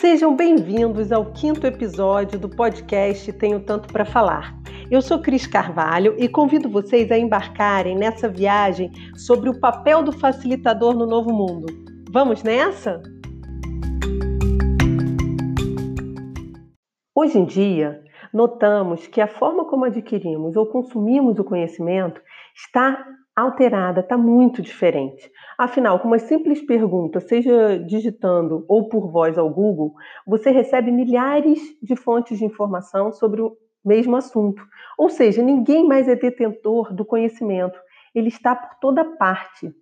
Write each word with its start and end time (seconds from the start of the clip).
Sejam 0.00 0.34
bem-vindos 0.34 1.12
ao 1.12 1.26
quinto 1.26 1.66
episódio 1.66 2.38
do 2.38 2.48
podcast 2.48 3.30
Tenho 3.34 3.60
Tanto 3.60 3.92
para 3.92 4.06
Falar. 4.06 4.58
Eu 4.90 5.02
sou 5.02 5.20
Cris 5.20 5.46
Carvalho 5.46 6.14
e 6.16 6.26
convido 6.26 6.70
vocês 6.70 7.12
a 7.12 7.18
embarcarem 7.18 7.98
nessa 7.98 8.26
viagem 8.26 8.90
sobre 9.14 9.50
o 9.50 9.60
papel 9.60 10.02
do 10.02 10.10
facilitador 10.10 10.94
no 10.94 11.04
novo 11.04 11.30
mundo. 11.30 11.66
Vamos 12.10 12.42
nessa? 12.42 13.02
Hoje 17.14 17.38
em 17.38 17.44
dia, 17.44 18.02
notamos 18.32 19.06
que 19.06 19.20
a 19.20 19.28
forma 19.28 19.66
como 19.66 19.84
adquirimos 19.84 20.56
ou 20.56 20.64
consumimos 20.64 21.38
o 21.38 21.44
conhecimento 21.44 22.22
está 22.56 23.04
alterada, 23.40 24.00
está 24.00 24.16
muito 24.16 24.62
diferente. 24.62 25.30
Afinal, 25.58 25.98
com 25.98 26.08
uma 26.08 26.18
simples 26.18 26.60
pergunta, 26.64 27.20
seja 27.20 27.78
digitando 27.78 28.64
ou 28.68 28.88
por 28.88 29.10
voz 29.10 29.36
ao 29.36 29.48
Google, 29.50 29.94
você 30.26 30.50
recebe 30.50 30.90
milhares 30.90 31.60
de 31.82 31.96
fontes 31.96 32.38
de 32.38 32.44
informação 32.44 33.12
sobre 33.12 33.40
o 33.40 33.56
mesmo 33.84 34.16
assunto. 34.16 34.62
Ou 34.98 35.08
seja, 35.08 35.42
ninguém 35.42 35.86
mais 35.86 36.08
é 36.08 36.14
detentor 36.14 36.94
do 36.94 37.04
conhecimento, 37.04 37.78
ele 38.14 38.28
está 38.28 38.54
por 38.54 38.78
toda 38.80 39.04
parte. 39.16 39.72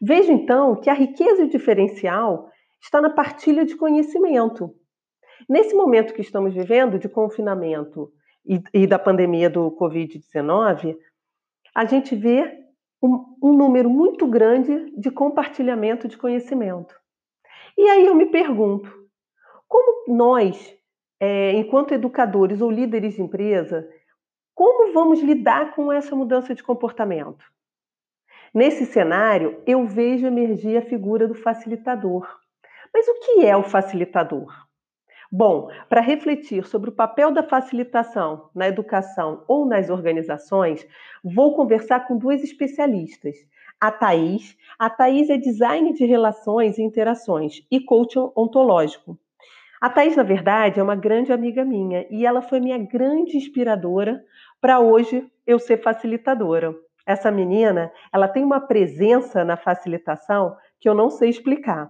Veja 0.00 0.32
então 0.32 0.76
que 0.76 0.90
a 0.90 0.94
riqueza 0.94 1.42
e 1.42 1.44
o 1.46 1.50
diferencial 1.50 2.50
está 2.80 3.00
na 3.00 3.10
partilha 3.10 3.64
de 3.64 3.76
conhecimento. 3.76 4.74
Nesse 5.48 5.74
momento 5.74 6.14
que 6.14 6.20
estamos 6.20 6.54
vivendo 6.54 6.98
de 6.98 7.08
confinamento 7.08 8.10
e, 8.46 8.62
e 8.72 8.86
da 8.86 8.98
pandemia 8.98 9.50
do 9.50 9.70
Covid-19, 9.72 10.96
a 11.74 11.84
gente 11.84 12.14
vê 12.14 12.59
um, 13.02 13.36
um 13.42 13.52
número 13.52 13.88
muito 13.88 14.26
grande 14.26 14.92
de 14.96 15.10
compartilhamento 15.10 16.06
de 16.06 16.16
conhecimento. 16.16 16.94
E 17.76 17.88
aí 17.88 18.06
eu 18.06 18.14
me 18.14 18.26
pergunto, 18.26 18.90
como 19.66 20.14
nós, 20.14 20.76
é, 21.18 21.52
enquanto 21.52 21.92
educadores 21.92 22.60
ou 22.60 22.70
líderes 22.70 23.14
de 23.14 23.22
empresa, 23.22 23.88
como 24.54 24.92
vamos 24.92 25.22
lidar 25.22 25.74
com 25.74 25.92
essa 25.92 26.14
mudança 26.14 26.54
de 26.54 26.62
comportamento? 26.62 27.44
Nesse 28.52 28.84
cenário, 28.84 29.62
eu 29.66 29.86
vejo 29.86 30.26
emergir 30.26 30.76
a 30.76 30.82
figura 30.82 31.26
do 31.26 31.34
facilitador. 31.34 32.28
Mas 32.92 33.06
o 33.06 33.14
que 33.20 33.46
é 33.46 33.56
o 33.56 33.62
facilitador? 33.62 34.52
Bom, 35.32 35.68
para 35.88 36.00
refletir 36.00 36.66
sobre 36.66 36.90
o 36.90 36.92
papel 36.92 37.30
da 37.30 37.44
facilitação 37.44 38.50
na 38.52 38.66
educação 38.66 39.44
ou 39.46 39.64
nas 39.64 39.88
organizações, 39.88 40.84
vou 41.22 41.54
conversar 41.54 42.08
com 42.08 42.18
duas 42.18 42.42
especialistas. 42.42 43.36
A 43.80 43.92
Thais. 43.92 44.56
A 44.76 44.90
Thais 44.90 45.30
é 45.30 45.36
design 45.36 45.92
de 45.92 46.04
relações 46.04 46.78
e 46.78 46.82
interações 46.82 47.64
e 47.70 47.78
coach 47.78 48.18
ontológico. 48.36 49.16
A 49.80 49.88
Thais, 49.88 50.16
na 50.16 50.24
verdade, 50.24 50.80
é 50.80 50.82
uma 50.82 50.96
grande 50.96 51.32
amiga 51.32 51.64
minha 51.64 52.04
e 52.10 52.26
ela 52.26 52.42
foi 52.42 52.58
minha 52.58 52.78
grande 52.78 53.36
inspiradora 53.36 54.20
para 54.60 54.80
hoje 54.80 55.24
eu 55.46 55.60
ser 55.60 55.80
facilitadora. 55.80 56.74
Essa 57.06 57.30
menina, 57.30 57.92
ela 58.12 58.26
tem 58.26 58.42
uma 58.42 58.60
presença 58.60 59.44
na 59.44 59.56
facilitação 59.56 60.56
que 60.80 60.88
eu 60.88 60.94
não 60.94 61.08
sei 61.08 61.30
explicar. 61.30 61.88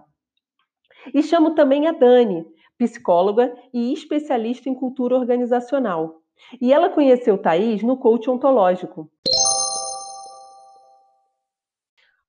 E 1.11 1.23
chamo 1.23 1.55
também 1.55 1.87
a 1.87 1.91
Dani 1.91 2.45
psicóloga 2.81 3.55
e 3.71 3.93
especialista 3.93 4.67
em 4.67 4.73
cultura 4.73 5.15
organizacional. 5.15 6.23
E 6.59 6.73
ela 6.73 6.89
conheceu 6.89 7.37
Thaís 7.37 7.83
no 7.83 7.95
coach 7.95 8.27
ontológico. 8.27 9.07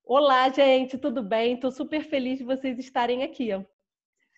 Olá, 0.04 0.50
gente, 0.50 0.98
tudo 0.98 1.22
bem? 1.22 1.54
Estou 1.54 1.70
super 1.70 2.02
feliz 2.02 2.38
de 2.38 2.44
vocês 2.44 2.78
estarem 2.78 3.22
aqui. 3.22 3.48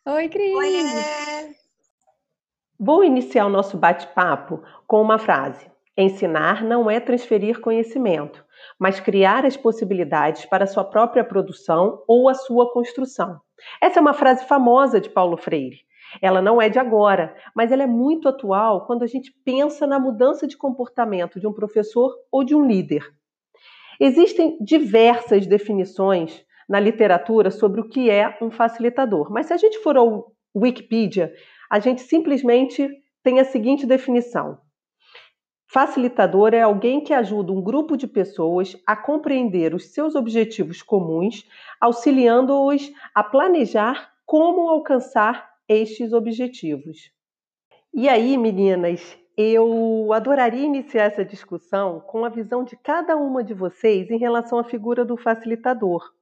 Oi, 0.07 0.29
Cris! 0.29 0.55
Oi, 0.55 1.57
Vou 2.79 3.03
iniciar 3.03 3.47
o 3.47 3.51
nosso 3.51 3.77
bate-papo 3.77 4.63
com 4.87 5.03
uma 5.03 5.19
frase. 5.19 5.69
Ensinar 5.97 6.63
não 6.63 6.89
é 6.89 7.01
transferir 7.01 7.61
conhecimento, 7.61 8.45
mas 8.79 9.01
criar 9.01 9.45
as 9.45 9.57
possibilidades 9.57 10.47
para 10.47 10.63
a 10.63 10.69
sua 10.69 10.85
própria 10.85 11.25
produção 11.25 12.05
ou 12.07 12.29
a 12.29 12.35
sua 12.35 12.73
construção. 12.73 13.41
Essa 13.81 13.99
é 13.99 14.03
uma 14.03 14.15
frase 14.15 14.47
famosa 14.47 15.01
de 15.01 15.09
Paulo 15.09 15.37
Freire. 15.37 15.85
Ela 16.21 16.41
não 16.41 16.61
é 16.61 16.69
de 16.69 16.79
agora, 16.79 17.35
mas 17.55 17.73
ela 17.73 17.83
é 17.83 17.87
muito 17.87 18.29
atual 18.29 18.87
quando 18.87 19.03
a 19.03 19.07
gente 19.07 19.33
pensa 19.45 19.87
na 19.87 19.99
mudança 19.99 20.47
de 20.47 20.57
comportamento 20.57 21.41
de 21.41 21.47
um 21.47 21.53
professor 21.53 22.15
ou 22.31 22.45
de 22.45 22.55
um 22.55 22.67
líder. 22.67 23.13
Existem 24.01 24.59
diversas 24.61 25.47
definições 25.47 26.45
na 26.69 26.81
literatura 26.81 27.51
sobre 27.51 27.81
o 27.81 27.89
que 27.89 28.11
é 28.11 28.37
um 28.41 28.51
facilitador, 28.51 29.31
mas 29.31 29.47
se 29.47 29.53
a 29.53 29.57
gente 29.57 29.79
for 29.79 29.97
ao 29.97 30.33
Wikipedia, 30.57 31.33
a 31.71 31.79
gente 31.79 32.03
simplesmente 32.03 32.89
tem 33.23 33.41
a 33.41 33.45
seguinte 33.45 33.87
definição: 33.87 34.59
Facilitador 35.67 36.55
é 36.55 36.63
alguém 36.63 37.03
que 37.03 37.13
ajuda 37.13 37.53
um 37.53 37.61
grupo 37.61 37.97
de 37.97 38.07
pessoas 38.07 38.77
a 38.87 38.95
compreender 38.95 39.75
os 39.75 39.93
seus 39.93 40.15
objetivos 40.15 40.83
comuns, 40.83 41.45
auxiliando-os 41.81 42.93
a 43.15 43.25
planejar 43.25 44.13
como 44.25 44.69
alcançar 44.69 45.54
estes 45.69 46.13
objetivos. 46.13 47.11
E 47.93 48.09
aí, 48.09 48.37
meninas, 48.37 49.17
eu 49.37 50.13
adoraria 50.13 50.65
iniciar 50.65 51.05
essa 51.05 51.25
discussão 51.25 52.01
com 52.01 52.25
a 52.25 52.29
visão 52.29 52.65
de 52.65 52.77
cada 52.77 53.17
uma 53.17 53.43
de 53.43 53.55
vocês 53.55 54.11
em 54.11 54.19
relação 54.19 54.59
à 54.59 54.65
figura 54.65 55.05
do 55.05 55.17
facilitador. 55.17 56.13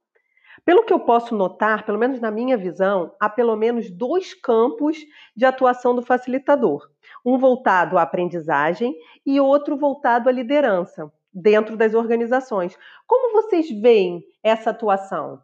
Pelo 0.65 0.83
que 0.83 0.93
eu 0.93 0.99
posso 0.99 1.35
notar, 1.35 1.85
pelo 1.85 1.97
menos 1.99 2.19
na 2.19 2.31
minha 2.31 2.55
visão, 2.55 3.13
há 3.19 3.29
pelo 3.29 3.55
menos 3.55 3.89
dois 3.89 4.33
campos 4.33 4.97
de 5.35 5.45
atuação 5.45 5.95
do 5.95 6.01
facilitador: 6.01 6.89
um 7.25 7.37
voltado 7.37 7.97
à 7.97 8.01
aprendizagem 8.01 8.95
e 9.25 9.39
outro 9.39 9.75
voltado 9.75 10.29
à 10.29 10.31
liderança 10.31 11.11
dentro 11.33 11.75
das 11.75 11.93
organizações. 11.93 12.77
Como 13.05 13.33
vocês 13.33 13.69
veem 13.81 14.23
essa 14.41 14.69
atuação? 14.69 15.41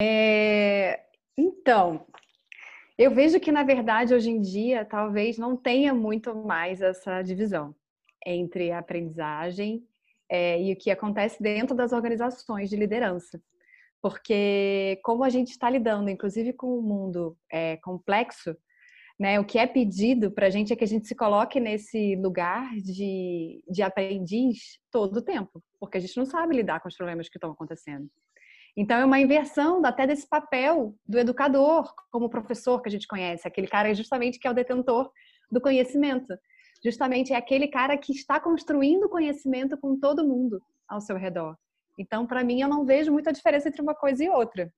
É, 0.00 1.00
então, 1.36 2.06
eu 2.96 3.12
vejo 3.12 3.40
que, 3.40 3.50
na 3.50 3.62
verdade, 3.62 4.14
hoje 4.14 4.30
em 4.30 4.40
dia, 4.40 4.84
talvez 4.84 5.36
não 5.36 5.56
tenha 5.56 5.92
muito 5.92 6.34
mais 6.34 6.80
essa 6.80 7.22
divisão 7.22 7.74
entre 8.24 8.70
a 8.70 8.78
aprendizagem 8.78 9.84
é, 10.28 10.60
e 10.62 10.72
o 10.72 10.76
que 10.76 10.90
acontece 10.90 11.42
dentro 11.42 11.74
das 11.74 11.92
organizações 11.92 12.70
de 12.70 12.76
liderança. 12.76 13.42
Porque, 14.00 15.00
como 15.02 15.24
a 15.24 15.30
gente 15.30 15.50
está 15.50 15.68
lidando, 15.68 16.10
inclusive, 16.10 16.52
com 16.52 16.78
um 16.78 16.82
mundo 16.82 17.36
é, 17.50 17.76
complexo, 17.78 18.56
né, 19.18 19.38
o 19.40 19.44
que 19.44 19.58
é 19.58 19.66
pedido 19.66 20.30
para 20.30 20.46
a 20.46 20.50
gente 20.50 20.72
é 20.72 20.76
que 20.76 20.84
a 20.84 20.88
gente 20.88 21.06
se 21.06 21.14
coloque 21.14 21.60
nesse 21.60 22.16
lugar 22.16 22.74
de, 22.76 23.62
de 23.68 23.82
aprendiz 23.82 24.78
todo 24.90 25.18
o 25.18 25.22
tempo, 25.22 25.62
porque 25.78 25.98
a 25.98 26.00
gente 26.00 26.16
não 26.16 26.26
sabe 26.26 26.56
lidar 26.56 26.80
com 26.80 26.88
os 26.88 26.96
problemas 26.96 27.28
que 27.28 27.36
estão 27.36 27.52
acontecendo. 27.52 28.08
Então, 28.76 28.98
é 28.98 29.04
uma 29.04 29.20
inversão 29.20 29.84
até 29.84 30.06
desse 30.06 30.28
papel 30.28 30.96
do 31.06 31.18
educador, 31.18 31.94
como 32.10 32.28
professor 32.28 32.82
que 32.82 32.88
a 32.88 32.92
gente 32.92 33.06
conhece, 33.06 33.46
aquele 33.46 33.68
cara 33.68 33.94
justamente 33.94 34.38
que 34.38 34.48
é 34.48 34.50
o 34.50 34.54
detentor 34.54 35.10
do 35.50 35.60
conhecimento. 35.60 36.34
Justamente 36.84 37.32
é 37.32 37.36
aquele 37.36 37.68
cara 37.68 37.96
que 37.96 38.12
está 38.12 38.40
construindo 38.40 39.08
conhecimento 39.08 39.78
com 39.78 39.98
todo 39.98 40.26
mundo 40.26 40.60
ao 40.88 41.00
seu 41.00 41.16
redor. 41.16 41.56
Então, 41.98 42.26
para 42.26 42.42
mim, 42.42 42.60
eu 42.60 42.68
não 42.68 42.84
vejo 42.84 43.12
muita 43.12 43.32
diferença 43.32 43.68
entre 43.68 43.80
uma 43.80 43.94
coisa 43.94 44.24
e 44.24 44.28
outra. 44.28 44.72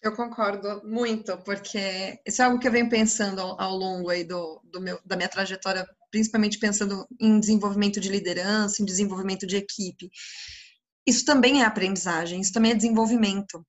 Eu 0.00 0.14
concordo 0.14 0.82
muito, 0.86 1.36
porque 1.38 2.20
isso 2.24 2.40
é 2.40 2.44
algo 2.44 2.60
que 2.60 2.68
eu 2.68 2.72
venho 2.72 2.88
pensando 2.88 3.40
ao, 3.40 3.74
longo 3.76 4.08
aí 4.08 4.22
do, 4.22 4.60
do 4.64 4.80
meu, 4.80 5.00
da 5.04 5.16
minha 5.16 5.28
trajetória, 5.28 5.84
principalmente 6.12 6.60
pensando 6.60 7.04
em 7.20 7.40
desenvolvimento 7.40 7.98
de 7.98 8.08
liderança, 8.08 8.80
em 8.80 8.84
desenvolvimento 8.84 9.46
de 9.46 9.56
equipe 9.56 10.08
isso 11.06 11.24
também 11.24 11.62
é 11.62 11.64
aprendizagem, 11.64 12.40
isso 12.40 12.52
também 12.52 12.72
é 12.72 12.74
desenvolvimento. 12.74 13.64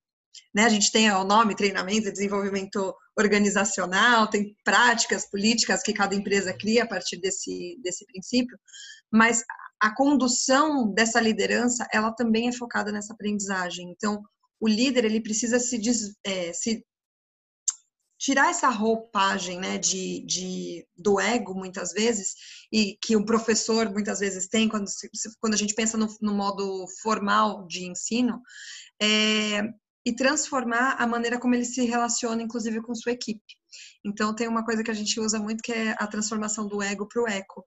Né? 0.54 0.64
A 0.64 0.68
gente 0.68 0.90
tem 0.90 1.10
o 1.10 1.24
nome 1.24 1.54
treinamento, 1.54 2.10
desenvolvimento 2.10 2.94
organizacional, 3.16 4.28
tem 4.28 4.54
práticas 4.64 5.28
políticas 5.30 5.82
que 5.82 5.92
cada 5.92 6.14
empresa 6.14 6.56
cria 6.56 6.84
a 6.84 6.88
partir 6.88 7.18
desse, 7.18 7.78
desse 7.82 8.04
princípio, 8.06 8.58
mas 9.10 9.42
a 9.80 9.94
condução 9.94 10.92
dessa 10.92 11.20
liderança, 11.20 11.86
ela 11.92 12.12
também 12.12 12.48
é 12.48 12.52
focada 12.52 12.90
nessa 12.90 13.12
aprendizagem. 13.12 13.90
Então, 13.90 14.22
o 14.60 14.68
líder, 14.68 15.04
ele 15.04 15.20
precisa 15.20 15.58
se, 15.60 15.78
des, 15.78 16.14
é, 16.24 16.52
se 16.52 16.84
tirar 18.18 18.50
essa 18.50 18.68
roupagem 18.68 19.60
né, 19.60 19.78
de, 19.78 20.24
de, 20.26 20.86
do 20.96 21.20
ego, 21.20 21.54
muitas 21.54 21.92
vezes, 21.92 22.34
e 22.72 22.98
que 23.00 23.16
o 23.16 23.24
professor 23.24 23.88
muitas 23.90 24.18
vezes 24.18 24.48
tem 24.48 24.68
quando, 24.68 24.86
quando 25.40 25.54
a 25.54 25.56
gente 25.56 25.74
pensa 25.74 25.96
no, 25.96 26.08
no 26.20 26.34
modo 26.34 26.86
formal 27.00 27.66
de 27.66 27.84
ensino, 27.86 28.42
é, 29.00 29.62
e 30.04 30.14
transformar 30.14 30.96
a 30.98 31.06
maneira 31.06 31.38
como 31.38 31.54
ele 31.54 31.64
se 31.64 31.84
relaciona, 31.84 32.42
inclusive, 32.42 32.82
com 32.82 32.94
sua 32.94 33.12
equipe. 33.12 33.56
Então, 34.04 34.34
tem 34.34 34.48
uma 34.48 34.64
coisa 34.64 34.82
que 34.82 34.90
a 34.90 34.94
gente 34.94 35.20
usa 35.20 35.38
muito 35.38 35.62
que 35.62 35.72
é 35.72 35.94
a 35.98 36.06
transformação 36.06 36.66
do 36.66 36.82
ego 36.82 37.06
para 37.06 37.22
o 37.22 37.28
eco. 37.28 37.64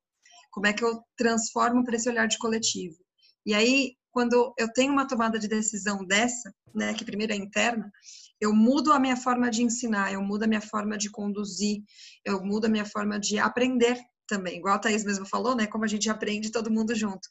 Como 0.51 0.67
é 0.67 0.73
que 0.73 0.83
eu 0.83 1.01
transformo 1.15 1.83
para 1.83 1.95
esse 1.95 2.09
olhar 2.09 2.27
de 2.27 2.37
coletivo? 2.37 2.97
E 3.45 3.53
aí, 3.53 3.95
quando 4.11 4.53
eu 4.57 4.71
tenho 4.71 4.91
uma 4.91 5.07
tomada 5.07 5.39
de 5.39 5.47
decisão 5.47 6.05
dessa, 6.05 6.53
né, 6.73 6.93
que 6.93 7.05
primeiro 7.05 7.33
é 7.33 7.35
interna, 7.35 7.91
eu 8.39 8.53
mudo 8.53 8.91
a 8.91 8.99
minha 8.99 9.15
forma 9.15 9.49
de 9.49 9.63
ensinar, 9.63 10.11
eu 10.11 10.21
mudo 10.21 10.43
a 10.43 10.47
minha 10.47 10.61
forma 10.61 10.97
de 10.97 11.09
conduzir, 11.09 11.83
eu 12.25 12.43
mudo 12.43 12.65
a 12.65 12.69
minha 12.69 12.85
forma 12.85 13.19
de 13.19 13.37
aprender 13.39 13.97
também. 14.27 14.57
Igual 14.57 14.75
a 14.75 14.79
Thaís 14.79 15.03
mesmo 15.03 15.25
falou, 15.25 15.55
né, 15.55 15.67
como 15.67 15.85
a 15.85 15.87
gente 15.87 16.09
aprende 16.09 16.51
todo 16.51 16.71
mundo 16.71 16.95
junto. 16.95 17.27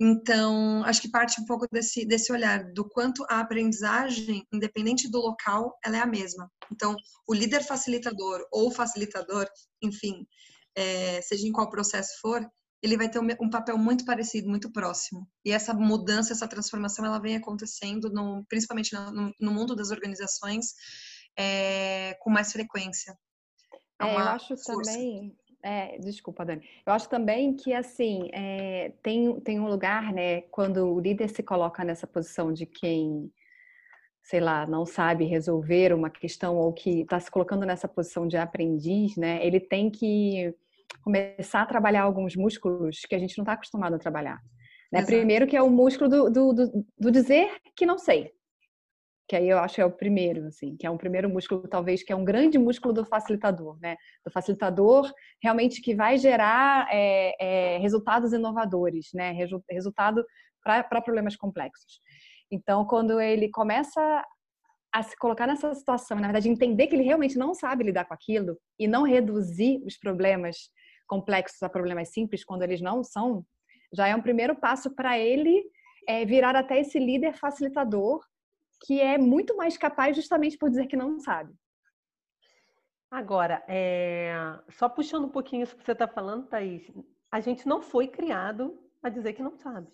Então, 0.00 0.82
acho 0.84 1.00
que 1.00 1.10
parte 1.10 1.40
um 1.40 1.44
pouco 1.44 1.66
desse, 1.70 2.04
desse 2.04 2.32
olhar 2.32 2.64
do 2.72 2.88
quanto 2.88 3.24
a 3.30 3.40
aprendizagem, 3.40 4.44
independente 4.52 5.08
do 5.08 5.20
local, 5.20 5.78
ela 5.84 5.96
é 5.96 6.00
a 6.00 6.06
mesma. 6.06 6.50
Então, 6.72 6.96
o 7.28 7.34
líder 7.34 7.62
facilitador 7.62 8.44
ou 8.50 8.72
facilitador, 8.72 9.46
enfim, 9.80 10.26
é, 10.74 11.22
seja 11.22 11.46
em 11.46 11.52
qual 11.52 11.70
processo 11.70 12.20
for, 12.20 12.44
ele 12.84 12.98
vai 12.98 13.08
ter 13.08 13.18
um, 13.18 13.48
papel 13.48 13.78
muito 13.78 14.04
parecido, 14.04 14.46
muito 14.46 14.70
próximo. 14.70 15.26
E 15.42 15.50
essa 15.50 15.72
mudança, 15.72 16.34
essa 16.34 16.46
transformação, 16.46 17.02
ela 17.02 17.18
vem 17.18 17.34
acontecendo, 17.34 18.10
no, 18.10 18.44
principalmente 18.46 18.92
no, 18.92 19.32
no, 19.40 19.52
mundo 19.52 19.74
das 19.74 19.90
organizações, 19.90 20.74
é, 21.34 22.14
com 22.20 22.28
mais 22.28 22.52
frequência. 22.52 23.16
É, 23.98 24.06
é 24.06 24.14
eu 24.14 24.18
acho 24.18 24.54
força. 24.58 24.92
também 24.92 25.34
é, 25.62 25.96
desculpa, 25.96 26.44
Dani. 26.44 26.62
Eu 26.86 26.92
acho 26.92 27.08
também 27.08 27.56
que, 27.56 27.72
assim, 27.72 28.28
é, 28.34 28.92
tem, 29.02 29.40
tem 29.40 29.58
um 29.58 29.66
lugar, 29.66 30.12
né, 30.12 30.42
quando 30.42 30.94
o 30.94 31.00
líder 31.00 31.30
se 31.30 31.42
coloca 31.42 31.82
nessa 31.82 32.06
posição 32.06 32.52
de 32.52 32.66
quem, 32.66 33.32
sei 34.22 34.40
lá, 34.40 34.66
não 34.66 34.84
sabe 34.84 35.24
resolver 35.24 35.94
uma 35.94 36.10
questão 36.10 36.58
ou 36.58 36.70
que 36.70 37.00
está 37.00 37.18
se 37.18 37.30
colocando 37.30 37.64
nessa 37.64 37.88
posição 37.88 38.28
de 38.28 38.36
aprendiz, 38.36 39.16
né, 39.16 39.42
ele 39.42 39.58
tem 39.58 39.88
que 39.90 40.54
começar 41.02 41.62
a 41.62 41.66
trabalhar 41.66 42.02
alguns 42.02 42.34
músculos 42.34 43.00
que 43.08 43.14
a 43.14 43.18
gente 43.18 43.36
não 43.36 43.42
está 43.42 43.52
acostumado 43.52 43.94
a 43.94 43.98
trabalhar. 43.98 44.38
Né? 44.92 45.04
Primeiro 45.04 45.46
que 45.46 45.56
é 45.56 45.62
o 45.62 45.70
músculo 45.70 46.08
do, 46.08 46.30
do, 46.30 46.52
do, 46.52 46.86
do 46.98 47.10
dizer 47.10 47.50
que 47.76 47.84
não 47.84 47.98
sei, 47.98 48.30
que 49.28 49.36
aí 49.36 49.48
eu 49.48 49.58
acho 49.58 49.76
que 49.76 49.80
é 49.80 49.86
o 49.86 49.90
primeiro, 49.90 50.46
assim, 50.46 50.76
que 50.76 50.86
é 50.86 50.90
um 50.90 50.98
primeiro 50.98 51.28
músculo, 51.30 51.66
talvez, 51.66 52.02
que 52.02 52.12
é 52.12 52.16
um 52.16 52.24
grande 52.24 52.58
músculo 52.58 52.92
do 52.92 53.06
facilitador, 53.06 53.78
né? 53.80 53.96
Do 54.24 54.30
facilitador 54.30 55.10
realmente 55.42 55.80
que 55.80 55.94
vai 55.94 56.18
gerar 56.18 56.86
é, 56.92 57.34
é, 57.40 57.78
resultados 57.78 58.32
inovadores, 58.32 59.08
né? 59.14 59.32
Resultado 59.70 60.24
para 60.62 61.00
problemas 61.00 61.36
complexos. 61.36 62.00
Então, 62.50 62.84
quando 62.84 63.20
ele 63.20 63.48
começa 63.50 64.24
a 64.94 65.02
se 65.02 65.16
colocar 65.16 65.48
nessa 65.48 65.74
situação, 65.74 66.16
na 66.20 66.28
verdade, 66.28 66.48
entender 66.48 66.86
que 66.86 66.94
ele 66.94 67.02
realmente 67.02 67.36
não 67.36 67.52
sabe 67.52 67.82
lidar 67.82 68.04
com 68.04 68.14
aquilo 68.14 68.56
e 68.78 68.86
não 68.86 69.02
reduzir 69.02 69.82
os 69.84 69.98
problemas 69.98 70.70
complexos 71.08 71.60
a 71.64 71.68
problemas 71.68 72.12
simples 72.12 72.44
quando 72.44 72.62
eles 72.62 72.80
não 72.80 73.02
são, 73.02 73.44
já 73.92 74.06
é 74.06 74.14
um 74.14 74.22
primeiro 74.22 74.54
passo 74.54 74.94
para 74.94 75.18
ele 75.18 75.64
é, 76.06 76.24
virar 76.24 76.54
até 76.54 76.78
esse 76.78 76.96
líder 76.96 77.34
facilitador 77.34 78.24
que 78.86 79.00
é 79.00 79.18
muito 79.18 79.56
mais 79.56 79.76
capaz 79.76 80.14
justamente 80.14 80.56
por 80.56 80.70
dizer 80.70 80.86
que 80.86 80.96
não 80.96 81.18
sabe. 81.18 81.52
Agora, 83.10 83.64
é... 83.66 84.32
só 84.70 84.88
puxando 84.88 85.24
um 85.24 85.30
pouquinho 85.30 85.64
isso 85.64 85.76
que 85.76 85.84
você 85.84 85.92
está 85.92 86.06
falando, 86.06 86.46
Thaís, 86.46 86.88
a 87.32 87.40
gente 87.40 87.66
não 87.66 87.82
foi 87.82 88.06
criado 88.06 88.78
a 89.02 89.08
dizer 89.08 89.32
que 89.32 89.42
não 89.42 89.56
sabe. 89.56 89.88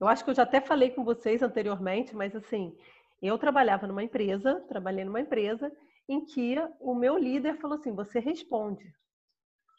Eu 0.00 0.06
acho 0.06 0.24
que 0.24 0.30
eu 0.30 0.34
já 0.34 0.44
até 0.44 0.60
falei 0.60 0.90
com 0.90 1.04
vocês 1.04 1.42
anteriormente, 1.42 2.14
mas 2.14 2.34
assim, 2.34 2.76
eu 3.20 3.38
trabalhava 3.38 3.86
numa 3.86 4.02
empresa, 4.02 4.64
trabalhei 4.68 5.04
numa 5.04 5.20
empresa 5.20 5.72
em 6.08 6.24
que 6.24 6.56
o 6.80 6.94
meu 6.94 7.18
líder 7.18 7.56
falou 7.58 7.76
assim: 7.76 7.94
você 7.94 8.18
responde, 8.18 8.92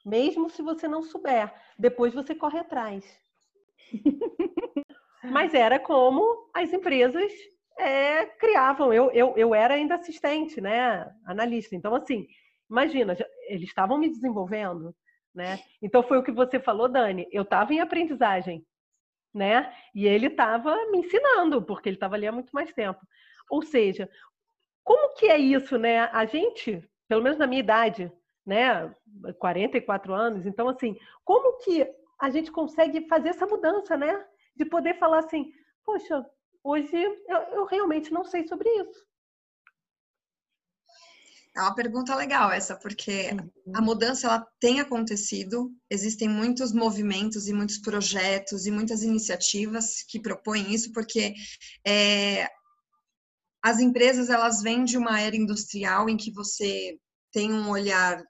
mesmo 0.06 0.50
se 0.50 0.62
você 0.62 0.88
não 0.88 1.02
souber, 1.02 1.54
depois 1.78 2.14
você 2.14 2.36
corre 2.36 2.60
atrás. 2.60 3.06
mas 5.24 5.54
era 5.54 5.80
como 5.80 6.50
as 6.54 6.72
empresas 6.72 7.32
é, 7.78 8.26
criavam. 8.26 8.94
Eu, 8.94 9.12
eu, 9.12 9.34
eu 9.38 9.56
era 9.56 9.74
ainda 9.74 9.96
assistente, 9.96 10.62
né? 10.62 11.10
Analista. 11.26 11.76
Então, 11.76 11.94
assim, 11.96 12.28
imagina, 12.70 13.16
eles 13.48 13.68
estavam 13.68 13.98
me 13.98 14.10
desenvolvendo, 14.10 14.96
né? 15.34 15.60
Então, 15.82 16.04
foi 16.04 16.18
o 16.18 16.24
que 16.24 16.32
você 16.32 16.60
falou, 16.60 16.88
Dani. 16.88 17.28
Eu 17.32 17.44
estava 17.44 17.74
em 17.74 17.80
aprendizagem, 17.80 18.66
né? 19.34 19.74
E 19.94 20.08
ele 20.08 20.28
estava 20.28 20.76
me 20.92 21.00
ensinando, 21.00 21.62
porque 21.62 21.90
ele 21.90 21.96
estava 21.98 22.16
ali 22.16 22.28
há 22.28 22.32
muito 22.32 22.52
mais 22.52 22.72
tempo. 22.74 23.00
Ou 23.50 23.62
seja, 23.62 24.10
como 24.84 25.14
que 25.16 25.28
é 25.28 25.38
isso, 25.38 25.78
né? 25.78 26.02
A 26.12 26.26
gente, 26.26 26.84
pelo 27.08 27.24
menos 27.24 27.38
na 27.38 27.48
minha 27.48 27.62
idade, 27.62 28.12
né? 28.46 28.94
44 29.40 30.14
anos. 30.14 30.46
Então, 30.46 30.68
assim, 30.70 30.98
como 31.24 31.58
que 31.60 31.88
a 32.20 32.30
gente 32.30 32.52
consegue 32.52 33.08
fazer 33.08 33.30
essa 33.30 33.46
mudança, 33.46 33.98
né? 33.98 34.26
De 34.56 34.66
poder 34.66 34.98
falar 35.00 35.20
assim, 35.20 35.52
poxa, 35.84 36.26
Hoje 36.64 36.92
eu, 36.94 37.38
eu 37.54 37.66
realmente 37.66 38.12
não 38.12 38.26
sei 38.26 38.48
sobre 38.48 38.70
isso. 38.70 39.08
É 41.56 41.62
uma 41.62 41.74
pergunta 41.74 42.16
legal 42.16 42.52
essa, 42.52 42.76
porque 42.76 43.32
uhum. 43.32 43.76
a 43.76 43.82
mudança 43.82 44.28
ela 44.28 44.48
tem 44.60 44.80
acontecido, 44.80 45.72
existem 45.90 46.30
muitos 46.30 46.72
movimentos 46.72 47.48
e 47.48 47.54
muitos 47.54 47.80
projetos 47.80 48.66
e 48.66 48.72
muitas 48.72 49.02
iniciativas 49.04 50.04
que 50.04 50.22
propõem 50.22 50.72
isso, 50.74 50.92
porque 50.94 51.34
é, 51.86 52.48
as 53.64 53.80
empresas 53.80 54.30
elas 54.30 54.62
vêm 54.62 54.84
de 54.84 54.98
uma 54.98 55.20
era 55.20 55.36
industrial 55.36 56.10
em 56.10 56.18
que 56.18 56.32
você 56.32 56.98
tem 57.32 57.52
um 57.52 57.70
olhar 57.70 58.24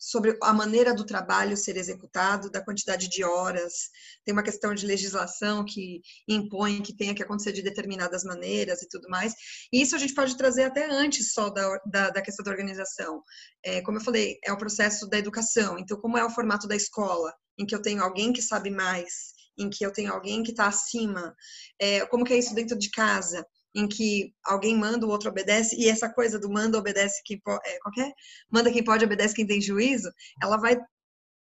sobre 0.00 0.36
a 0.42 0.52
maneira 0.54 0.94
do 0.94 1.04
trabalho 1.04 1.58
ser 1.58 1.76
executado, 1.76 2.50
da 2.50 2.64
quantidade 2.64 3.06
de 3.06 3.22
horas, 3.22 3.90
tem 4.24 4.32
uma 4.32 4.42
questão 4.42 4.74
de 4.74 4.86
legislação 4.86 5.62
que 5.62 6.00
impõe 6.26 6.80
que 6.80 6.96
tenha 6.96 7.14
que 7.14 7.22
acontecer 7.22 7.52
de 7.52 7.62
determinadas 7.62 8.24
maneiras 8.24 8.80
e 8.80 8.88
tudo 8.88 9.10
mais. 9.10 9.34
E 9.70 9.82
isso 9.82 9.94
a 9.94 9.98
gente 9.98 10.14
pode 10.14 10.38
trazer 10.38 10.64
até 10.64 10.90
antes 10.90 11.34
só 11.34 11.50
da, 11.50 11.78
da, 11.84 12.10
da 12.10 12.22
questão 12.22 12.42
da 12.42 12.50
organização. 12.50 13.22
É, 13.62 13.82
como 13.82 13.98
eu 13.98 14.02
falei, 14.02 14.38
é 14.42 14.50
o 14.50 14.56
processo 14.56 15.06
da 15.06 15.18
educação. 15.18 15.78
Então, 15.78 16.00
como 16.00 16.16
é 16.16 16.24
o 16.24 16.30
formato 16.30 16.66
da 16.66 16.74
escola, 16.74 17.30
em 17.58 17.66
que 17.66 17.74
eu 17.74 17.82
tenho 17.82 18.02
alguém 18.02 18.32
que 18.32 18.40
sabe 18.40 18.70
mais, 18.70 19.34
em 19.58 19.68
que 19.68 19.84
eu 19.84 19.92
tenho 19.92 20.14
alguém 20.14 20.42
que 20.42 20.52
está 20.52 20.66
acima, 20.66 21.34
é, 21.78 22.06
como 22.06 22.24
que 22.24 22.32
é 22.32 22.38
isso 22.38 22.54
dentro 22.54 22.78
de 22.78 22.90
casa? 22.90 23.46
Em 23.74 23.86
que 23.86 24.34
alguém 24.44 24.76
manda, 24.76 25.06
o 25.06 25.10
outro 25.10 25.30
obedece, 25.30 25.76
e 25.76 25.88
essa 25.88 26.08
coisa 26.08 26.38
do 26.38 26.50
manda, 26.50 26.78
obedece 26.78 27.22
quem 27.24 27.38
pode, 27.40 27.60
é, 27.68 27.78
qualquer, 27.80 28.12
manda 28.50 28.72
quem 28.72 28.82
pode, 28.82 29.04
obedece 29.04 29.34
quem 29.34 29.46
tem 29.46 29.60
juízo, 29.60 30.10
ela 30.42 30.56
vai 30.56 30.76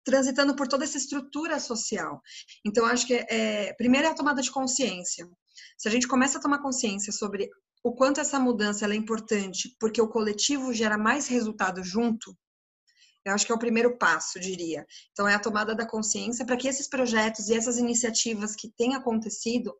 transitando 0.04 0.56
por 0.56 0.66
toda 0.66 0.84
essa 0.84 0.96
estrutura 0.96 1.60
social. 1.60 2.20
Então, 2.64 2.86
acho 2.86 3.06
que, 3.06 3.14
é, 3.14 3.72
primeiro 3.74 4.06
é 4.06 4.10
a 4.10 4.14
tomada 4.14 4.40
de 4.40 4.50
consciência. 4.50 5.28
Se 5.76 5.86
a 5.88 5.90
gente 5.90 6.08
começa 6.08 6.38
a 6.38 6.40
tomar 6.40 6.62
consciência 6.62 7.12
sobre 7.12 7.48
o 7.84 7.94
quanto 7.94 8.20
essa 8.20 8.40
mudança 8.40 8.86
é 8.86 8.94
importante, 8.94 9.76
porque 9.78 10.00
o 10.00 10.08
coletivo 10.08 10.72
gera 10.72 10.96
mais 10.96 11.28
resultado 11.28 11.84
junto, 11.84 12.36
eu 13.24 13.34
acho 13.34 13.44
que 13.44 13.52
é 13.52 13.54
o 13.54 13.58
primeiro 13.58 13.98
passo, 13.98 14.40
diria. 14.40 14.86
Então, 15.12 15.28
é 15.28 15.34
a 15.34 15.38
tomada 15.38 15.74
da 15.74 15.86
consciência 15.86 16.46
para 16.46 16.56
que 16.56 16.66
esses 16.66 16.88
projetos 16.88 17.48
e 17.48 17.54
essas 17.54 17.76
iniciativas 17.76 18.56
que 18.56 18.70
têm 18.70 18.94
acontecido 18.94 19.74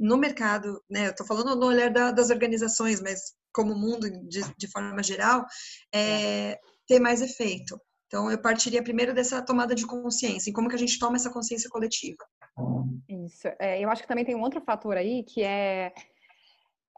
no 0.00 0.16
mercado, 0.16 0.82
né? 0.88 1.08
Eu 1.08 1.10
estou 1.10 1.26
falando 1.26 1.54
no 1.54 1.66
olhar 1.66 1.90
da, 1.90 2.10
das 2.10 2.30
organizações, 2.30 3.02
mas 3.02 3.34
como 3.52 3.74
mundo 3.74 4.10
de, 4.26 4.40
de 4.56 4.70
forma 4.70 5.02
geral, 5.02 5.44
é, 5.94 6.58
ter 6.86 6.98
mais 6.98 7.20
efeito. 7.20 7.78
Então, 8.06 8.30
eu 8.30 8.40
partiria 8.40 8.82
primeiro 8.82 9.14
dessa 9.14 9.44
tomada 9.44 9.74
de 9.74 9.86
consciência, 9.86 10.50
em 10.50 10.52
como 10.52 10.68
que 10.68 10.74
a 10.74 10.78
gente 10.78 10.98
toma 10.98 11.16
essa 11.16 11.30
consciência 11.30 11.68
coletiva. 11.68 12.24
Isso. 13.08 13.46
É, 13.60 13.78
eu 13.78 13.90
acho 13.90 14.02
que 14.02 14.08
também 14.08 14.24
tem 14.24 14.34
um 14.34 14.40
outro 14.40 14.60
fator 14.62 14.96
aí, 14.96 15.22
que 15.22 15.42
é, 15.42 15.92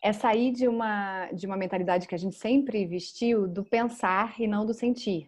é 0.02 0.12
sair 0.12 0.52
de 0.52 0.68
uma, 0.68 1.30
de 1.32 1.46
uma 1.46 1.56
mentalidade 1.56 2.06
que 2.06 2.14
a 2.14 2.18
gente 2.18 2.36
sempre 2.36 2.86
vestiu 2.86 3.48
do 3.48 3.64
pensar 3.64 4.40
e 4.40 4.46
não 4.46 4.64
do 4.64 4.72
sentir. 4.72 5.26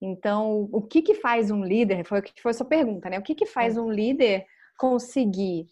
Então, 0.00 0.68
o 0.72 0.82
que 0.82 1.02
que 1.02 1.14
faz 1.14 1.50
um 1.50 1.62
líder, 1.62 2.04
foi 2.04 2.22
foi 2.42 2.50
a 2.50 2.54
sua 2.54 2.66
pergunta, 2.66 3.08
né? 3.08 3.18
O 3.18 3.22
que 3.22 3.34
que 3.34 3.46
faz 3.46 3.76
é. 3.76 3.80
um 3.80 3.90
líder 3.90 4.46
conseguir 4.76 5.68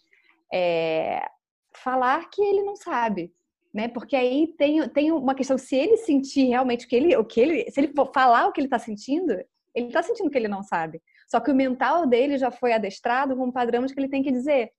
é, 0.53 1.25
falar 1.73 2.29
que 2.29 2.41
ele 2.41 2.63
não 2.63 2.75
sabe, 2.75 3.33
né? 3.73 3.87
Porque 3.87 4.15
aí 4.15 4.47
tem, 4.57 4.87
tem 4.89 5.11
uma 5.11 5.35
questão, 5.35 5.57
se 5.57 5.75
ele 5.75 5.97
sentir 5.97 6.45
realmente 6.45 6.85
o 6.85 6.89
que 6.89 6.95
ele, 6.95 7.15
o 7.15 7.25
que 7.25 7.39
ele, 7.39 7.71
se 7.71 7.79
ele 7.79 7.93
falar 8.13 8.47
o 8.47 8.51
que 8.51 8.61
ele 8.61 8.67
está 8.67 8.79
sentindo, 8.79 9.33
ele 9.73 9.87
está 9.87 10.01
sentindo 10.01 10.29
que 10.29 10.37
ele 10.37 10.47
não 10.47 10.63
sabe. 10.63 11.01
Só 11.27 11.39
que 11.39 11.51
o 11.51 11.55
mental 11.55 12.05
dele 12.05 12.37
já 12.37 12.51
foi 12.51 12.71
adestrado 12.73 13.35
com 13.35 13.51
de 13.51 13.93
que 13.93 13.99
ele 13.99 14.09
tem 14.09 14.23
que 14.23 14.31
dizer. 14.31 14.71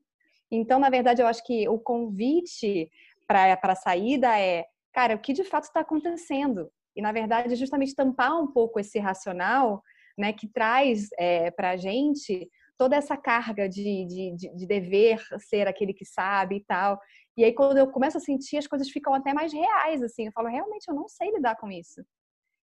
Então, 0.50 0.78
na 0.78 0.88
verdade, 0.88 1.20
eu 1.20 1.26
acho 1.26 1.44
que 1.44 1.68
o 1.68 1.78
convite 1.78 2.90
para 3.26 3.58
a 3.61 3.75
saída 3.75 4.38
é, 4.38 4.64
cara, 4.92 5.14
o 5.14 5.18
que 5.18 5.32
de 5.32 5.44
fato 5.44 5.64
está 5.64 5.80
acontecendo? 5.80 6.70
E, 6.94 7.02
na 7.02 7.12
verdade, 7.12 7.54
justamente 7.56 7.94
tampar 7.94 8.40
um 8.40 8.46
pouco 8.46 8.80
esse 8.80 8.99
racional 8.99 9.82
né, 10.16 10.32
que 10.32 10.49
traz 10.49 11.08
é, 11.18 11.50
para 11.50 11.70
a 11.70 11.76
gente 11.76 12.49
toda 12.78 12.97
essa 12.97 13.16
carga 13.16 13.68
de, 13.68 14.04
de, 14.06 14.54
de, 14.54 14.66
dever 14.66 15.18
ser 15.38 15.66
aquele 15.66 15.95
que 15.95 16.04
sabe 16.04 16.56
e 16.56 16.64
tal. 16.64 17.00
E 17.37 17.45
aí, 17.45 17.52
quando 17.52 17.78
eu 17.78 17.87
começo 17.88 18.16
a 18.16 18.21
sentir, 18.21 18.59
as 18.59 18.66
coisas 18.66 18.88
ficam 18.90 19.14
até 19.14 19.33
mais 19.33 19.52
reais, 19.52 20.02
assim. 20.02 20.26
Eu 20.26 20.33
falo, 20.33 20.49
realmente, 20.49 20.88
eu 20.88 20.95
não 20.95 21.09
sei 21.09 21.30
lidar 21.30 21.56
com 21.56 21.71
isso. 21.71 22.04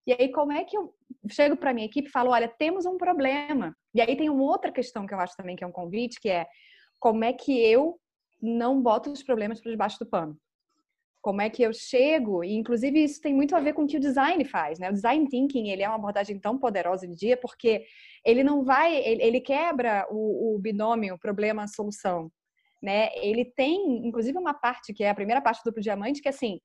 E 0.06 0.12
aí, 0.12 0.30
como 0.30 0.52
é 0.52 0.64
que 0.64 0.76
eu 0.76 0.94
chego 1.30 1.56
para 1.56 1.72
minha 1.72 1.86
equipe 1.86 2.08
e 2.08 2.12
falo, 2.12 2.30
olha, 2.30 2.48
temos 2.48 2.84
um 2.84 2.96
problema. 2.96 3.74
E 3.94 4.00
aí 4.00 4.16
tem 4.16 4.28
uma 4.28 4.42
outra 4.42 4.70
questão 4.70 5.06
que 5.06 5.14
eu 5.14 5.20
acho 5.20 5.36
também 5.36 5.56
que 5.56 5.64
é 5.64 5.66
um 5.66 5.72
convite, 5.72 6.20
que 6.20 6.28
é 6.28 6.46
como 7.00 7.24
é 7.24 7.32
que 7.32 7.58
eu 7.64 7.98
não 8.40 8.80
boto 8.82 9.10
os 9.10 9.22
problemas 9.22 9.60
para 9.60 9.70
debaixo 9.70 9.98
do 9.98 10.06
pano. 10.06 10.36
Como 11.24 11.40
é 11.40 11.48
que 11.48 11.62
eu 11.62 11.72
chego? 11.72 12.44
E, 12.44 12.52
inclusive, 12.52 13.02
isso 13.02 13.18
tem 13.18 13.32
muito 13.32 13.56
a 13.56 13.60
ver 13.60 13.72
com 13.72 13.84
o 13.84 13.86
que 13.86 13.96
o 13.96 14.00
design 14.00 14.44
faz, 14.44 14.78
né? 14.78 14.90
O 14.90 14.92
design 14.92 15.26
thinking, 15.26 15.70
ele 15.70 15.82
é 15.82 15.88
uma 15.88 15.96
abordagem 15.96 16.38
tão 16.38 16.58
poderosa 16.58 17.06
hoje 17.06 17.12
em 17.12 17.16
dia, 17.16 17.34
porque 17.34 17.86
ele 18.22 18.44
não 18.44 18.62
vai, 18.62 18.94
ele, 18.94 19.22
ele 19.22 19.40
quebra 19.40 20.06
o, 20.10 20.54
o 20.54 20.58
binômio 20.58 21.18
problema-solução, 21.18 22.30
né? 22.82 23.08
Ele 23.22 23.42
tem, 23.42 24.06
inclusive, 24.06 24.36
uma 24.36 24.52
parte 24.52 24.92
que 24.92 25.02
é 25.02 25.08
a 25.08 25.14
primeira 25.14 25.40
parte 25.40 25.62
do 25.62 25.70
duplo 25.70 25.80
diamante, 25.80 26.20
que 26.20 26.28
é 26.28 26.30
assim, 26.30 26.60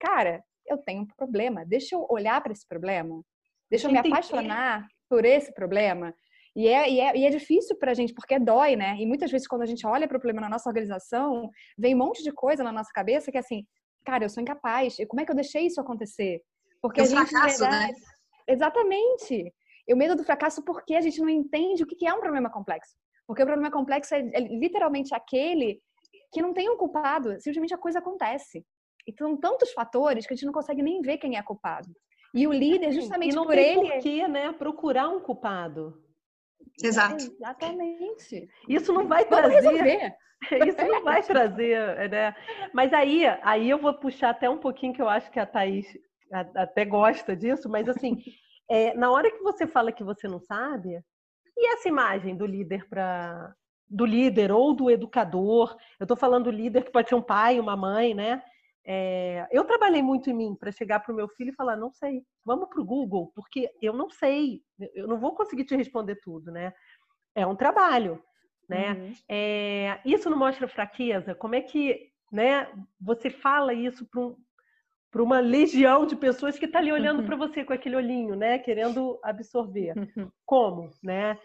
cara, 0.00 0.42
eu 0.66 0.78
tenho 0.78 1.02
um 1.02 1.06
problema, 1.06 1.66
deixa 1.66 1.94
eu 1.94 2.06
olhar 2.08 2.42
para 2.42 2.52
esse 2.52 2.66
problema, 2.66 3.22
deixa 3.70 3.88
eu 3.88 3.92
me 3.92 3.98
apaixonar 3.98 4.88
por 5.06 5.26
esse 5.26 5.52
problema. 5.52 6.14
E 6.56 6.66
é, 6.66 6.90
e 6.90 6.98
é, 6.98 7.14
e 7.14 7.26
é 7.26 7.30
difícil 7.30 7.76
para 7.76 7.90
a 7.90 7.94
gente, 7.94 8.14
porque 8.14 8.38
dói, 8.38 8.74
né? 8.74 8.96
E 8.98 9.04
muitas 9.04 9.30
vezes, 9.30 9.46
quando 9.46 9.62
a 9.62 9.66
gente 9.66 9.86
olha 9.86 10.08
para 10.08 10.16
o 10.16 10.20
problema 10.20 10.40
na 10.40 10.48
nossa 10.48 10.70
organização, 10.70 11.50
vem 11.76 11.94
um 11.94 11.98
monte 11.98 12.22
de 12.22 12.32
coisa 12.32 12.64
na 12.64 12.72
nossa 12.72 12.90
cabeça 12.90 13.30
que 13.30 13.36
é 13.36 13.40
assim, 13.40 13.66
cara, 14.04 14.24
eu 14.24 14.28
sou 14.28 14.42
incapaz. 14.42 14.96
Como 15.08 15.20
é 15.20 15.24
que 15.24 15.30
eu 15.30 15.36
deixei 15.36 15.66
isso 15.66 15.80
acontecer? 15.80 16.42
Porque 16.80 17.00
é 17.00 17.04
a 17.04 17.06
gente, 17.06 17.28
fracasso, 17.28 17.62
né? 17.64 17.70
verdade... 17.70 17.92
né? 17.92 18.06
Exatamente. 18.48 19.54
E 19.86 19.94
o 19.94 19.96
medo 19.96 20.16
do 20.16 20.24
fracasso 20.24 20.62
porque 20.64 20.94
a 20.94 21.00
gente 21.00 21.20
não 21.20 21.28
entende 21.28 21.82
o 21.82 21.86
que 21.86 22.06
é 22.06 22.12
um 22.12 22.20
problema 22.20 22.50
complexo. 22.50 22.94
Porque 23.26 23.42
o 23.42 23.46
problema 23.46 23.70
complexo 23.70 24.14
é, 24.14 24.20
é 24.20 24.40
literalmente 24.40 25.14
aquele 25.14 25.80
que 26.32 26.42
não 26.42 26.52
tem 26.52 26.68
um 26.68 26.76
culpado, 26.76 27.40
simplesmente 27.40 27.74
a 27.74 27.78
coisa 27.78 27.98
acontece. 27.98 28.64
E 29.06 29.12
são 29.16 29.36
tantos 29.36 29.72
fatores 29.72 30.26
que 30.26 30.34
a 30.34 30.36
gente 30.36 30.46
não 30.46 30.52
consegue 30.52 30.82
nem 30.82 31.00
ver 31.00 31.18
quem 31.18 31.36
é 31.36 31.42
culpado. 31.42 31.88
E 32.34 32.46
o 32.46 32.52
líder, 32.52 32.92
justamente 32.92 33.32
e 33.32 33.34
não 33.34 33.46
por 33.46 33.54
tem 33.54 33.78
ele. 33.78 33.92
Por 33.92 34.02
que, 34.02 34.28
né? 34.28 34.52
Procurar 34.52 35.08
um 35.08 35.20
culpado. 35.20 36.02
Exato. 36.82 37.24
É, 37.24 37.26
exatamente. 37.26 38.48
Isso 38.68 38.92
não 38.92 39.06
vai 39.06 39.24
Vamos 39.24 39.50
trazer. 39.50 39.70
Resolver. 39.70 40.16
Isso 40.68 40.84
não 40.86 41.02
vai 41.02 41.22
trazer, 41.22 42.08
né? 42.08 42.34
Mas 42.72 42.92
aí, 42.92 43.26
aí 43.42 43.68
eu 43.68 43.78
vou 43.78 43.92
puxar 43.94 44.30
até 44.30 44.48
um 44.48 44.58
pouquinho 44.58 44.92
que 44.92 45.02
eu 45.02 45.08
acho 45.08 45.30
que 45.32 45.40
a 45.40 45.46
Thaís 45.46 45.86
até 46.54 46.84
gosta 46.84 47.34
disso, 47.34 47.68
mas 47.68 47.88
assim, 47.88 48.16
é, 48.70 48.94
na 48.94 49.10
hora 49.10 49.30
que 49.30 49.42
você 49.42 49.66
fala 49.66 49.90
que 49.90 50.04
você 50.04 50.28
não 50.28 50.38
sabe, 50.38 51.02
e 51.56 51.72
essa 51.72 51.88
imagem 51.88 52.36
do 52.36 52.46
líder 52.46 52.88
para 52.88 53.54
do 53.90 54.04
líder 54.04 54.52
ou 54.52 54.74
do 54.74 54.90
educador, 54.90 55.74
eu 55.98 56.04
estou 56.04 56.16
falando 56.16 56.50
líder 56.50 56.84
que 56.84 56.92
pode 56.92 57.08
ser 57.08 57.14
um 57.14 57.22
pai, 57.22 57.58
uma 57.58 57.74
mãe, 57.74 58.12
né? 58.12 58.42
É, 58.90 59.46
eu 59.52 59.64
trabalhei 59.64 60.02
muito 60.02 60.30
em 60.30 60.34
mim 60.34 60.56
para 60.58 60.72
chegar 60.72 61.00
para 61.00 61.12
o 61.12 61.16
meu 61.16 61.28
filho 61.28 61.50
e 61.50 61.54
falar, 61.54 61.76
não 61.76 61.92
sei, 61.92 62.22
vamos 62.42 62.68
para 62.70 62.80
o 62.80 62.84
Google, 62.84 63.30
porque 63.34 63.70
eu 63.82 63.92
não 63.92 64.08
sei, 64.08 64.62
eu 64.94 65.06
não 65.06 65.18
vou 65.18 65.34
conseguir 65.34 65.64
te 65.64 65.76
responder 65.76 66.16
tudo, 66.22 66.50
né? 66.50 66.72
É 67.34 67.46
um 67.46 67.54
trabalho 67.54 68.22
né? 68.68 68.92
Uhum. 68.92 69.12
É, 69.28 70.00
isso 70.04 70.28
não 70.28 70.36
mostra 70.36 70.68
fraqueza? 70.68 71.34
Como 71.34 71.54
é 71.54 71.60
que 71.60 72.10
né, 72.30 72.68
você 73.00 73.30
fala 73.30 73.72
isso 73.72 74.06
para 74.06 74.20
um, 74.20 74.36
uma 75.16 75.40
legião 75.40 76.04
de 76.04 76.14
pessoas 76.14 76.58
que 76.58 76.66
está 76.66 76.78
ali 76.78 76.92
olhando 76.92 77.20
uhum. 77.20 77.26
para 77.26 77.36
você 77.36 77.64
com 77.64 77.72
aquele 77.72 77.96
olhinho, 77.96 78.36
né? 78.36 78.58
Querendo 78.58 79.18
absorver. 79.22 79.94
Uhum. 79.96 80.30
Como, 80.44 80.90
né? 81.02 81.38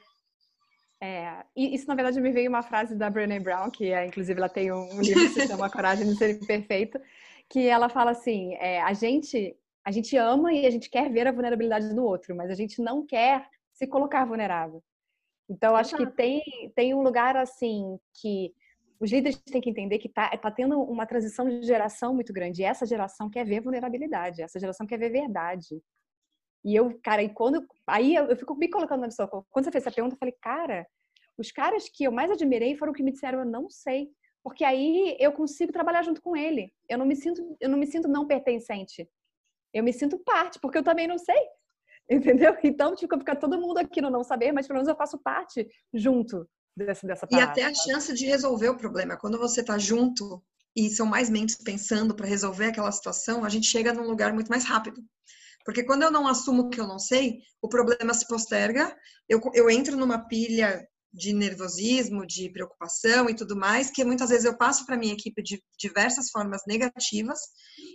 É, 1.01 1.43
isso, 1.55 1.87
na 1.87 1.95
verdade, 1.95 2.19
me 2.19 2.31
veio 2.31 2.49
uma 2.49 2.61
frase 2.61 2.95
da 2.95 3.09
Brené 3.09 3.39
Brown, 3.39 3.69
que 3.69 3.91
é, 3.91 4.05
inclusive 4.05 4.39
ela 4.39 4.49
tem 4.49 4.71
um 4.71 5.01
livro 5.01 5.21
que 5.21 5.29
se 5.29 5.47
chama 5.47 5.69
Coragem 5.69 6.07
de 6.07 6.15
Ser 6.15 6.29
Imperfeito, 6.31 6.99
que 7.53 7.67
ela 7.67 7.87
fala 7.87 8.09
assim, 8.11 8.55
é, 8.55 8.81
a 8.81 8.93
gente 8.93 9.55
a 9.85 9.91
gente 9.91 10.17
ama 10.17 10.51
e 10.51 10.65
a 10.65 10.71
gente 10.71 10.89
quer 10.89 11.11
ver 11.11 11.27
a 11.27 11.31
vulnerabilidade 11.31 11.93
do 11.93 12.03
outro, 12.03 12.35
mas 12.35 12.49
a 12.49 12.55
gente 12.55 12.81
não 12.81 13.05
quer 13.05 13.47
se 13.73 13.85
colocar 13.85 14.25
vulnerável. 14.25 14.81
Então, 15.49 15.75
acho 15.75 15.95
que 15.95 16.07
tem, 16.07 16.41
tem 16.73 16.93
um 16.93 17.03
lugar 17.03 17.35
assim 17.35 17.99
que 18.19 18.53
os 18.99 19.11
líderes 19.11 19.37
têm 19.43 19.59
que 19.59 19.69
entender 19.69 19.99
que 19.99 20.07
está 20.07 20.35
tá 20.37 20.49
tendo 20.49 20.81
uma 20.81 21.05
transição 21.05 21.47
de 21.47 21.61
geração 21.63 22.15
muito 22.15 22.31
grande. 22.31 22.61
E 22.61 22.65
essa 22.65 22.85
geração 22.85 23.29
quer 23.29 23.45
ver 23.45 23.61
vulnerabilidade, 23.61 24.41
essa 24.41 24.57
geração 24.57 24.87
quer 24.87 24.97
ver 24.97 25.11
verdade. 25.11 25.83
E 26.63 26.73
eu, 26.73 26.97
cara, 27.03 27.21
e 27.21 27.29
quando. 27.29 27.67
Aí 27.85 28.15
eu, 28.15 28.27
eu 28.27 28.37
fico 28.37 28.55
me 28.55 28.69
colocando 28.69 29.01
na 29.01 29.07
pessoa. 29.07 29.27
Quando 29.27 29.65
você 29.65 29.71
fez 29.71 29.85
essa 29.85 29.93
pergunta, 29.93 30.15
eu 30.15 30.19
falei, 30.19 30.35
cara, 30.41 30.87
os 31.37 31.51
caras 31.51 31.89
que 31.89 32.05
eu 32.05 32.11
mais 32.11 32.31
admirei 32.31 32.77
foram 32.77 32.93
que 32.93 33.03
me 33.03 33.11
disseram, 33.11 33.39
eu 33.39 33.45
não 33.45 33.69
sei. 33.69 34.09
Porque 34.43 34.63
aí 34.63 35.15
eu 35.19 35.31
consigo 35.31 35.71
trabalhar 35.71 36.03
junto 36.03 36.21
com 36.21 36.35
ele. 36.35 36.73
Eu 36.89 36.97
não 36.97 37.05
me 37.05 37.15
sinto, 37.15 37.55
eu 37.59 37.69
não 37.69 37.77
me 37.77 37.87
sinto 37.87 38.07
não 38.07 38.27
pertencente. 38.27 39.09
Eu 39.73 39.83
me 39.83 39.93
sinto 39.93 40.19
parte, 40.19 40.59
porque 40.59 40.77
eu 40.77 40.83
também 40.83 41.07
não 41.07 41.17
sei. 41.17 41.39
Entendeu? 42.09 42.55
Então, 42.63 42.93
tipo, 42.95 43.17
fica 43.17 43.35
todo 43.35 43.59
mundo 43.59 43.77
aqui 43.77 44.01
no 44.01 44.09
não 44.09 44.23
saber, 44.23 44.51
mas 44.51 44.67
pelo 44.67 44.77
menos 44.77 44.89
eu 44.89 44.95
faço 44.95 45.17
parte 45.17 45.67
junto 45.93 46.47
dessa, 46.75 47.07
dessa 47.07 47.25
parada. 47.25 47.59
E 47.59 47.63
até 47.63 47.63
a 47.63 47.73
chance 47.73 48.13
de 48.13 48.25
resolver 48.25 48.69
o 48.69 48.77
problema. 48.77 49.17
Quando 49.17 49.39
você 49.39 49.61
está 49.61 49.77
junto 49.77 50.43
e 50.75 50.89
são 50.89 51.05
mais 51.05 51.29
mentes 51.29 51.55
pensando 51.55 52.13
para 52.13 52.27
resolver 52.27 52.65
aquela 52.65 52.91
situação, 52.91 53.45
a 53.45 53.49
gente 53.49 53.67
chega 53.67 53.93
num 53.93 54.07
lugar 54.07 54.33
muito 54.33 54.49
mais 54.49 54.65
rápido. 54.65 55.01
Porque 55.63 55.83
quando 55.83 56.03
eu 56.03 56.11
não 56.11 56.27
assumo 56.27 56.69
que 56.69 56.79
eu 56.79 56.87
não 56.87 56.99
sei, 56.99 57.39
o 57.61 57.69
problema 57.69 58.13
se 58.13 58.27
posterga, 58.27 58.93
eu, 59.29 59.39
eu 59.53 59.69
entro 59.69 59.95
numa 59.95 60.19
pilha 60.27 60.85
de 61.13 61.31
nervosismo, 61.31 62.25
de 62.25 62.49
preocupação 62.49 63.29
e 63.29 63.35
tudo 63.35 63.55
mais, 63.55 63.91
que 63.91 64.03
muitas 64.03 64.29
vezes 64.29 64.45
eu 64.45 64.57
passo 64.57 64.85
para 64.85 64.97
minha 64.97 65.13
equipe 65.13 65.43
de 65.43 65.61
diversas 65.77 66.31
formas 66.31 66.61
negativas, 66.67 67.39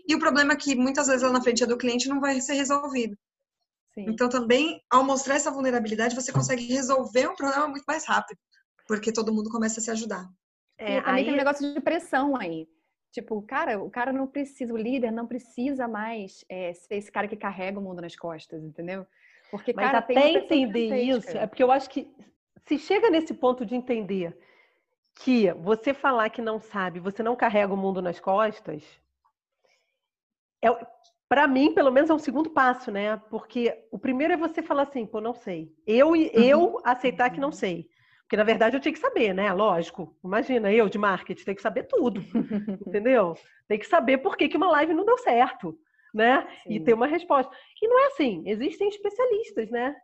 e 0.06 0.14
o 0.14 0.20
problema 0.20 0.52
é 0.52 0.56
que 0.56 0.76
muitas 0.76 1.08
vezes 1.08 1.22
lá 1.22 1.32
na 1.32 1.42
frente 1.42 1.66
do 1.66 1.76
cliente 1.76 2.08
não 2.08 2.20
vai 2.20 2.40
ser 2.40 2.54
resolvido. 2.54 3.16
Sim. 3.92 4.06
Então, 4.08 4.28
também, 4.28 4.80
ao 4.88 5.02
mostrar 5.02 5.34
essa 5.34 5.50
vulnerabilidade, 5.50 6.14
você 6.14 6.32
consegue 6.32 6.66
resolver 6.66 7.28
um 7.28 7.34
problema 7.34 7.66
muito 7.66 7.84
mais 7.88 8.06
rápido, 8.06 8.38
porque 8.86 9.12
todo 9.12 9.34
mundo 9.34 9.50
começa 9.50 9.80
a 9.80 9.82
se 9.82 9.90
ajudar. 9.90 10.28
É, 10.78 10.98
e 10.98 11.02
também 11.02 11.14
aí... 11.14 11.24
tem 11.24 11.34
um 11.34 11.38
negócio 11.38 11.74
de 11.74 11.80
pressão 11.80 12.36
aí. 12.36 12.68
Tipo, 13.10 13.42
cara, 13.42 13.82
o 13.82 13.90
cara 13.90 14.12
não 14.12 14.26
precisa, 14.26 14.72
o 14.72 14.76
líder 14.76 15.10
não 15.10 15.26
precisa 15.26 15.88
mais 15.88 16.44
é, 16.48 16.72
ser 16.74 16.96
esse 16.96 17.10
cara 17.10 17.26
que 17.26 17.36
carrega 17.36 17.80
o 17.80 17.82
mundo 17.82 18.00
nas 18.02 18.14
costas, 18.14 18.62
entendeu? 18.62 19.04
Porque, 19.50 19.72
Mas 19.72 19.86
cara, 19.86 19.98
até 19.98 20.30
entender 20.30 21.02
isso, 21.02 21.36
é 21.36 21.46
porque 21.46 21.62
eu 21.62 21.72
acho 21.72 21.88
que 21.88 22.14
se 22.66 22.78
chega 22.78 23.10
nesse 23.10 23.34
ponto 23.34 23.64
de 23.64 23.74
entender 23.74 24.38
que 25.14 25.52
você 25.52 25.92
falar 25.92 26.30
que 26.30 26.40
não 26.40 26.60
sabe, 26.60 27.00
você 27.00 27.22
não 27.22 27.36
carrega 27.36 27.74
o 27.74 27.76
mundo 27.76 28.00
nas 28.00 28.20
costas, 28.20 28.84
é, 30.62 30.68
para 31.28 31.46
mim, 31.46 31.74
pelo 31.74 31.92
menos, 31.92 32.08
é 32.08 32.14
um 32.14 32.18
segundo 32.18 32.50
passo, 32.50 32.90
né? 32.90 33.16
Porque 33.28 33.86
o 33.90 33.98
primeiro 33.98 34.32
é 34.32 34.36
você 34.36 34.62
falar 34.62 34.82
assim, 34.82 35.04
pô, 35.04 35.20
não 35.20 35.34
sei. 35.34 35.72
Eu, 35.86 36.10
uhum. 36.10 36.30
eu 36.32 36.80
aceitar 36.84 37.30
que 37.30 37.40
não 37.40 37.52
sei. 37.52 37.88
Porque, 38.22 38.36
na 38.36 38.44
verdade, 38.44 38.76
eu 38.76 38.80
tinha 38.80 38.92
que 38.92 38.98
saber, 38.98 39.34
né? 39.34 39.52
Lógico. 39.52 40.16
Imagina, 40.24 40.72
eu 40.72 40.88
de 40.88 40.98
marketing, 40.98 41.44
tenho 41.44 41.56
que 41.56 41.62
saber 41.62 41.84
tudo. 41.84 42.22
entendeu? 42.86 43.34
Tem 43.66 43.78
que 43.78 43.86
saber 43.86 44.18
por 44.18 44.36
que, 44.36 44.48
que 44.48 44.56
uma 44.56 44.70
live 44.70 44.94
não 44.94 45.04
deu 45.04 45.18
certo, 45.18 45.78
né? 46.14 46.46
Sim. 46.62 46.74
E 46.74 46.80
ter 46.80 46.94
uma 46.94 47.06
resposta. 47.06 47.54
E 47.80 47.88
não 47.88 48.04
é 48.04 48.06
assim. 48.06 48.42
Existem 48.46 48.88
especialistas, 48.88 49.70
né? 49.70 49.94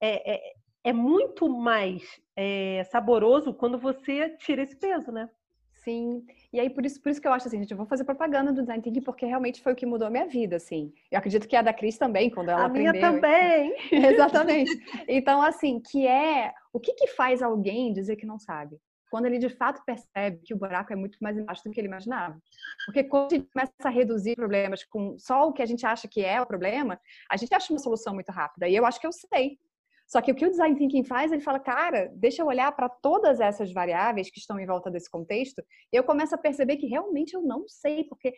É, 0.00 0.34
é, 0.34 0.52
é 0.86 0.92
muito 0.92 1.48
mais 1.48 2.02
é, 2.36 2.84
saboroso 2.84 3.52
quando 3.52 3.76
você 3.76 4.30
tira 4.38 4.62
esse 4.62 4.76
peso, 4.76 5.10
né? 5.10 5.28
Sim. 5.72 6.24
E 6.52 6.60
aí, 6.60 6.70
por 6.70 6.86
isso, 6.86 7.02
por 7.02 7.10
isso 7.10 7.20
que 7.20 7.26
eu 7.26 7.32
acho 7.32 7.48
assim, 7.48 7.58
gente, 7.58 7.72
eu 7.72 7.76
vou 7.76 7.86
fazer 7.86 8.04
propaganda 8.04 8.52
do 8.52 8.60
Design 8.60 8.80
Thinking, 8.80 9.02
porque 9.02 9.26
realmente 9.26 9.60
foi 9.60 9.72
o 9.72 9.76
que 9.76 9.84
mudou 9.84 10.06
a 10.06 10.10
minha 10.10 10.26
vida, 10.26 10.56
assim. 10.56 10.92
Eu 11.10 11.18
acredito 11.18 11.48
que 11.48 11.56
a 11.56 11.62
da 11.62 11.72
Cris 11.72 11.98
também, 11.98 12.30
quando 12.30 12.50
ela 12.50 12.62
a 12.62 12.66
aprendeu. 12.66 12.90
A 12.90 12.92
minha 12.92 13.12
também! 13.12 13.76
Exatamente. 13.90 14.70
Então, 15.08 15.42
assim, 15.42 15.80
que 15.80 16.06
é... 16.06 16.52
O 16.72 16.78
que 16.78 16.92
que 16.94 17.08
faz 17.08 17.42
alguém 17.42 17.92
dizer 17.92 18.14
que 18.14 18.26
não 18.26 18.38
sabe? 18.38 18.76
Quando 19.10 19.26
ele, 19.26 19.38
de 19.38 19.48
fato, 19.48 19.82
percebe 19.84 20.40
que 20.44 20.54
o 20.54 20.56
buraco 20.56 20.92
é 20.92 20.96
muito 20.96 21.18
mais 21.20 21.36
embaixo 21.36 21.64
do 21.64 21.70
que 21.70 21.80
ele 21.80 21.88
imaginava. 21.88 22.40
Porque 22.84 23.02
quando 23.02 23.32
a 23.32 23.36
gente 23.36 23.48
começa 23.52 23.72
a 23.84 23.88
reduzir 23.88 24.36
problemas 24.36 24.84
com 24.84 25.16
só 25.18 25.48
o 25.48 25.52
que 25.52 25.62
a 25.62 25.66
gente 25.66 25.84
acha 25.84 26.06
que 26.06 26.24
é 26.24 26.40
o 26.40 26.46
problema, 26.46 27.00
a 27.30 27.36
gente 27.36 27.54
acha 27.54 27.72
uma 27.72 27.78
solução 27.78 28.14
muito 28.14 28.30
rápida. 28.30 28.68
E 28.68 28.74
eu 28.74 28.86
acho 28.86 29.00
que 29.00 29.06
eu 29.06 29.12
sei. 29.12 29.58
Só 30.06 30.20
que 30.22 30.30
o 30.30 30.34
que 30.34 30.46
o 30.46 30.50
design 30.50 30.76
thinking 30.76 31.04
faz, 31.04 31.32
ele 31.32 31.42
fala, 31.42 31.58
cara, 31.58 32.10
deixa 32.14 32.42
eu 32.42 32.46
olhar 32.46 32.70
para 32.72 32.88
todas 32.88 33.40
essas 33.40 33.72
variáveis 33.72 34.30
que 34.30 34.38
estão 34.38 34.58
em 34.58 34.66
volta 34.66 34.90
desse 34.90 35.10
contexto, 35.10 35.62
e 35.92 35.96
eu 35.96 36.04
começo 36.04 36.34
a 36.34 36.38
perceber 36.38 36.76
que 36.76 36.86
realmente 36.86 37.34
eu 37.34 37.42
não 37.42 37.66
sei, 37.66 38.04
porque 38.04 38.32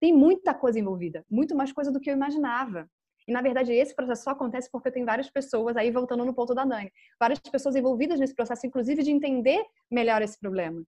tem 0.00 0.12
muita 0.12 0.52
coisa 0.52 0.78
envolvida, 0.78 1.24
muito 1.30 1.56
mais 1.56 1.72
coisa 1.72 1.90
do 1.90 1.98
que 1.98 2.10
eu 2.10 2.14
imaginava. 2.14 2.86
E 3.26 3.32
na 3.32 3.40
verdade 3.40 3.72
esse 3.72 3.94
processo 3.94 4.24
só 4.24 4.30
acontece 4.30 4.70
porque 4.70 4.90
tem 4.90 5.02
várias 5.02 5.30
pessoas 5.30 5.78
aí 5.78 5.90
voltando 5.90 6.26
no 6.26 6.34
ponto 6.34 6.54
da 6.54 6.66
Nani, 6.66 6.92
várias 7.18 7.38
pessoas 7.38 7.74
envolvidas 7.74 8.20
nesse 8.20 8.34
processo, 8.34 8.66
inclusive 8.66 9.02
de 9.02 9.10
entender 9.10 9.64
melhor 9.90 10.20
esse 10.20 10.38
problema. 10.38 10.82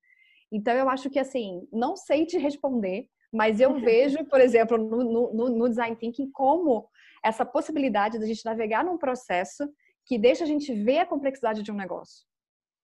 Então 0.52 0.74
eu 0.74 0.88
acho 0.90 1.08
que 1.08 1.18
assim, 1.18 1.66
não 1.72 1.96
sei 1.96 2.26
te 2.26 2.36
responder, 2.36 3.08
mas 3.32 3.58
eu 3.58 3.72
vejo, 3.80 4.22
por 4.26 4.40
exemplo, 4.40 4.76
no, 4.76 5.32
no, 5.32 5.48
no 5.48 5.68
design 5.68 5.96
thinking 5.96 6.30
como 6.30 6.86
essa 7.24 7.44
possibilidade 7.44 8.18
da 8.18 8.26
gente 8.26 8.44
navegar 8.44 8.84
num 8.84 8.98
processo 8.98 9.66
que 10.06 10.18
deixa 10.18 10.44
a 10.44 10.46
gente 10.46 10.72
ver 10.72 11.00
a 11.00 11.06
complexidade 11.06 11.62
de 11.62 11.72
um 11.72 11.76
negócio, 11.76 12.24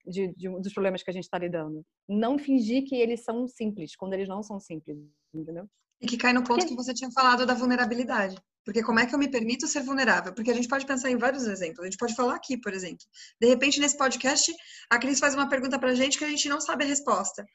de, 0.04 0.34
de 0.34 0.48
dos 0.60 0.72
problemas 0.74 1.02
que 1.02 1.10
a 1.10 1.12
gente 1.12 1.24
está 1.24 1.38
lidando. 1.38 1.86
Não 2.08 2.36
fingir 2.36 2.84
que 2.84 2.96
eles 2.96 3.22
são 3.24 3.46
simples, 3.46 3.94
quando 3.96 4.14
eles 4.14 4.28
não 4.28 4.42
são 4.42 4.58
simples, 4.58 4.98
entendeu? 5.32 5.66
E 6.00 6.06
que 6.06 6.16
cai 6.16 6.32
no 6.32 6.42
ponto 6.42 6.66
que 6.66 6.74
você 6.74 6.92
tinha 6.92 7.10
falado 7.12 7.46
da 7.46 7.54
vulnerabilidade. 7.54 8.36
Porque 8.64 8.82
como 8.82 8.98
é 8.98 9.06
que 9.06 9.14
eu 9.14 9.18
me 9.18 9.28
permito 9.28 9.66
ser 9.66 9.82
vulnerável? 9.82 10.32
Porque 10.32 10.50
a 10.50 10.54
gente 10.54 10.68
pode 10.68 10.86
pensar 10.86 11.10
em 11.10 11.16
vários 11.16 11.46
exemplos. 11.46 11.80
A 11.80 11.84
gente 11.84 11.96
pode 11.96 12.14
falar 12.14 12.34
aqui, 12.34 12.56
por 12.56 12.72
exemplo. 12.72 13.04
De 13.40 13.48
repente, 13.48 13.80
nesse 13.80 13.96
podcast, 13.96 14.52
a 14.90 14.98
Cris 14.98 15.20
faz 15.20 15.34
uma 15.34 15.48
pergunta 15.48 15.78
pra 15.78 15.94
gente 15.94 16.18
que 16.18 16.24
a 16.24 16.28
gente 16.28 16.48
não 16.48 16.60
sabe 16.60 16.84
a 16.84 16.86
resposta. 16.86 17.46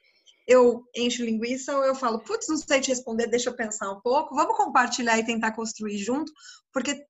eu 0.48 0.86
encho 0.96 1.26
linguiça 1.26 1.76
ou 1.78 1.84
eu 1.84 1.94
falo, 1.94 2.20
putz, 2.20 2.48
não 2.48 2.58
sei 2.58 2.80
te 2.80 2.90
responder, 2.90 3.28
deixa 3.28 3.50
eu 3.50 3.56
pensar 3.56 3.92
um 3.92 4.00
pouco, 4.00 4.34
vamos 4.34 4.56
compartilhar 4.56 5.18
e 5.20 5.26
tentar 5.26 5.52
construir 5.52 5.98
junto, 5.98 6.32
porque 6.72 7.06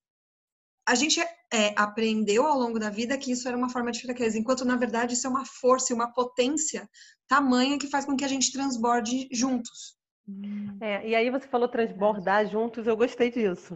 a 0.88 0.96
gente 0.96 1.20
é, 1.20 1.74
aprendeu 1.75 2.46
ao 2.46 2.58
longo 2.58 2.79
da 2.79 2.89
vida 2.89 3.17
que 3.17 3.32
isso 3.32 3.48
era 3.48 3.58
uma 3.58 3.70
forma 3.70 3.91
de 3.91 4.01
fraqueza, 4.01 4.38
enquanto 4.38 4.63
na 4.63 4.77
verdade 4.77 5.13
isso 5.13 5.27
é 5.27 5.29
uma 5.29 5.46
força 5.46 5.91
e 5.91 5.96
uma 5.96 6.13
potência 6.13 6.89
tamanha 7.27 7.77
que 7.77 7.88
faz 7.88 8.06
com 8.06 8.15
que 8.15 8.24
a 8.24 8.27
gente 8.27 8.53
transborde 8.53 9.27
juntos. 9.32 9.98
Hum. 10.27 10.77
É, 10.79 11.08
e 11.08 11.13
aí 11.13 11.29
você 11.29 11.48
falou 11.48 11.67
transbordar 11.67 12.48
juntos, 12.48 12.88
eu 12.88 12.96
gostei 12.96 13.29
disso. 13.29 13.75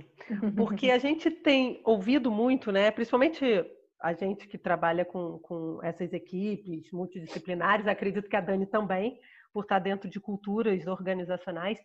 Porque 0.55 0.89
a 0.89 0.97
gente 0.97 1.29
tem 1.29 1.81
ouvido 1.83 2.31
muito, 2.31 2.71
né? 2.71 2.89
Principalmente 2.91 3.43
a 4.01 4.13
gente 4.13 4.47
que 4.47 4.57
trabalha 4.57 5.03
com, 5.03 5.37
com 5.39 5.79
essas 5.83 6.11
equipes 6.13 6.91
multidisciplinares, 6.91 7.87
acredito 7.87 8.29
que 8.29 8.35
a 8.35 8.41
Dani 8.41 8.65
também, 8.65 9.19
por 9.53 9.63
estar 9.63 9.79
dentro 9.79 10.09
de 10.09 10.19
culturas 10.19 10.87
organizacionais, 10.87 11.77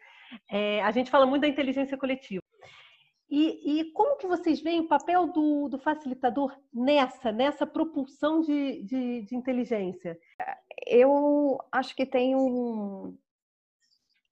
é, 0.51 0.83
a 0.83 0.91
gente 0.93 1.11
fala 1.11 1.27
muito 1.27 1.43
da 1.43 1.49
inteligência 1.49 1.97
coletiva. 1.99 2.41
E, 3.29 3.81
e, 3.81 3.93
como 3.93 4.17
que 4.17 4.27
vocês 4.27 4.61
veem 4.61 4.81
o 4.81 4.89
papel 4.89 5.27
do, 5.27 5.69
do 5.69 5.79
facilitador 5.79 6.57
nessa, 6.73 7.33
nessa 7.33 7.67
propulsão 7.67 8.41
de, 8.41 8.83
de, 8.85 9.23
de 9.23 9.35
inteligência? 9.35 10.17
Eu 10.87 11.59
acho 11.73 11.95
que 11.97 12.07
tem 12.07 12.37
um, 12.37 13.19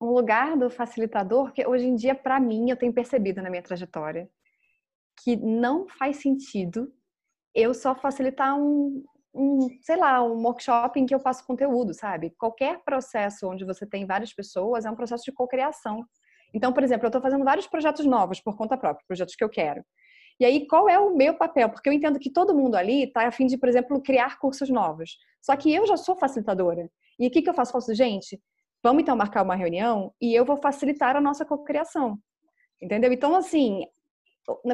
um 0.01 0.07
lugar 0.07 0.57
do 0.57 0.71
facilitador 0.71 1.53
que 1.53 1.67
hoje 1.67 1.87
em 1.87 1.97
dia, 1.97 2.15
para 2.15 2.39
mim, 2.39 2.71
eu 2.71 2.77
tenho 2.77 2.93
percebido 2.93 3.43
na 3.43 3.51
minha 3.51 3.63
trajetória 3.63 4.31
que 5.23 5.37
não 5.37 5.89
faz 5.89 6.17
sentido 6.19 6.93
eu 7.55 7.73
só 7.73 7.95
facilitar 7.95 8.59
um, 8.59 9.05
um, 9.33 9.69
sei 9.81 9.97
lá, 9.97 10.23
um 10.23 10.43
workshop 10.43 10.99
em 10.99 11.07
que 11.07 11.15
eu 11.15 11.21
passo 11.21 11.47
conteúdo, 11.47 11.95
sabe? 11.95 12.31
Qualquer 12.37 12.83
processo 12.85 13.49
onde 13.49 13.65
você 13.65 13.87
tem 13.87 14.07
várias 14.07 14.33
pessoas 14.33 14.85
é 14.85 14.91
um 14.91 14.97
processo 14.97 15.25
de 15.25 15.33
cocriação. 15.33 16.05
Então, 16.55 16.73
por 16.73 16.83
exemplo, 16.83 17.05
eu 17.05 17.09
estou 17.09 17.21
fazendo 17.21 17.45
vários 17.45 17.67
projetos 17.67 18.07
novos 18.07 18.41
por 18.41 18.57
conta 18.57 18.77
própria, 18.77 19.05
projetos 19.07 19.35
que 19.35 19.45
eu 19.45 19.49
quero. 19.49 19.85
E 20.41 20.45
aí, 20.45 20.67
qual 20.67 20.89
é 20.89 20.99
o 20.99 21.15
meu 21.15 21.35
papel? 21.35 21.69
Porque 21.69 21.89
eu 21.89 21.93
entendo 21.93 22.19
que 22.19 22.31
todo 22.31 22.55
mundo 22.55 22.77
ali 22.77 23.05
está 23.05 23.27
a 23.27 23.31
fim 23.31 23.47
de, 23.47 23.59
por 23.59 23.69
exemplo, 23.69 24.01
criar 24.01 24.39
cursos 24.39 24.71
novos. 24.71 25.19
Só 25.43 25.57
que 25.57 25.73
eu 25.73 25.87
já 25.87 25.97
sou 25.97 26.17
facilitadora. 26.17 26.89
E 27.19 27.27
o 27.27 27.31
que, 27.31 27.43
que 27.43 27.51
eu 27.51 27.55
faço? 27.55 27.73
Faço, 27.73 27.95
gente, 27.95 28.41
Vamos 28.85 29.01
então 29.01 29.17
marcar 29.17 29.43
uma 29.43 29.55
reunião 29.55 30.13
e 30.21 30.35
eu 30.35 30.45
vou 30.45 30.59
facilitar 30.59 31.17
a 31.17 31.21
nossa 31.21 31.43
cocriação. 31.43 32.19
Entendeu? 32.83 33.11
Então, 33.15 33.35
assim, 33.35 33.87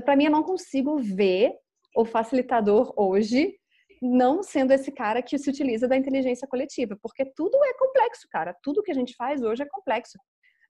para 0.04 0.16
mim 0.16 0.24
eu 0.24 0.32
não 0.32 0.42
consigo 0.42 0.98
ver 0.98 1.52
o 1.94 2.04
facilitador 2.04 2.92
hoje 2.96 3.54
não 4.02 4.42
sendo 4.42 4.72
esse 4.72 4.90
cara 4.90 5.22
que 5.22 5.38
se 5.38 5.48
utiliza 5.48 5.86
da 5.86 5.96
inteligência 5.96 6.48
coletiva, 6.48 6.98
porque 7.00 7.24
tudo 7.24 7.56
é 7.64 7.72
complexo, 7.74 8.26
cara. 8.28 8.52
Tudo 8.64 8.82
que 8.82 8.90
a 8.90 8.94
gente 8.94 9.14
faz 9.14 9.42
hoje 9.42 9.62
é 9.62 9.66
complexo 9.66 10.18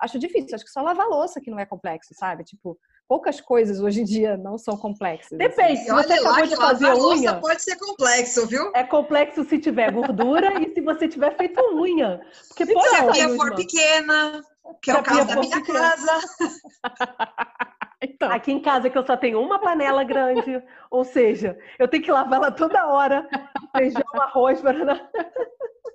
acho 0.01 0.19
difícil. 0.19 0.55
Acho 0.55 0.65
que 0.65 0.71
só 0.71 0.83
lavar 0.83 1.07
louça 1.07 1.41
que 1.41 1.51
não 1.51 1.59
é 1.59 1.67
complexo, 1.67 2.15
sabe? 2.15 2.45
Tipo, 2.45 2.79
poucas 3.09 3.41
coisas 3.41 3.81
hoje 3.81 4.01
em 4.01 4.05
dia 4.05 4.37
não 4.37 4.57
são 4.57 4.77
complexas. 4.77 5.39
Depende. 5.39 5.73
Assim. 5.73 5.85
Se 5.85 5.93
você 5.93 6.13
Olha 6.13 6.21
acabou 6.21 6.47
de 6.47 6.57
fazer 6.57 6.95
unha, 6.95 7.35
pode 7.41 7.63
ser 7.63 7.77
complexo, 7.77 8.47
viu? 8.47 8.71
É 8.75 8.85
complexo 8.85 9.45
se 9.45 9.59
tiver 9.59 9.93
gordura 9.93 10.61
e 10.61 10.73
se 10.73 10.81
você 10.81 11.09
tiver 11.09 11.37
feito 11.37 11.61
unha. 11.75 12.21
Porque 12.49 12.67
se 12.67 12.73
a 12.73 13.13
pia 13.13 13.29
for 13.37 13.55
pequena, 13.55 14.43
que 14.83 14.91
é 14.91 14.95
o 14.95 15.03
caso 15.03 15.27
da 15.27 15.37
minha 15.37 15.57
pequena. 15.57 15.79
casa. 15.79 16.21
Então. 18.03 18.31
Aqui 18.31 18.53
em 18.53 18.61
casa 18.61 18.89
que 18.89 18.97
eu 18.97 19.07
só 19.07 19.17
tenho 19.17 19.41
uma 19.41 19.59
panela 19.59 20.03
grande, 20.05 20.63
ou 20.91 21.05
seja, 21.05 21.59
eu 21.79 21.87
tenho 21.87 22.03
que 22.03 22.11
lavar 22.11 22.39
ela 22.39 22.51
toda 22.51 22.87
hora, 22.87 23.29
feijão, 23.77 24.03
arroz, 24.15 24.61
para 24.61 24.75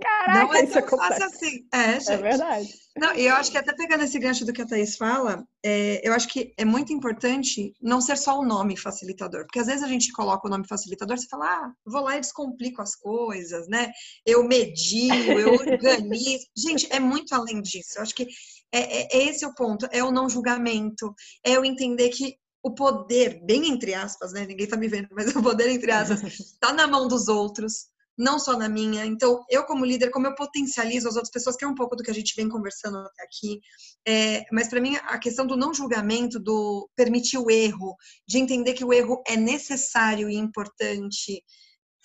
Caraca, 0.01 0.39
não 0.39 0.53
é 0.53 0.65
tão 0.65 0.79
é 0.79 0.87
fácil 0.87 1.25
assim. 1.25 1.67
É, 1.73 1.77
é, 1.77 1.99
gente. 1.99 2.11
É 2.11 2.17
verdade. 2.17 2.73
Não, 2.97 3.13
e 3.15 3.25
eu 3.25 3.35
acho 3.35 3.51
que 3.51 3.57
até 3.57 3.73
pegando 3.73 4.03
esse 4.03 4.17
gancho 4.19 4.45
do 4.45 4.53
que 4.53 4.61
a 4.61 4.65
Thaís 4.65 4.95
fala, 4.95 5.45
é, 5.63 6.01
eu 6.07 6.13
acho 6.13 6.27
que 6.27 6.53
é 6.57 6.63
muito 6.63 6.93
importante 6.93 7.73
não 7.81 7.99
ser 7.99 8.17
só 8.17 8.39
o 8.39 8.45
nome 8.45 8.77
facilitador. 8.77 9.43
Porque 9.43 9.59
às 9.59 9.67
vezes 9.67 9.83
a 9.83 9.87
gente 9.87 10.11
coloca 10.11 10.47
o 10.47 10.49
nome 10.49 10.67
facilitador, 10.67 11.17
você 11.17 11.27
fala, 11.27 11.45
ah, 11.45 11.71
vou 11.85 12.01
lá 12.01 12.17
e 12.17 12.21
descomplico 12.21 12.81
as 12.81 12.95
coisas, 12.95 13.67
né? 13.67 13.91
Eu 14.25 14.43
medio, 14.43 15.39
eu 15.39 15.53
organizo. 15.59 16.45
gente, 16.55 16.87
é 16.91 16.99
muito 16.99 17.33
além 17.33 17.61
disso. 17.61 17.97
Eu 17.97 18.03
acho 18.03 18.15
que 18.15 18.27
é, 18.71 18.79
é, 18.79 19.17
é 19.17 19.23
esse 19.29 19.45
o 19.45 19.53
ponto, 19.53 19.87
é 19.91 20.03
o 20.03 20.11
não 20.11 20.29
julgamento, 20.29 21.13
é 21.43 21.51
eu 21.51 21.65
entender 21.65 22.09
que 22.09 22.35
o 22.63 22.73
poder, 22.73 23.43
bem 23.45 23.67
entre 23.67 23.93
aspas, 23.93 24.33
né? 24.33 24.45
Ninguém 24.45 24.67
tá 24.67 24.75
me 24.75 24.87
vendo, 24.87 25.09
mas 25.11 25.27
o 25.35 25.43
poder 25.43 25.69
entre 25.69 25.91
aspas, 25.91 26.21
tá 26.59 26.73
na 26.73 26.87
mão 26.87 27.07
dos 27.07 27.27
outros 27.27 27.87
não 28.17 28.39
só 28.39 28.57
na 28.57 28.69
minha. 28.69 29.05
Então, 29.05 29.43
eu 29.49 29.65
como 29.65 29.85
líder, 29.85 30.09
como 30.09 30.27
eu 30.27 30.35
potencializo 30.35 31.07
as 31.07 31.15
outras 31.15 31.31
pessoas, 31.31 31.55
que 31.55 31.65
é 31.65 31.67
um 31.67 31.75
pouco 31.75 31.95
do 31.95 32.03
que 32.03 32.11
a 32.11 32.13
gente 32.13 32.33
vem 32.35 32.47
conversando 32.47 32.97
até 32.97 33.23
aqui. 33.23 33.59
É, 34.07 34.45
mas 34.51 34.69
para 34.69 34.81
mim, 34.81 34.95
a 34.95 35.19
questão 35.19 35.45
do 35.45 35.57
não 35.57 35.73
julgamento, 35.73 36.39
do 36.39 36.89
permitir 36.95 37.37
o 37.37 37.49
erro, 37.49 37.95
de 38.27 38.37
entender 38.37 38.73
que 38.73 38.85
o 38.85 38.93
erro 38.93 39.21
é 39.27 39.35
necessário 39.35 40.29
e 40.29 40.35
importante, 40.35 41.43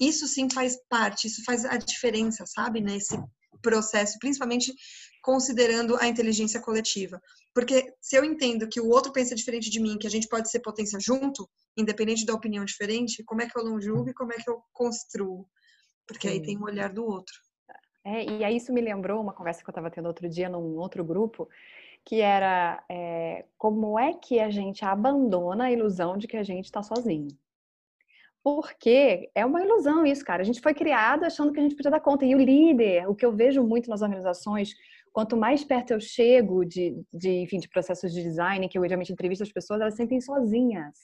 isso 0.00 0.26
sim 0.26 0.48
faz 0.50 0.76
parte, 0.88 1.26
isso 1.26 1.42
faz 1.44 1.64
a 1.64 1.76
diferença, 1.76 2.44
sabe, 2.46 2.80
nesse 2.80 3.16
processo, 3.62 4.18
principalmente 4.18 4.72
considerando 5.22 5.96
a 5.96 6.06
inteligência 6.06 6.60
coletiva. 6.60 7.20
Porque 7.54 7.94
se 8.00 8.16
eu 8.16 8.24
entendo 8.24 8.68
que 8.68 8.80
o 8.80 8.88
outro 8.88 9.12
pensa 9.12 9.34
diferente 9.34 9.70
de 9.70 9.80
mim, 9.80 9.98
que 9.98 10.06
a 10.06 10.10
gente 10.10 10.28
pode 10.28 10.50
ser 10.50 10.60
potência 10.60 10.98
junto, 11.00 11.48
independente 11.76 12.24
da 12.24 12.34
opinião 12.34 12.64
diferente, 12.64 13.24
como 13.24 13.42
é 13.42 13.48
que 13.48 13.58
eu 13.58 13.64
não 13.64 13.80
julgo 13.80 14.10
e 14.10 14.14
como 14.14 14.32
é 14.32 14.36
que 14.36 14.48
eu 14.48 14.62
construo? 14.72 15.46
porque 16.10 16.28
Sim. 16.28 16.34
aí 16.34 16.42
tem 16.42 16.58
o 16.58 16.64
olhar 16.64 16.92
do 16.92 17.04
outro. 17.04 17.34
É, 18.04 18.24
e 18.24 18.44
aí 18.44 18.56
isso 18.56 18.72
me 18.72 18.80
lembrou 18.80 19.20
uma 19.20 19.32
conversa 19.32 19.62
que 19.62 19.68
eu 19.68 19.72
estava 19.72 19.90
tendo 19.90 20.06
outro 20.06 20.28
dia 20.28 20.48
num 20.48 20.76
outro 20.78 21.04
grupo, 21.04 21.48
que 22.04 22.20
era 22.20 22.82
é, 22.88 23.44
como 23.56 23.98
é 23.98 24.14
que 24.14 24.40
a 24.40 24.50
gente 24.50 24.84
abandona 24.84 25.64
a 25.64 25.72
ilusão 25.72 26.16
de 26.16 26.26
que 26.26 26.36
a 26.36 26.42
gente 26.42 26.64
está 26.64 26.82
sozinho. 26.82 27.28
Porque 28.42 29.30
é 29.34 29.44
uma 29.44 29.62
ilusão 29.62 30.04
isso, 30.04 30.24
cara. 30.24 30.40
A 30.42 30.44
gente 30.44 30.62
foi 30.62 30.72
criado 30.72 31.24
achando 31.24 31.52
que 31.52 31.60
a 31.60 31.62
gente 31.62 31.76
podia 31.76 31.90
dar 31.90 32.00
conta. 32.00 32.24
E 32.24 32.34
o 32.34 32.38
líder, 32.38 33.08
o 33.08 33.14
que 33.14 33.24
eu 33.24 33.32
vejo 33.32 33.62
muito 33.62 33.90
nas 33.90 34.00
organizações, 34.00 34.74
quanto 35.12 35.36
mais 35.36 35.64
perto 35.64 35.92
eu 35.92 36.00
chego 36.00 36.64
de, 36.64 37.02
de 37.12 37.30
enfim, 37.42 37.58
de 37.58 37.68
processos 37.68 38.12
de 38.12 38.22
design, 38.22 38.68
que 38.68 38.78
eu 38.78 38.82
geralmente 38.82 39.12
entrevisto 39.12 39.42
as 39.42 39.52
pessoas, 39.52 39.80
elas 39.80 39.94
sentem 39.94 40.20
sozinhas. 40.20 40.96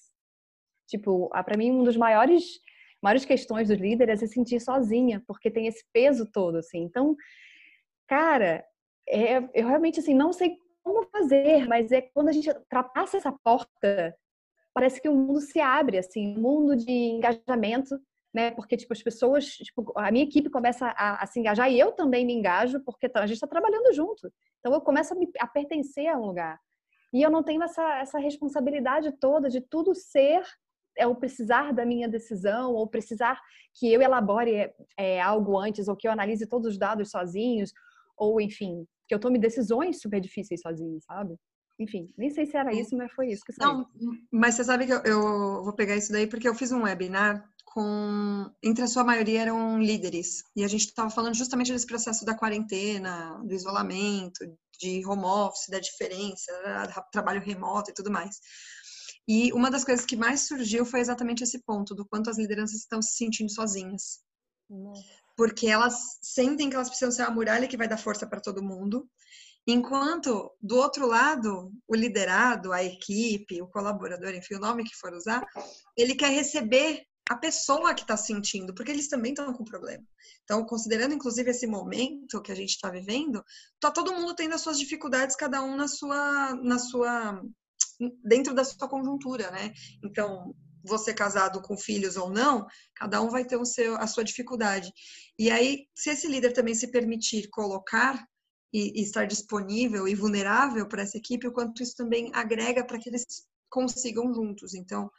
Tipo, 0.88 1.28
para 1.28 1.56
mim, 1.56 1.72
um 1.72 1.84
dos 1.84 1.96
maiores 1.96 2.60
maiores 3.02 3.24
questões 3.24 3.68
do 3.68 3.74
líder 3.74 4.08
é 4.08 4.16
se 4.16 4.26
sentir 4.26 4.60
sozinha, 4.60 5.22
porque 5.26 5.50
tem 5.50 5.66
esse 5.66 5.84
peso 5.92 6.26
todo, 6.26 6.56
assim. 6.56 6.78
Então, 6.78 7.14
cara, 8.08 8.64
é, 9.08 9.38
eu 9.54 9.68
realmente, 9.68 10.00
assim, 10.00 10.14
não 10.14 10.32
sei 10.32 10.56
como 10.82 11.06
fazer, 11.10 11.66
mas 11.68 11.92
é 11.92 12.00
quando 12.00 12.28
a 12.28 12.32
gente 12.32 12.48
ultrapassa 12.50 13.16
essa 13.16 13.32
porta, 13.32 14.16
parece 14.74 15.00
que 15.00 15.08
o 15.08 15.14
mundo 15.14 15.40
se 15.40 15.60
abre, 15.60 15.98
assim, 15.98 16.36
um 16.36 16.40
mundo 16.40 16.76
de 16.76 16.90
engajamento, 16.90 17.98
né? 18.36 18.50
Porque, 18.50 18.76
tipo, 18.76 18.92
as 18.92 19.02
pessoas, 19.02 19.46
tipo, 19.46 19.90
a 19.96 20.12
minha 20.12 20.26
equipe 20.26 20.50
começa 20.50 20.88
a, 20.88 21.22
a 21.22 21.26
se 21.26 21.40
engajar 21.40 21.72
e 21.72 21.80
eu 21.80 21.92
também 21.92 22.26
me 22.26 22.34
engajo, 22.34 22.78
porque 22.80 23.10
a 23.14 23.26
gente 23.26 23.36
está 23.36 23.46
trabalhando 23.46 23.94
junto. 23.94 24.30
Então, 24.58 24.74
eu 24.74 24.80
começo 24.82 25.14
a, 25.14 25.16
me, 25.16 25.26
a 25.40 25.46
pertencer 25.46 26.06
a 26.08 26.18
um 26.18 26.26
lugar. 26.26 26.60
E 27.14 27.22
eu 27.22 27.30
não 27.30 27.42
tenho 27.42 27.62
essa, 27.62 27.82
essa 27.96 28.18
responsabilidade 28.18 29.10
toda 29.18 29.48
de 29.48 29.62
tudo 29.62 29.94
ser 29.94 30.42
é 30.98 31.06
o 31.06 31.14
precisar 31.14 31.72
da 31.72 31.86
minha 31.86 32.08
decisão, 32.08 32.74
ou 32.74 32.86
precisar 32.86 33.40
que 33.74 33.90
eu 33.90 34.02
elabore 34.02 34.70
é, 34.98 35.20
algo 35.20 35.58
antes, 35.58 35.88
ou 35.88 35.96
que 35.96 36.06
eu 36.06 36.12
analise 36.12 36.46
todos 36.46 36.68
os 36.68 36.78
dados 36.78 37.10
sozinhos, 37.10 37.72
ou 38.18 38.38
enfim, 38.38 38.86
que 39.08 39.14
eu 39.14 39.18
tome 39.18 39.38
decisões 39.38 40.00
super 40.00 40.20
difíceis 40.20 40.60
sozinho, 40.60 40.98
sabe? 41.00 41.36
Enfim, 41.78 42.10
nem 42.16 42.30
sei 42.30 42.46
se 42.46 42.56
era 42.56 42.72
isso, 42.72 42.96
mas 42.96 43.12
foi 43.12 43.28
isso 43.28 43.44
que 43.44 43.52
saiu. 43.52 43.70
Não, 43.70 43.86
mas 44.30 44.54
você 44.54 44.64
sabe 44.64 44.86
que 44.86 44.92
eu, 44.92 45.02
eu 45.04 45.62
vou 45.64 45.74
pegar 45.74 45.96
isso 45.96 46.12
daí 46.12 46.26
porque 46.26 46.48
eu 46.48 46.54
fiz 46.54 46.72
um 46.72 46.82
webinar 46.84 47.46
com, 47.76 48.50
entre 48.62 48.84
a 48.84 48.86
sua 48.86 49.04
maioria 49.04 49.42
eram 49.42 49.78
líderes, 49.78 50.42
e 50.56 50.64
a 50.64 50.68
gente 50.68 50.86
estava 50.86 51.10
falando 51.10 51.34
justamente 51.34 51.70
desse 51.70 51.84
processo 51.84 52.24
da 52.24 52.34
quarentena, 52.34 53.38
do 53.44 53.52
isolamento, 53.52 54.46
de 54.80 55.06
home 55.06 55.26
office, 55.26 55.68
da 55.68 55.78
diferença, 55.78 56.50
trabalho 57.12 57.44
remoto 57.44 57.90
e 57.90 57.94
tudo 57.94 58.10
mais. 58.10 58.40
E 59.28 59.52
uma 59.52 59.70
das 59.70 59.84
coisas 59.84 60.06
que 60.06 60.16
mais 60.16 60.46
surgiu 60.46 60.86
foi 60.86 61.00
exatamente 61.00 61.44
esse 61.44 61.62
ponto 61.64 61.94
do 61.94 62.06
quanto 62.06 62.30
as 62.30 62.38
lideranças 62.38 62.78
estão 62.78 63.02
se 63.02 63.14
sentindo 63.14 63.52
sozinhas. 63.52 64.20
Porque 65.36 65.66
elas 65.66 65.98
sentem 66.22 66.70
que 66.70 66.76
elas 66.76 66.88
precisam 66.88 67.12
ser 67.12 67.22
a 67.24 67.30
muralha 67.30 67.68
que 67.68 67.76
vai 67.76 67.86
dar 67.86 67.98
força 67.98 68.26
para 68.26 68.40
todo 68.40 68.64
mundo, 68.64 69.06
enquanto 69.66 70.50
do 70.62 70.76
outro 70.76 71.06
lado, 71.06 71.70
o 71.86 71.94
liderado, 71.94 72.72
a 72.72 72.82
equipe, 72.82 73.60
o 73.60 73.68
colaborador, 73.68 74.34
enfim, 74.34 74.54
o 74.54 74.60
nome 74.60 74.82
que 74.82 74.96
for 74.96 75.12
usar, 75.12 75.44
ele 75.94 76.14
quer 76.14 76.30
receber 76.30 77.04
a 77.28 77.36
pessoa 77.36 77.94
que 77.94 78.02
está 78.02 78.16
sentindo, 78.16 78.72
porque 78.74 78.90
eles 78.90 79.08
também 79.08 79.32
estão 79.32 79.52
com 79.52 79.64
problema. 79.64 80.04
Então, 80.44 80.64
considerando 80.64 81.14
inclusive 81.14 81.50
esse 81.50 81.66
momento 81.66 82.40
que 82.40 82.52
a 82.52 82.54
gente 82.54 82.70
está 82.70 82.88
vivendo, 82.88 83.44
tá 83.80 83.90
todo 83.90 84.14
mundo 84.14 84.34
tendo 84.34 84.54
as 84.54 84.60
suas 84.60 84.78
dificuldades, 84.78 85.34
cada 85.34 85.62
um 85.62 85.76
na 85.76 85.88
sua, 85.88 86.54
na 86.54 86.78
sua 86.78 87.42
dentro 88.22 88.54
da 88.54 88.64
sua 88.64 88.88
conjuntura, 88.88 89.50
né? 89.50 89.72
Então, 90.04 90.54
você 90.84 91.12
casado 91.12 91.60
com 91.60 91.76
filhos 91.76 92.16
ou 92.16 92.30
não, 92.30 92.66
cada 92.94 93.20
um 93.20 93.28
vai 93.28 93.44
ter 93.44 93.56
o 93.56 93.64
seu, 93.64 93.96
a 93.96 94.06
sua 94.06 94.22
dificuldade. 94.22 94.92
E 95.38 95.50
aí, 95.50 95.86
se 95.94 96.10
esse 96.10 96.28
líder 96.28 96.52
também 96.52 96.74
se 96.74 96.90
permitir 96.90 97.48
colocar 97.50 98.24
e, 98.72 99.00
e 99.00 99.02
estar 99.02 99.26
disponível 99.26 100.06
e 100.06 100.14
vulnerável 100.14 100.86
para 100.86 101.02
essa 101.02 101.18
equipe, 101.18 101.48
o 101.48 101.52
quanto 101.52 101.82
isso 101.82 101.96
também 101.96 102.30
agrega 102.32 102.84
para 102.84 102.98
que 102.98 103.08
eles 103.08 103.24
consigam 103.68 104.32
juntos. 104.32 104.74
Então, 104.74 105.10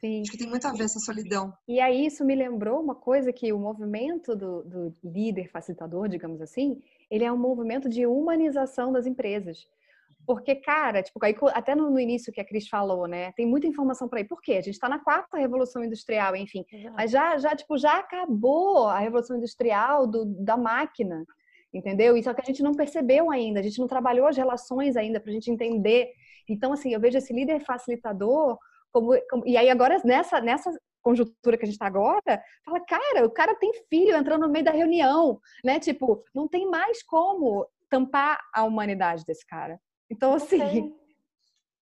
Sim. 0.00 0.22
Acho 0.22 0.30
que 0.30 0.38
tem 0.38 0.48
muito 0.48 0.66
a 0.66 0.72
ver 0.72 0.84
essa 0.84 0.98
solidão. 0.98 1.52
E 1.68 1.78
aí 1.78 2.06
isso 2.06 2.24
me 2.24 2.34
lembrou 2.34 2.80
uma 2.80 2.94
coisa 2.94 3.32
que 3.32 3.52
o 3.52 3.58
movimento 3.58 4.34
do, 4.34 4.62
do, 4.62 4.96
líder 5.04 5.50
facilitador, 5.50 6.08
digamos 6.08 6.40
assim, 6.40 6.80
ele 7.10 7.24
é 7.24 7.30
um 7.30 7.36
movimento 7.36 7.88
de 7.88 8.06
humanização 8.06 8.90
das 8.90 9.06
empresas. 9.06 9.68
Porque, 10.26 10.54
cara, 10.54 11.02
tipo, 11.02 11.18
aí, 11.22 11.34
até 11.52 11.74
no, 11.74 11.90
no 11.90 11.98
início 11.98 12.32
que 12.32 12.40
a 12.40 12.44
Cris 12.44 12.68
falou, 12.68 13.06
né? 13.06 13.32
Tem 13.32 13.46
muita 13.46 13.66
informação 13.66 14.08
para 14.08 14.20
aí. 14.20 14.24
Por 14.24 14.40
quê? 14.40 14.52
A 14.52 14.60
gente 14.62 14.74
está 14.74 14.88
na 14.88 14.98
quarta 14.98 15.36
revolução 15.36 15.84
industrial, 15.84 16.34
enfim. 16.36 16.64
Exato. 16.72 16.94
Mas 16.96 17.10
já, 17.10 17.36
já, 17.38 17.56
tipo, 17.56 17.76
já 17.76 17.98
acabou 17.98 18.86
a 18.86 18.98
revolução 18.98 19.36
industrial 19.36 20.06
do, 20.06 20.24
da 20.24 20.56
máquina, 20.56 21.26
entendeu? 21.74 22.16
E 22.16 22.22
só 22.22 22.32
que 22.32 22.40
a 22.40 22.44
gente 22.44 22.62
não 22.62 22.74
percebeu 22.74 23.30
ainda, 23.30 23.60
a 23.60 23.62
gente 23.62 23.78
não 23.78 23.88
trabalhou 23.88 24.26
as 24.26 24.36
relações 24.36 24.96
ainda 24.96 25.20
para 25.20 25.30
a 25.30 25.34
gente 25.34 25.50
entender. 25.50 26.10
Então, 26.48 26.72
assim, 26.72 26.94
eu 26.94 27.00
vejo 27.00 27.18
esse 27.18 27.32
líder 27.32 27.60
facilitador 27.60 28.58
como, 28.92 29.18
como, 29.28 29.46
e 29.46 29.56
aí 29.56 29.68
agora 29.68 30.00
nessa, 30.04 30.40
nessa 30.40 30.70
conjuntura 31.02 31.56
que 31.56 31.64
a 31.64 31.66
gente 31.66 31.74
está 31.74 31.86
agora, 31.86 32.42
fala, 32.64 32.80
cara, 32.80 33.26
o 33.26 33.30
cara 33.30 33.54
tem 33.54 33.72
filho 33.88 34.16
entrando 34.16 34.42
no 34.42 34.52
meio 34.52 34.64
da 34.64 34.70
reunião, 34.70 35.40
né? 35.64 35.80
Tipo, 35.80 36.22
não 36.34 36.46
tem 36.46 36.68
mais 36.68 37.02
como 37.02 37.66
tampar 37.88 38.38
a 38.54 38.64
humanidade 38.64 39.24
desse 39.24 39.46
cara. 39.46 39.80
Então, 40.10 40.34
assim. 40.34 40.58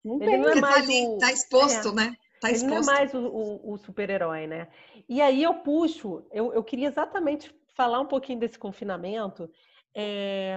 Não 0.03 0.19
tem. 0.19 0.33
Ele 0.33 0.39
não 0.39 0.49
é 0.53 0.61
mais 0.63 0.87
tá, 0.87 0.93
o... 0.95 1.19
tá 1.19 1.31
exposto, 1.31 1.89
é. 1.89 1.93
né? 1.93 2.17
Tá 2.41 2.51
exposto. 2.51 2.73
Ele 2.73 2.75
não 2.75 2.83
é 2.83 2.87
mais 2.87 3.13
o, 3.13 3.19
o, 3.19 3.73
o 3.75 3.77
super-herói, 3.77 4.47
né? 4.47 4.69
E 5.07 5.21
aí 5.21 5.43
eu 5.43 5.57
puxo, 5.57 6.27
eu, 6.33 6.55
eu 6.55 6.65
queria 6.65 6.89
exatamente 6.89 7.55
falar 7.77 8.01
um 8.01 8.07
pouquinho 8.07 8.39
desse 8.39 8.59
confinamento. 8.59 9.51
É, 9.95 10.57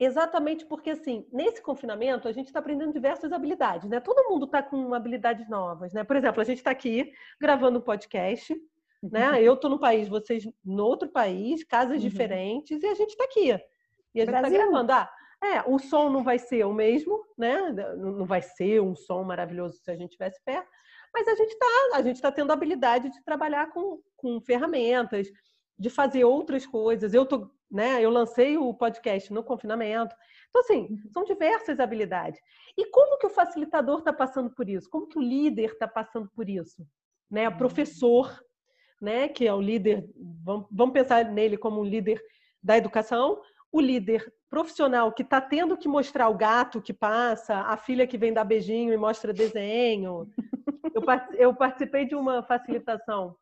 Exatamente 0.00 0.64
porque, 0.64 0.88
assim, 0.88 1.26
nesse 1.30 1.60
confinamento, 1.60 2.26
a 2.26 2.32
gente 2.32 2.46
está 2.46 2.58
aprendendo 2.58 2.90
diversas 2.90 3.30
habilidades, 3.32 3.86
né? 3.86 4.00
Todo 4.00 4.30
mundo 4.30 4.46
está 4.46 4.62
com 4.62 4.94
habilidades 4.94 5.46
novas, 5.46 5.92
né? 5.92 6.02
Por 6.02 6.16
exemplo, 6.16 6.40
a 6.40 6.44
gente 6.44 6.56
está 6.56 6.70
aqui 6.70 7.12
gravando 7.38 7.78
um 7.78 7.82
podcast, 7.82 8.58
né? 9.02 9.32
Uhum. 9.32 9.36
Eu 9.36 9.54
estou 9.54 9.68
no 9.68 9.78
país, 9.78 10.08
vocês 10.08 10.48
no 10.64 10.84
outro 10.84 11.06
país, 11.10 11.62
casas 11.64 12.02
uhum. 12.02 12.08
diferentes, 12.08 12.82
e 12.82 12.86
a 12.86 12.94
gente 12.94 13.10
está 13.10 13.24
aqui. 13.24 13.48
E 14.14 14.22
a 14.22 14.24
gente 14.24 14.34
está 14.34 14.48
gravando. 14.48 14.90
Ah, 14.90 15.10
é, 15.44 15.62
o 15.66 15.78
som 15.78 16.08
não 16.08 16.24
vai 16.24 16.38
ser 16.38 16.64
o 16.64 16.72
mesmo, 16.72 17.22
né? 17.36 17.70
Não 17.98 18.24
vai 18.24 18.40
ser 18.40 18.80
um 18.80 18.96
som 18.96 19.22
maravilhoso 19.22 19.78
se 19.82 19.90
a 19.90 19.96
gente 19.96 20.12
tivesse 20.12 20.42
perto, 20.42 20.68
mas 21.12 21.28
a 21.28 21.34
gente 21.34 21.52
está, 21.52 21.66
a 21.94 22.02
gente 22.02 22.16
está 22.16 22.32
tendo 22.32 22.50
a 22.50 22.54
habilidade 22.54 23.10
de 23.10 23.22
trabalhar 23.22 23.70
com, 23.70 24.00
com 24.16 24.40
ferramentas, 24.40 25.28
de 25.78 25.90
fazer 25.90 26.24
outras 26.24 26.64
coisas. 26.66 27.12
Eu 27.12 27.26
tô 27.26 27.50
né? 27.70 28.02
Eu 28.04 28.10
lancei 28.10 28.58
o 28.58 28.74
podcast 28.74 29.32
no 29.32 29.44
confinamento. 29.44 30.14
Então, 30.48 30.60
assim, 30.62 30.88
uhum. 30.90 31.10
são 31.12 31.24
diversas 31.24 31.78
habilidades. 31.78 32.40
E 32.76 32.86
como 32.86 33.18
que 33.18 33.26
o 33.26 33.30
facilitador 33.30 34.00
está 34.00 34.12
passando 34.12 34.50
por 34.50 34.68
isso? 34.68 34.90
Como 34.90 35.06
que 35.06 35.18
o 35.18 35.22
líder 35.22 35.70
está 35.72 35.86
passando 35.86 36.28
por 36.34 36.48
isso? 36.48 36.84
Né? 37.30 37.48
O 37.48 37.56
professor, 37.56 38.42
né? 39.00 39.28
que 39.28 39.46
é 39.46 39.54
o 39.54 39.60
líder, 39.60 40.08
vamos 40.70 40.92
pensar 40.92 41.24
nele 41.24 41.56
como 41.56 41.80
um 41.80 41.84
líder 41.84 42.20
da 42.62 42.76
educação, 42.76 43.40
o 43.72 43.80
líder 43.80 44.32
profissional 44.50 45.12
que 45.12 45.22
está 45.22 45.40
tendo 45.40 45.76
que 45.76 45.86
mostrar 45.86 46.28
o 46.28 46.36
gato 46.36 46.82
que 46.82 46.92
passa, 46.92 47.54
a 47.54 47.76
filha 47.76 48.06
que 48.06 48.18
vem 48.18 48.32
dar 48.32 48.44
beijinho 48.44 48.92
e 48.92 48.96
mostra 48.96 49.32
desenho. 49.32 50.28
Eu 51.38 51.54
participei 51.54 52.04
de 52.04 52.16
uma 52.16 52.42
facilitação 52.42 53.36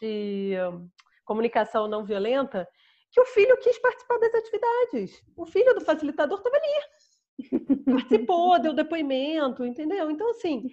de 0.00 0.54
hum, 0.70 0.88
comunicação 1.24 1.88
não 1.88 2.04
violenta 2.04 2.68
que 3.12 3.20
o 3.20 3.26
filho 3.26 3.56
quis 3.58 3.78
participar 3.78 4.18
das 4.18 4.34
atividades. 4.34 5.22
O 5.36 5.44
filho 5.44 5.74
do 5.74 5.82
facilitador 5.82 6.38
estava 6.38 6.56
ali. 6.56 7.38
Participou, 7.84 8.58
deu 8.58 8.72
depoimento, 8.72 9.64
entendeu? 9.64 10.10
Então, 10.10 10.30
assim, 10.30 10.70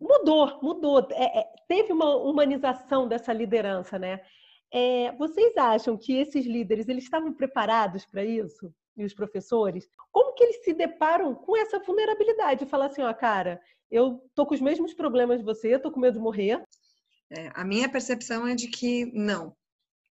mudou, 0.00 0.60
mudou. 0.60 1.06
É, 1.12 1.40
é, 1.40 1.52
teve 1.68 1.92
uma 1.92 2.16
humanização 2.16 3.06
dessa 3.06 3.32
liderança, 3.32 3.98
né? 3.98 4.20
É, 4.72 5.12
vocês 5.12 5.56
acham 5.56 5.96
que 5.96 6.16
esses 6.16 6.44
líderes 6.44 6.88
eles 6.88 7.04
estavam 7.04 7.32
preparados 7.32 8.04
para 8.04 8.24
isso? 8.24 8.74
E 8.96 9.04
os 9.04 9.14
professores? 9.14 9.88
Como 10.10 10.34
que 10.34 10.42
eles 10.42 10.64
se 10.64 10.72
deparam 10.72 11.34
com 11.34 11.56
essa 11.56 11.78
vulnerabilidade? 11.78 12.66
Falar 12.66 12.86
assim, 12.86 13.02
ó, 13.02 13.12
cara, 13.14 13.60
eu 13.90 14.20
tô 14.34 14.44
com 14.44 14.54
os 14.54 14.60
mesmos 14.60 14.92
problemas 14.92 15.38
de 15.38 15.44
você, 15.44 15.78
tô 15.78 15.92
com 15.92 16.00
medo 16.00 16.14
de 16.14 16.22
morrer. 16.22 16.64
É, 17.30 17.50
a 17.54 17.64
minha 17.64 17.88
percepção 17.88 18.46
é 18.46 18.54
de 18.54 18.68
que 18.68 19.06
não, 19.12 19.54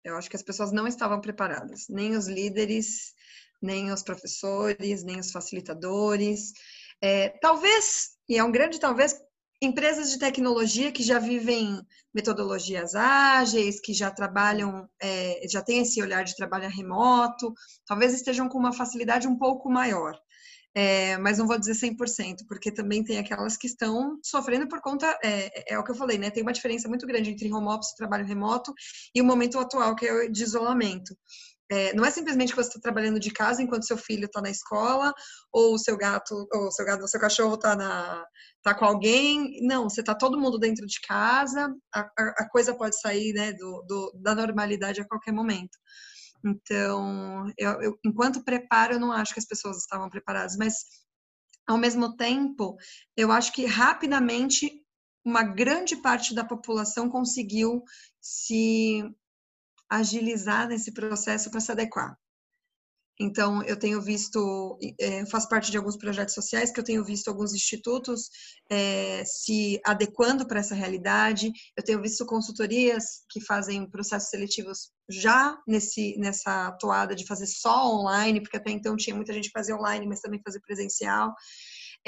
eu 0.04 0.18
acho 0.18 0.30
que 0.30 0.36
as 0.36 0.44
pessoas 0.44 0.72
não 0.72 0.88
estavam 0.88 1.22
preparadas, 1.22 1.86
nem 1.90 2.16
os 2.16 2.28
líderes, 2.28 3.14
nem 3.62 3.92
os 3.92 4.04
professores, 4.04 5.04
nem 5.04 5.20
os 5.20 5.32
facilitadores. 5.32 6.54
É, 7.02 7.30
talvez, 7.42 8.12
e 8.28 8.38
é 8.38 8.44
um 8.44 8.52
grande 8.52 8.80
talvez, 8.80 9.16
empresas 9.62 10.10
de 10.10 10.18
tecnologia 10.18 10.92
que 10.92 11.04
já 11.04 11.20
vivem 11.20 11.80
metodologias 12.14 12.96
ágeis, 12.96 13.80
que 13.80 13.94
já 13.94 14.10
trabalham, 14.10 14.90
é, 15.02 15.48
já 15.48 15.62
têm 15.62 15.82
esse 15.82 16.02
olhar 16.02 16.24
de 16.24 16.36
trabalho 16.36 16.70
remoto, 16.70 17.54
talvez 17.86 18.14
estejam 18.14 18.50
com 18.50 18.58
uma 18.58 18.74
facilidade 18.74 19.28
um 19.28 19.38
pouco 19.38 19.70
maior 19.70 20.20
é, 20.74 21.18
mas 21.18 21.38
não 21.38 21.48
vou 21.48 21.60
dizer 21.60 21.74
100%, 21.74 22.46
porque 22.48 22.72
também 22.72 23.04
tem 23.04 23.18
aquelas 23.18 23.58
que 23.58 23.68
estão 23.68 24.18
sofrendo 24.24 24.68
por 24.68 24.82
conta, 24.82 25.18
é, 25.24 25.74
é, 25.74 25.80
o 25.80 25.84
que 25.84 25.92
eu 25.92 25.96
falei, 25.96 26.18
né? 26.18 26.30
Tem 26.30 26.44
uma 26.44 26.54
diferença 26.54 26.88
muito 26.88 27.06
grande 27.06 27.30
entre 27.30 27.52
home 27.52 27.68
office, 27.68 27.96
trabalho 27.96 28.26
remoto, 28.26 28.74
e 29.14 29.22
o 29.22 29.26
momento 29.26 29.60
atual, 29.60 29.96
que 29.96 30.06
é 30.06 30.14
o 30.14 30.32
de 30.32 30.44
isolamento. 30.44 31.16
É, 31.72 31.94
não 31.94 32.04
é 32.04 32.12
simplesmente 32.12 32.50
que 32.50 32.62
você 32.62 32.68
está 32.68 32.82
trabalhando 32.82 33.18
de 33.18 33.32
casa 33.32 33.62
enquanto 33.62 33.88
seu 33.88 33.98
filho 33.98 34.26
está 34.26 34.42
na 34.42 34.50
escola, 34.50 35.14
ou 35.54 35.74
o 35.74 35.78
seu 35.78 35.98
gato, 35.98 36.48
ou 36.54 36.70
seu 36.70 36.86
gato, 36.86 37.08
seu 37.08 37.20
cachorro 37.20 37.56
está 37.56 37.76
na 37.78 38.26
tá 38.62 38.74
com 38.74 38.84
alguém. 38.86 39.60
Não, 39.62 39.90
você 39.90 40.02
está 40.02 40.14
todo 40.14 40.40
mundo 40.40 40.60
dentro 40.60 40.86
de 40.86 41.00
casa, 41.02 41.74
a, 41.94 42.02
a, 42.02 42.24
a 42.40 42.50
coisa 42.50 42.76
pode 42.76 43.00
sair 43.00 43.34
né, 43.34 43.54
do, 43.54 43.84
do, 43.88 44.12
da 44.22 44.36
normalidade 44.36 45.00
a 45.00 45.08
qualquer 45.08 45.32
momento. 45.32 45.78
Então, 46.44 47.52
eu, 47.58 47.82
eu, 47.82 48.00
enquanto 48.06 48.44
preparo, 48.44 48.94
eu 48.94 49.00
não 49.00 49.12
acho 49.12 49.34
que 49.34 49.40
as 49.40 49.48
pessoas 49.48 49.78
estavam 49.78 50.10
preparadas, 50.10 50.56
mas 50.58 50.74
ao 51.68 51.78
mesmo 51.78 52.16
tempo, 52.16 52.76
eu 53.16 53.32
acho 53.32 53.54
que 53.54 53.66
rapidamente 53.66 54.70
uma 55.24 55.44
grande 55.44 55.96
parte 55.96 56.34
da 56.34 56.44
população 56.44 57.10
conseguiu 57.10 57.84
se 58.20 59.04
agilizar 59.90 60.68
nesse 60.68 60.94
processo 60.94 61.52
para 61.52 61.60
se 61.60 61.72
adequar. 61.72 62.18
Então, 63.22 63.62
eu 63.64 63.78
tenho 63.78 64.02
visto, 64.02 64.80
é, 65.00 65.24
faço 65.28 65.48
parte 65.48 65.70
de 65.70 65.78
alguns 65.78 65.96
projetos 65.96 66.34
sociais 66.34 66.72
que 66.72 66.80
eu 66.80 66.84
tenho 66.84 67.06
visto 67.06 67.28
alguns 67.28 67.54
institutos 67.54 68.32
é, 68.68 69.24
se 69.24 69.80
adequando 69.86 70.48
para 70.48 70.60
essa 70.60 70.74
realidade. 70.74 71.52
Eu 71.78 71.84
tenho 71.84 72.02
visto 72.02 72.26
consultorias 72.26 73.04
que 73.30 73.40
fazem 73.40 73.88
processos 73.88 74.30
seletivos 74.30 74.90
já 75.08 75.56
nesse, 75.68 76.18
nessa 76.18 76.72
toada 76.80 77.14
de 77.14 77.28
fazer 77.28 77.46
só 77.46 77.96
online, 77.96 78.42
porque 78.42 78.58
até 78.58 78.72
então 78.72 78.96
tinha 78.96 79.16
muita 79.16 79.34
gente 79.34 79.50
que 79.50 79.60
fazia 79.60 79.76
online, 79.76 80.08
mas 80.08 80.20
também 80.20 80.42
fazer 80.44 80.60
presencial. 80.62 81.32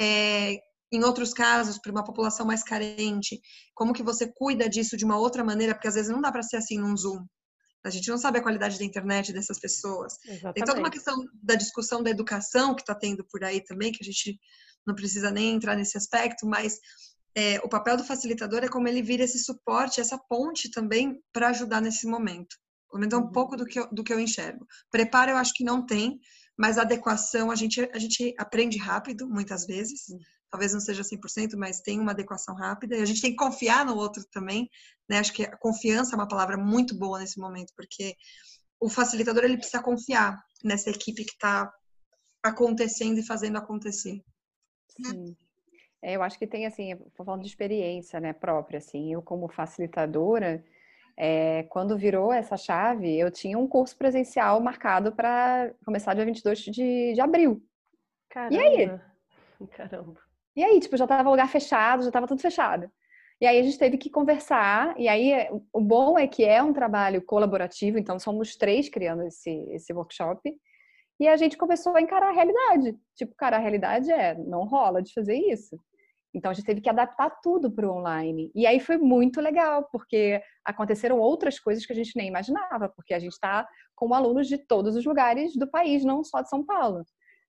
É, 0.00 0.56
em 0.92 1.04
outros 1.04 1.32
casos, 1.32 1.78
para 1.78 1.92
uma 1.92 2.02
população 2.02 2.44
mais 2.44 2.64
carente, 2.64 3.40
como 3.72 3.92
que 3.92 4.02
você 4.02 4.26
cuida 4.34 4.68
disso 4.68 4.96
de 4.96 5.04
uma 5.04 5.16
outra 5.16 5.44
maneira? 5.44 5.74
Porque 5.74 5.88
às 5.88 5.94
vezes 5.94 6.10
não 6.10 6.20
dá 6.20 6.32
para 6.32 6.42
ser 6.42 6.56
assim 6.56 6.76
num 6.76 6.96
Zoom. 6.96 7.24
A 7.84 7.90
gente 7.90 8.08
não 8.08 8.16
sabe 8.16 8.38
a 8.38 8.42
qualidade 8.42 8.78
da 8.78 8.84
internet 8.84 9.32
dessas 9.32 9.58
pessoas. 9.58 10.18
Exatamente. 10.24 10.54
Tem 10.54 10.64
toda 10.64 10.80
uma 10.80 10.90
questão 10.90 11.16
da 11.42 11.54
discussão 11.54 12.02
da 12.02 12.10
educação 12.10 12.74
que 12.74 12.82
está 12.82 12.94
tendo 12.94 13.24
por 13.24 13.44
aí 13.44 13.62
também, 13.62 13.92
que 13.92 14.02
a 14.02 14.04
gente 14.04 14.38
não 14.86 14.94
precisa 14.94 15.30
nem 15.30 15.54
entrar 15.54 15.76
nesse 15.76 15.96
aspecto, 15.96 16.46
mas 16.46 16.78
é, 17.36 17.58
o 17.58 17.68
papel 17.68 17.96
do 17.96 18.04
facilitador 18.04 18.64
é 18.64 18.68
como 18.68 18.88
ele 18.88 19.02
vira 19.02 19.24
esse 19.24 19.38
suporte, 19.38 20.00
essa 20.00 20.18
ponte 20.18 20.70
também 20.70 21.20
para 21.32 21.48
ajudar 21.48 21.80
nesse 21.80 22.06
momento. 22.06 22.56
Pelo 22.90 23.00
menos 23.00 23.14
é 23.14 23.16
um 23.18 23.26
uhum. 23.26 23.32
pouco 23.32 23.56
do 23.56 23.66
que, 23.66 23.78
eu, 23.78 23.88
do 23.92 24.02
que 24.02 24.12
eu 24.12 24.20
enxergo. 24.20 24.66
Preparo 24.90 25.32
eu 25.32 25.36
acho 25.36 25.52
que 25.52 25.64
não 25.64 25.84
tem, 25.84 26.18
mas 26.56 26.78
adequação 26.78 27.50
a 27.50 27.54
gente, 27.54 27.80
a 27.92 27.98
gente 27.98 28.34
aprende 28.38 28.78
rápido, 28.78 29.28
muitas 29.28 29.66
vezes. 29.66 30.08
Uhum 30.08 30.18
talvez 30.54 30.72
não 30.72 30.78
seja 30.78 31.02
100%, 31.02 31.56
mas 31.56 31.80
tem 31.80 31.98
uma 31.98 32.12
adequação 32.12 32.54
rápida. 32.54 32.96
E 32.96 33.02
a 33.02 33.04
gente 33.04 33.20
tem 33.20 33.32
que 33.32 33.36
confiar 33.36 33.84
no 33.84 33.96
outro 33.96 34.24
também, 34.30 34.70
né? 35.08 35.18
Acho 35.18 35.32
que 35.32 35.42
a 35.42 35.56
confiança 35.56 36.14
é 36.14 36.16
uma 36.16 36.28
palavra 36.28 36.56
muito 36.56 36.96
boa 36.96 37.18
nesse 37.18 37.40
momento, 37.40 37.72
porque 37.76 38.14
o 38.78 38.88
facilitador 38.88 39.42
ele 39.42 39.56
precisa 39.56 39.82
confiar 39.82 40.40
nessa 40.62 40.90
equipe 40.90 41.24
que 41.24 41.32
está 41.32 41.72
acontecendo 42.40 43.18
e 43.18 43.26
fazendo 43.26 43.58
acontecer. 43.58 44.22
Sim. 45.04 45.36
É, 46.00 46.14
eu 46.14 46.22
acho 46.22 46.38
que 46.38 46.46
tem 46.46 46.66
assim, 46.66 46.96
falando 47.16 47.42
de 47.42 47.48
experiência, 47.48 48.20
né, 48.20 48.32
própria, 48.32 48.78
assim, 48.78 49.12
eu 49.12 49.20
como 49.22 49.48
facilitadora, 49.48 50.64
é, 51.16 51.64
quando 51.64 51.98
virou 51.98 52.32
essa 52.32 52.56
chave, 52.56 53.18
eu 53.18 53.28
tinha 53.28 53.58
um 53.58 53.66
curso 53.66 53.96
presencial 53.96 54.60
marcado 54.60 55.10
para 55.10 55.74
começar 55.84 56.14
dia 56.14 56.24
22 56.24 56.60
de, 56.60 57.12
de 57.12 57.20
abril. 57.20 57.60
Caramba. 58.28 58.54
E 58.54 58.58
aí? 58.60 59.00
Caramba. 59.72 60.20
E 60.56 60.62
aí, 60.62 60.78
tipo, 60.80 60.96
já 60.96 61.06
tava 61.06 61.30
lugar 61.30 61.48
fechado, 61.48 62.04
já 62.04 62.10
tava 62.10 62.26
tudo 62.26 62.40
fechado. 62.40 62.90
E 63.40 63.46
aí 63.46 63.58
a 63.58 63.62
gente 63.62 63.78
teve 63.78 63.98
que 63.98 64.08
conversar, 64.08 64.94
e 64.98 65.08
aí 65.08 65.48
o 65.72 65.80
bom 65.80 66.18
é 66.18 66.26
que 66.26 66.44
é 66.44 66.62
um 66.62 66.72
trabalho 66.72 67.20
colaborativo, 67.22 67.98
então 67.98 68.18
somos 68.18 68.56
três 68.56 68.88
criando 68.88 69.24
esse, 69.24 69.50
esse 69.72 69.92
workshop. 69.92 70.54
E 71.20 71.28
a 71.28 71.36
gente 71.36 71.56
começou 71.56 71.94
a 71.96 72.00
encarar 72.00 72.28
a 72.28 72.32
realidade. 72.32 72.96
Tipo, 73.16 73.34
cara, 73.36 73.56
a 73.56 73.60
realidade 73.60 74.10
é, 74.10 74.34
não 74.34 74.64
rola 74.64 75.02
de 75.02 75.12
fazer 75.12 75.36
isso. 75.36 75.78
Então 76.34 76.50
a 76.50 76.54
gente 76.54 76.66
teve 76.66 76.80
que 76.80 76.90
adaptar 76.90 77.30
tudo 77.40 77.70
para 77.70 77.88
o 77.88 77.96
online. 77.96 78.50
E 78.54 78.66
aí 78.66 78.80
foi 78.80 78.96
muito 78.96 79.40
legal, 79.40 79.88
porque 79.92 80.42
aconteceram 80.64 81.20
outras 81.20 81.60
coisas 81.60 81.86
que 81.86 81.92
a 81.92 81.96
gente 81.96 82.16
nem 82.16 82.26
imaginava, 82.26 82.88
porque 82.88 83.14
a 83.14 83.18
gente 83.18 83.32
está 83.32 83.66
com 83.94 84.12
alunos 84.12 84.48
de 84.48 84.58
todos 84.58 84.96
os 84.96 85.04
lugares 85.04 85.54
do 85.56 85.70
país, 85.70 86.04
não 86.04 86.24
só 86.24 86.42
de 86.42 86.48
São 86.48 86.64
Paulo. 86.64 87.04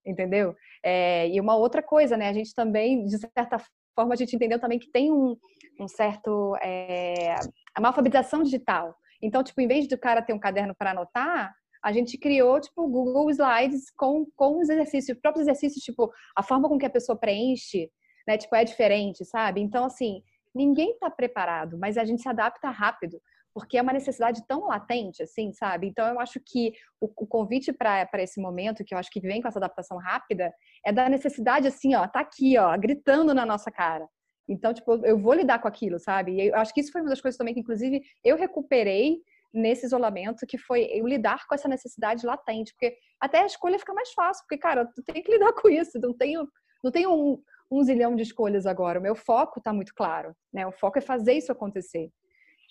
Entendeu? 0.06 0.56
É, 0.84 1.28
e 1.30 1.40
uma 1.40 1.56
outra 1.56 1.82
coisa, 1.82 2.16
né? 2.16 2.30
A 2.30 2.34
gente 2.34 2.54
também, 2.54 3.06
de 3.06 3.18
certa 3.18 3.58
forma, 3.96 4.14
a 4.14 4.18
gente 4.18 4.36
entendeu 4.36 4.60
também 4.60 4.78
que 4.78 4.92
tem 4.92 5.12
um, 5.12 5.36
um 5.80 5.88
certo. 5.88 6.56
É, 6.62 7.36
uma 7.78 7.90
alfabetização 7.90 8.44
digital. 8.44 8.96
Então, 9.22 9.44
tipo, 9.44 9.60
em 9.62 9.68
vez 9.68 9.88
do 9.88 9.98
cara 9.98 10.22
ter 10.22 10.34
um 10.34 10.40
caderno 10.40 10.76
para 10.78 10.92
anotar, 10.92 11.54
a 11.84 11.92
gente 11.92 12.18
criou, 12.18 12.60
tipo, 12.60 12.88
Google 12.88 13.30
Slides 13.32 13.92
com, 13.98 14.26
com 14.36 14.60
os 14.60 14.70
exercícios, 14.70 15.16
os 15.16 15.22
próprios 15.22 15.48
exercícios, 15.48 15.84
tipo, 15.84 16.12
a 16.36 16.44
forma 16.44 16.70
com 16.70 16.78
que 16.78 16.86
a 16.86 16.90
pessoa 16.90 17.18
preenche 17.18 17.90
né? 18.28 18.38
Tipo, 18.38 18.56
é 18.56 18.64
diferente, 18.64 19.24
sabe? 19.26 19.62
Então, 19.62 19.86
assim, 19.86 20.22
ninguém 20.54 20.92
está 20.92 21.10
preparado, 21.10 21.78
mas 21.78 21.98
a 21.98 22.04
gente 22.04 22.22
se 22.22 22.30
adapta 22.30 22.70
rápido, 22.70 23.22
porque 23.56 23.78
é 23.78 23.82
uma 23.82 23.94
necessidade 23.94 24.46
tão 24.46 24.68
latente, 24.68 25.24
assim, 25.24 25.54
sabe? 25.54 25.88
Então, 25.88 26.06
eu 26.06 26.20
acho 26.20 26.42
que 26.46 26.74
o, 27.00 27.06
o 27.06 27.26
convite 27.26 27.72
para 27.72 28.06
esse 28.16 28.42
momento, 28.42 28.84
que 28.84 28.94
eu 28.94 28.98
acho 28.98 29.10
que 29.10 29.22
vem 29.22 29.42
com 29.42 29.48
essa 29.48 29.60
adaptação 29.60 29.98
rápida, 29.98 30.54
é 30.86 30.92
da 30.92 31.08
necessidade, 31.08 31.66
assim, 31.66 31.96
ó, 31.96 32.06
tá 32.06 32.20
aqui, 32.20 32.58
ó, 32.58 32.78
gritando 32.78 33.34
na 33.34 33.46
nossa 33.46 33.72
cara. 33.72 34.06
Então, 34.46 34.74
tipo, 34.74 34.96
eu 35.06 35.18
vou 35.18 35.34
lidar 35.34 35.60
com 35.60 35.70
aquilo, 35.70 35.98
sabe? 35.98 36.34
E 36.34 36.48
eu 36.50 36.56
acho 36.58 36.74
que 36.74 36.82
isso 36.82 36.92
foi 36.92 37.00
uma 37.00 37.10
das 37.10 37.22
coisas 37.22 37.38
também 37.38 37.54
que, 37.54 37.62
inclusive, 37.62 38.02
eu 38.26 38.36
recuperei 38.36 39.22
nesse 39.54 39.86
isolamento, 39.86 40.46
que 40.46 40.58
foi 40.58 40.90
eu 40.92 41.08
lidar 41.08 41.48
com 41.48 41.56
essa 41.56 41.70
necessidade 41.70 42.26
latente, 42.26 42.74
porque 42.74 42.98
até 43.22 43.40
a 43.40 43.46
escolha 43.46 43.80
fica 43.80 43.94
mais 43.94 44.12
fácil, 44.12 44.44
porque, 44.44 44.62
cara, 44.62 44.86
tu 44.86 45.02
tem 45.02 45.24
que 45.24 45.32
lidar 45.32 45.54
com 45.64 45.70
isso, 45.70 45.98
não 46.02 46.14
tenho, 46.14 46.46
não 46.84 46.92
tenho 46.92 47.10
um, 47.10 47.42
um 47.72 47.82
zilhão 47.84 48.18
de 48.18 48.24
escolhas 48.24 48.66
agora. 48.66 49.00
O 49.00 49.02
meu 49.02 49.16
foco 49.16 49.60
está 49.60 49.72
muito 49.72 49.94
claro, 49.96 50.36
né? 50.54 50.68
O 50.68 50.74
foco 50.74 50.98
é 50.98 51.02
fazer 51.02 51.36
isso 51.36 51.54
acontecer. 51.54 52.12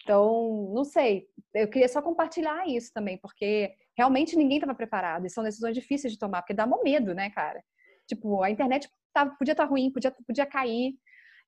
Então, 0.05 0.71
não 0.73 0.85
sei. 0.85 1.27
Eu 1.53 1.69
queria 1.69 1.89
só 1.89 2.01
compartilhar 2.01 2.69
isso 2.69 2.93
também, 2.93 3.19
porque 3.19 3.73
realmente 3.97 4.37
ninguém 4.37 4.59
estava 4.59 4.75
preparado. 4.75 5.27
E 5.27 5.31
são 5.31 5.43
decisões 5.43 5.75
difíceis 5.75 6.13
de 6.13 6.19
tomar, 6.19 6.43
porque 6.43 6.55
dá 6.55 6.67
medo, 6.85 7.15
né, 7.15 7.31
cara? 7.31 7.65
Tipo, 8.07 8.43
a 8.43 8.51
internet 8.51 8.89
tá, 9.13 9.27
podia 9.27 9.53
estar 9.53 9.65
tá 9.65 9.71
ruim, 9.71 9.91
podia, 9.91 10.15
podia 10.27 10.47
cair. 10.47 10.95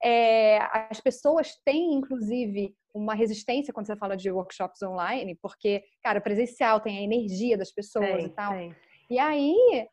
É, 0.03 0.59
as 0.90 1.01
pessoas 1.01 1.53
têm, 1.64 1.95
inclusive, 1.95 2.75
uma 2.95 3.14
resistência 3.14 3.73
quando 3.73 3.87
você 3.87 3.97
fala 3.97 4.16
de 4.16 4.31
workshops 4.31 4.83
online, 4.83 5.38
porque, 5.40 5.85
cara, 6.03 6.21
presencial 6.21 6.81
tem 6.81 6.99
a 6.99 7.03
energia 7.03 7.59
das 7.59 7.71
pessoas 7.71 8.25
e 8.25 8.31
tal. 8.31 8.55
E 9.11 9.19
aí, 9.19 9.87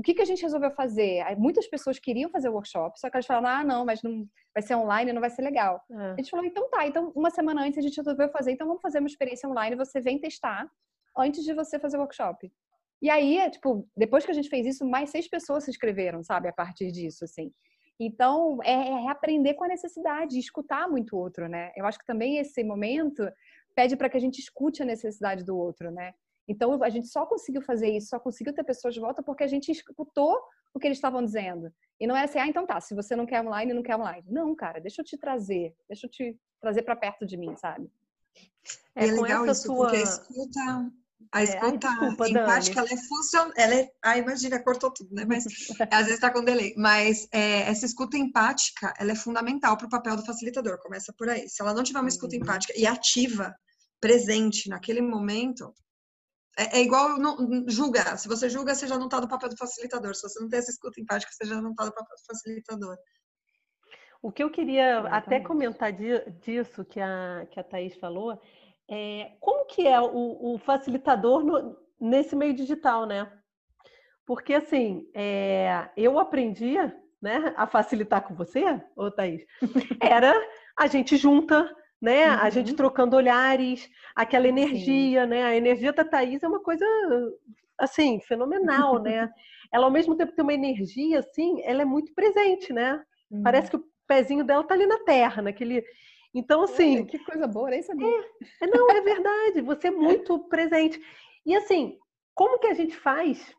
o 0.00 0.02
que, 0.02 0.14
que 0.14 0.22
a 0.22 0.24
gente 0.24 0.40
resolveu 0.40 0.70
fazer? 0.70 1.22
Muitas 1.36 1.66
pessoas 1.68 1.98
queriam 1.98 2.30
fazer 2.30 2.48
o 2.48 2.54
workshop, 2.54 2.98
só 2.98 3.10
que 3.10 3.16
elas 3.16 3.26
falaram, 3.26 3.48
ah, 3.48 3.62
não, 3.62 3.84
mas 3.84 4.02
não 4.02 4.26
vai 4.54 4.62
ser 4.62 4.74
online, 4.74 5.12
não 5.12 5.20
vai 5.20 5.28
ser 5.28 5.42
legal. 5.42 5.78
É. 5.90 6.12
A 6.12 6.16
gente 6.16 6.30
falou, 6.30 6.46
então 6.46 6.70
tá, 6.70 6.86
então 6.86 7.12
uma 7.14 7.28
semana 7.28 7.62
antes 7.62 7.78
a 7.78 7.82
gente 7.82 7.98
resolveu 7.98 8.30
fazer, 8.30 8.52
então 8.52 8.66
vamos 8.66 8.80
fazer 8.80 8.98
uma 8.98 9.08
experiência 9.08 9.46
online, 9.46 9.76
você 9.76 10.00
vem 10.00 10.18
testar 10.18 10.66
antes 11.18 11.44
de 11.44 11.52
você 11.52 11.78
fazer 11.78 11.98
o 11.98 12.00
workshop. 12.00 12.50
E 13.02 13.10
aí, 13.10 13.50
tipo, 13.50 13.86
depois 13.94 14.24
que 14.24 14.30
a 14.30 14.34
gente 14.34 14.48
fez 14.48 14.66
isso, 14.66 14.86
mais 14.86 15.10
seis 15.10 15.28
pessoas 15.28 15.64
se 15.64 15.70
inscreveram, 15.70 16.22
sabe, 16.22 16.48
a 16.48 16.52
partir 16.52 16.90
disso, 16.90 17.24
assim. 17.24 17.52
Então, 17.98 18.58
é, 18.62 18.72
é 18.72 19.08
aprender 19.08 19.52
com 19.52 19.64
a 19.64 19.68
necessidade, 19.68 20.38
escutar 20.38 20.88
muito 20.88 21.14
o 21.14 21.18
outro, 21.18 21.46
né? 21.46 21.72
Eu 21.76 21.84
acho 21.84 21.98
que 21.98 22.06
também 22.06 22.38
esse 22.38 22.64
momento 22.64 23.30
pede 23.74 23.96
para 23.96 24.08
que 24.08 24.16
a 24.16 24.20
gente 24.20 24.38
escute 24.38 24.82
a 24.82 24.86
necessidade 24.86 25.44
do 25.44 25.54
outro, 25.58 25.90
né? 25.90 26.14
Então, 26.50 26.82
a 26.82 26.90
gente 26.90 27.06
só 27.06 27.24
conseguiu 27.24 27.62
fazer 27.62 27.96
isso, 27.96 28.08
só 28.08 28.18
conseguiu 28.18 28.52
ter 28.52 28.64
pessoas 28.64 28.92
de 28.92 28.98
volta 28.98 29.22
porque 29.22 29.44
a 29.44 29.46
gente 29.46 29.70
escutou 29.70 30.36
o 30.74 30.80
que 30.80 30.88
eles 30.88 30.98
estavam 30.98 31.24
dizendo. 31.24 31.72
E 32.00 32.08
não 32.08 32.16
é 32.16 32.24
assim, 32.24 32.40
ah, 32.40 32.46
então 32.48 32.66
tá, 32.66 32.80
se 32.80 32.92
você 32.92 33.14
não 33.14 33.24
quer 33.24 33.40
online, 33.40 33.72
não 33.72 33.84
quer 33.84 33.94
online. 33.94 34.24
Não, 34.26 34.52
cara, 34.56 34.80
deixa 34.80 35.00
eu 35.00 35.04
te 35.04 35.16
trazer, 35.16 35.72
deixa 35.88 36.08
eu 36.08 36.10
te 36.10 36.36
trazer 36.60 36.82
para 36.82 36.96
perto 36.96 37.24
de 37.24 37.36
mim, 37.36 37.54
sabe? 37.56 37.88
É, 38.96 39.06
é 39.06 39.12
legal 39.12 39.46
isso, 39.46 39.62
sua... 39.62 39.76
porque 39.76 39.98
a 39.98 40.02
escuta, 40.02 40.90
a 41.30 41.42
escuta 41.44 41.60
é, 41.60 41.66
ai, 41.66 41.78
desculpa, 41.78 42.28
empática, 42.28 42.80
ela 42.80 42.88
é 42.92 42.96
funcional. 42.96 43.52
Ela 43.56 43.74
é, 43.74 43.90
ah, 44.02 44.18
imagina, 44.18 44.58
cortou 44.58 44.90
tudo, 44.90 45.14
né? 45.14 45.24
Mas 45.24 45.44
às 45.92 46.00
vezes 46.00 46.14
está 46.14 46.32
com 46.32 46.42
delay. 46.42 46.74
Mas 46.76 47.28
é, 47.30 47.60
essa 47.70 47.86
escuta 47.86 48.16
empática, 48.16 48.92
ela 48.98 49.12
é 49.12 49.14
fundamental 49.14 49.76
para 49.76 49.86
o 49.86 49.90
papel 49.90 50.16
do 50.16 50.26
facilitador. 50.26 50.78
Começa 50.78 51.12
por 51.16 51.28
aí. 51.28 51.48
Se 51.48 51.62
ela 51.62 51.74
não 51.74 51.84
tiver 51.84 52.00
uma 52.00 52.08
escuta 52.08 52.34
uhum. 52.34 52.42
empática 52.42 52.72
e 52.76 52.86
ativa, 52.86 53.54
presente 54.00 54.68
naquele 54.68 55.02
momento, 55.02 55.72
é, 56.56 56.78
é 56.78 56.82
igual 56.82 57.18
não, 57.18 57.64
julgar. 57.68 58.18
Se 58.18 58.28
você 58.28 58.48
julga, 58.48 58.74
você 58.74 58.86
já 58.86 58.98
não 58.98 59.06
está 59.06 59.20
no 59.20 59.28
papel 59.28 59.48
do 59.48 59.56
facilitador. 59.56 60.14
Se 60.14 60.22
você 60.22 60.40
não 60.40 60.48
tem 60.48 60.58
essa 60.58 60.70
escuta 60.70 61.00
empática, 61.00 61.32
você 61.32 61.44
já 61.44 61.60
não 61.60 61.70
está 61.70 61.86
no 61.86 61.92
papel 61.92 62.16
do 62.16 62.26
facilitador. 62.26 62.96
O 64.22 64.30
que 64.30 64.42
eu 64.42 64.50
queria 64.50 65.00
até 65.08 65.40
comentar 65.40 65.92
disso 65.92 66.84
que 66.84 67.00
a, 67.00 67.46
que 67.50 67.58
a 67.58 67.64
Thaís 67.64 67.96
falou 67.96 68.38
é 68.88 69.32
como 69.40 69.64
que 69.66 69.86
é 69.86 70.00
o, 70.00 70.54
o 70.54 70.58
facilitador 70.58 71.42
no, 71.42 71.76
nesse 71.98 72.36
meio 72.36 72.52
digital, 72.54 73.06
né? 73.06 73.30
Porque 74.26 74.54
assim, 74.54 75.08
é, 75.14 75.88
eu 75.96 76.18
aprendi 76.18 76.74
né, 77.20 77.54
a 77.56 77.66
facilitar 77.66 78.22
com 78.22 78.34
você, 78.34 78.62
ô 78.94 79.10
Thaís, 79.10 79.44
era 80.00 80.34
a 80.76 80.86
gente 80.86 81.16
junta 81.16 81.74
né? 82.00 82.28
Uhum. 82.28 82.40
A 82.40 82.50
gente 82.50 82.70
uhum. 82.70 82.76
trocando 82.76 83.16
olhares, 83.16 83.90
aquela 84.14 84.48
energia, 84.48 85.24
Sim. 85.24 85.28
né? 85.28 85.44
A 85.44 85.56
energia 85.56 85.92
da 85.92 86.04
Thaís 86.04 86.42
é 86.42 86.48
uma 86.48 86.60
coisa, 86.60 86.84
assim, 87.78 88.20
fenomenal, 88.20 89.00
né? 89.02 89.30
Ela, 89.72 89.84
ao 89.84 89.90
mesmo 89.90 90.16
tempo, 90.16 90.32
tem 90.32 90.42
uma 90.42 90.54
energia, 90.54 91.20
assim, 91.20 91.62
ela 91.62 91.82
é 91.82 91.84
muito 91.84 92.12
presente, 92.12 92.72
né? 92.72 93.00
Uhum. 93.30 93.42
Parece 93.42 93.70
que 93.70 93.76
o 93.76 93.84
pezinho 94.04 94.42
dela 94.42 94.64
tá 94.64 94.74
ali 94.74 94.84
na 94.84 94.98
terra, 95.04 95.40
naquele... 95.40 95.84
Então, 96.34 96.62
assim... 96.62 97.06
que 97.06 97.18
coisa 97.20 97.46
boa, 97.46 97.70
nem 97.70 97.80
sabia. 97.80 98.08
É, 98.60 98.64
é, 98.64 98.66
não, 98.66 98.90
é 98.90 99.00
verdade, 99.00 99.60
você 99.60 99.86
é 99.86 99.90
muito 99.92 100.40
presente. 100.48 101.00
E, 101.46 101.54
assim, 101.54 101.98
como 102.34 102.58
que 102.58 102.66
a 102.66 102.74
gente 102.74 102.96
faz 102.96 103.54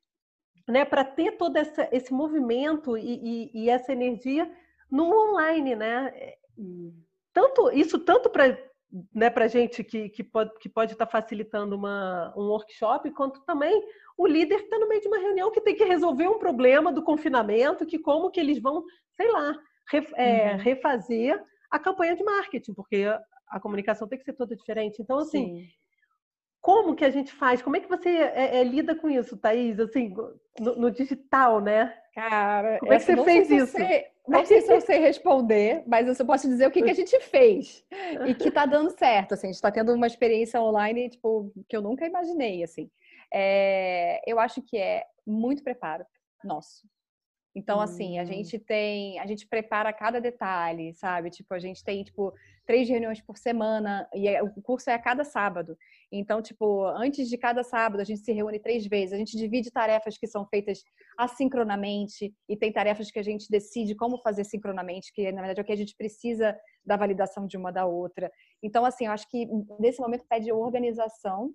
né, 0.68 0.86
para 0.86 1.04
ter 1.04 1.38
todo 1.38 1.56
essa, 1.58 1.88
esse 1.92 2.14
movimento 2.14 2.98
e, 2.98 3.20
e, 3.24 3.52
e, 3.54 3.70
essa 3.70 3.92
energia 3.92 4.52
no 4.90 5.06
online, 5.06 5.76
né? 5.76 6.14
Tanto 7.34 7.72
isso 7.72 8.00
tanto 8.00 8.30
para 8.30 8.58
né, 9.14 9.30
para 9.30 9.48
gente 9.48 9.84
que, 9.84 10.10
que 10.10 10.24
pode 10.24 10.52
que 10.60 10.68
pode 10.68 10.94
estar 10.94 11.06
tá 11.06 11.12
facilitando 11.12 11.76
uma, 11.76 12.34
um 12.36 12.50
workshop, 12.50 13.10
quanto 13.12 13.42
também 13.46 13.82
o 14.18 14.28
líder 14.28 14.58
que 14.58 14.64
está 14.66 14.78
no 14.78 14.88
meio 14.88 15.02
de 15.02 15.08
uma 15.08 15.18
reunião 15.18 15.52
que 15.52 15.62
tem 15.62 15.76
que 15.76 15.84
resolver 15.84 16.28
um 16.28 16.38
problema 16.38 16.92
do 16.92 17.04
confinamento, 17.04 17.86
que 17.86 17.98
como 17.98 18.30
que 18.30 18.40
eles 18.40 18.62
vão, 18.62 18.84
sei 19.16 19.32
lá, 19.32 19.58
ref, 19.90 20.12
é, 20.16 20.52
uhum. 20.52 20.58
refazer 20.58 21.42
a 21.70 21.80
campanha 21.80 22.16
de 22.16 22.24
marketing, 22.24 22.74
porque 22.74 23.06
a 23.48 23.60
comunicação 23.60 24.08
tem 24.08 24.20
que 24.20 24.26
ser 24.26 24.34
toda 24.34 24.56
diferente. 24.56 25.02
Então, 25.02 25.20
assim, 25.20 25.56
Sim. 25.56 25.68
Como 26.62 26.96
que 26.96 27.04
a 27.04 27.10
gente 27.10 27.34
faz? 27.34 27.62
Como 27.62 27.76
é 27.76 27.80
que 27.80 27.90
você 27.90 28.10
é, 28.10 28.60
é, 28.60 28.64
lida 28.64 28.96
com 28.96 29.10
isso, 29.10 29.36
Thaís? 29.36 29.80
Assim, 29.80 30.14
no, 30.60 30.76
no 30.76 30.92
digital, 30.92 31.60
né? 31.60 31.94
Cara, 32.14 32.78
como 32.80 32.94
é 32.94 32.98
que 32.98 33.04
você 33.04 33.24
fez 33.24 33.50
isso? 33.50 33.72
Você, 33.72 34.08
não 34.28 34.46
sei 34.46 34.62
se 34.62 34.72
eu 34.72 34.82
sei 34.82 35.00
responder, 35.00 35.84
mas 35.88 36.08
eu 36.08 36.14
só 36.14 36.24
posso 36.24 36.48
dizer 36.48 36.68
o 36.68 36.72
que, 36.72 36.84
que 36.84 36.92
a 36.92 36.94
gente 36.94 37.20
fez 37.22 37.84
e 38.28 38.36
que 38.36 38.52
tá 38.52 38.66
dando 38.66 38.92
certo. 38.92 39.34
Assim, 39.34 39.48
a 39.48 39.52
gente 39.52 39.62
tá 39.62 39.72
tendo 39.72 39.94
uma 39.94 40.08
experiência 40.08 40.62
online 40.62 41.10
tipo, 41.10 41.52
que 41.68 41.76
eu 41.76 41.82
nunca 41.82 42.06
imaginei. 42.06 42.64
Assim. 42.64 42.92
É, 43.34 44.22
eu 44.30 44.40
acho 44.40 44.62
que 44.62 44.78
é 44.78 45.04
muito 45.26 45.64
preparo 45.64 46.06
nosso. 46.44 46.88
Então, 47.56 47.82
assim, 47.82 48.18
a 48.18 48.24
hum. 48.24 48.26
gente 48.26 48.60
tem, 48.60 49.20
a 49.20 49.26
gente 49.26 49.48
prepara 49.48 49.92
cada 49.92 50.22
detalhe, 50.22 50.94
sabe? 50.94 51.30
Tipo, 51.30 51.54
a 51.54 51.60
gente 51.60 51.84
tem, 51.84 52.04
tipo, 52.04 52.34
três 52.72 52.88
reuniões 52.88 53.20
por 53.20 53.38
semana 53.38 54.08
e 54.16 54.30
é, 54.30 54.42
o 54.42 54.62
curso 54.62 54.90
é 54.90 54.94
a 54.94 55.00
cada 55.00 55.26
sábado. 55.26 55.78
Então, 56.10 56.42
tipo, 56.42 56.86
antes 56.86 57.28
de 57.28 57.38
cada 57.38 57.66
sábado, 57.66 58.00
a 58.00 58.06
gente 58.06 58.22
se 58.22 58.32
reúne 58.32 58.60
três 58.62 58.88
vezes. 58.88 59.12
A 59.12 59.18
gente 59.18 59.36
divide 59.36 59.70
tarefas 59.70 60.18
que 60.18 60.26
são 60.26 60.46
feitas 60.46 60.82
assincronamente 61.18 62.34
e 62.48 62.56
tem 62.56 62.72
tarefas 62.72 63.12
que 63.12 63.20
a 63.20 63.24
gente 63.24 63.50
decide 63.50 63.94
como 63.94 64.18
fazer 64.20 64.46
sincronamente, 64.46 65.12
que 65.14 65.30
na 65.34 65.42
verdade 65.42 65.60
é 65.60 65.64
o 65.64 65.66
que 65.66 65.74
a 65.74 65.76
gente 65.76 65.94
precisa 65.98 66.58
da 66.86 66.96
validação 66.96 67.46
de 67.46 67.58
uma 67.58 67.74
da 67.74 67.86
outra. 67.86 68.32
Então, 68.64 68.86
assim, 68.86 69.06
eu 69.06 69.12
acho 69.12 69.30
que 69.30 69.46
nesse 69.78 70.00
momento 70.00 70.24
pede 70.30 70.50
organização 70.54 71.54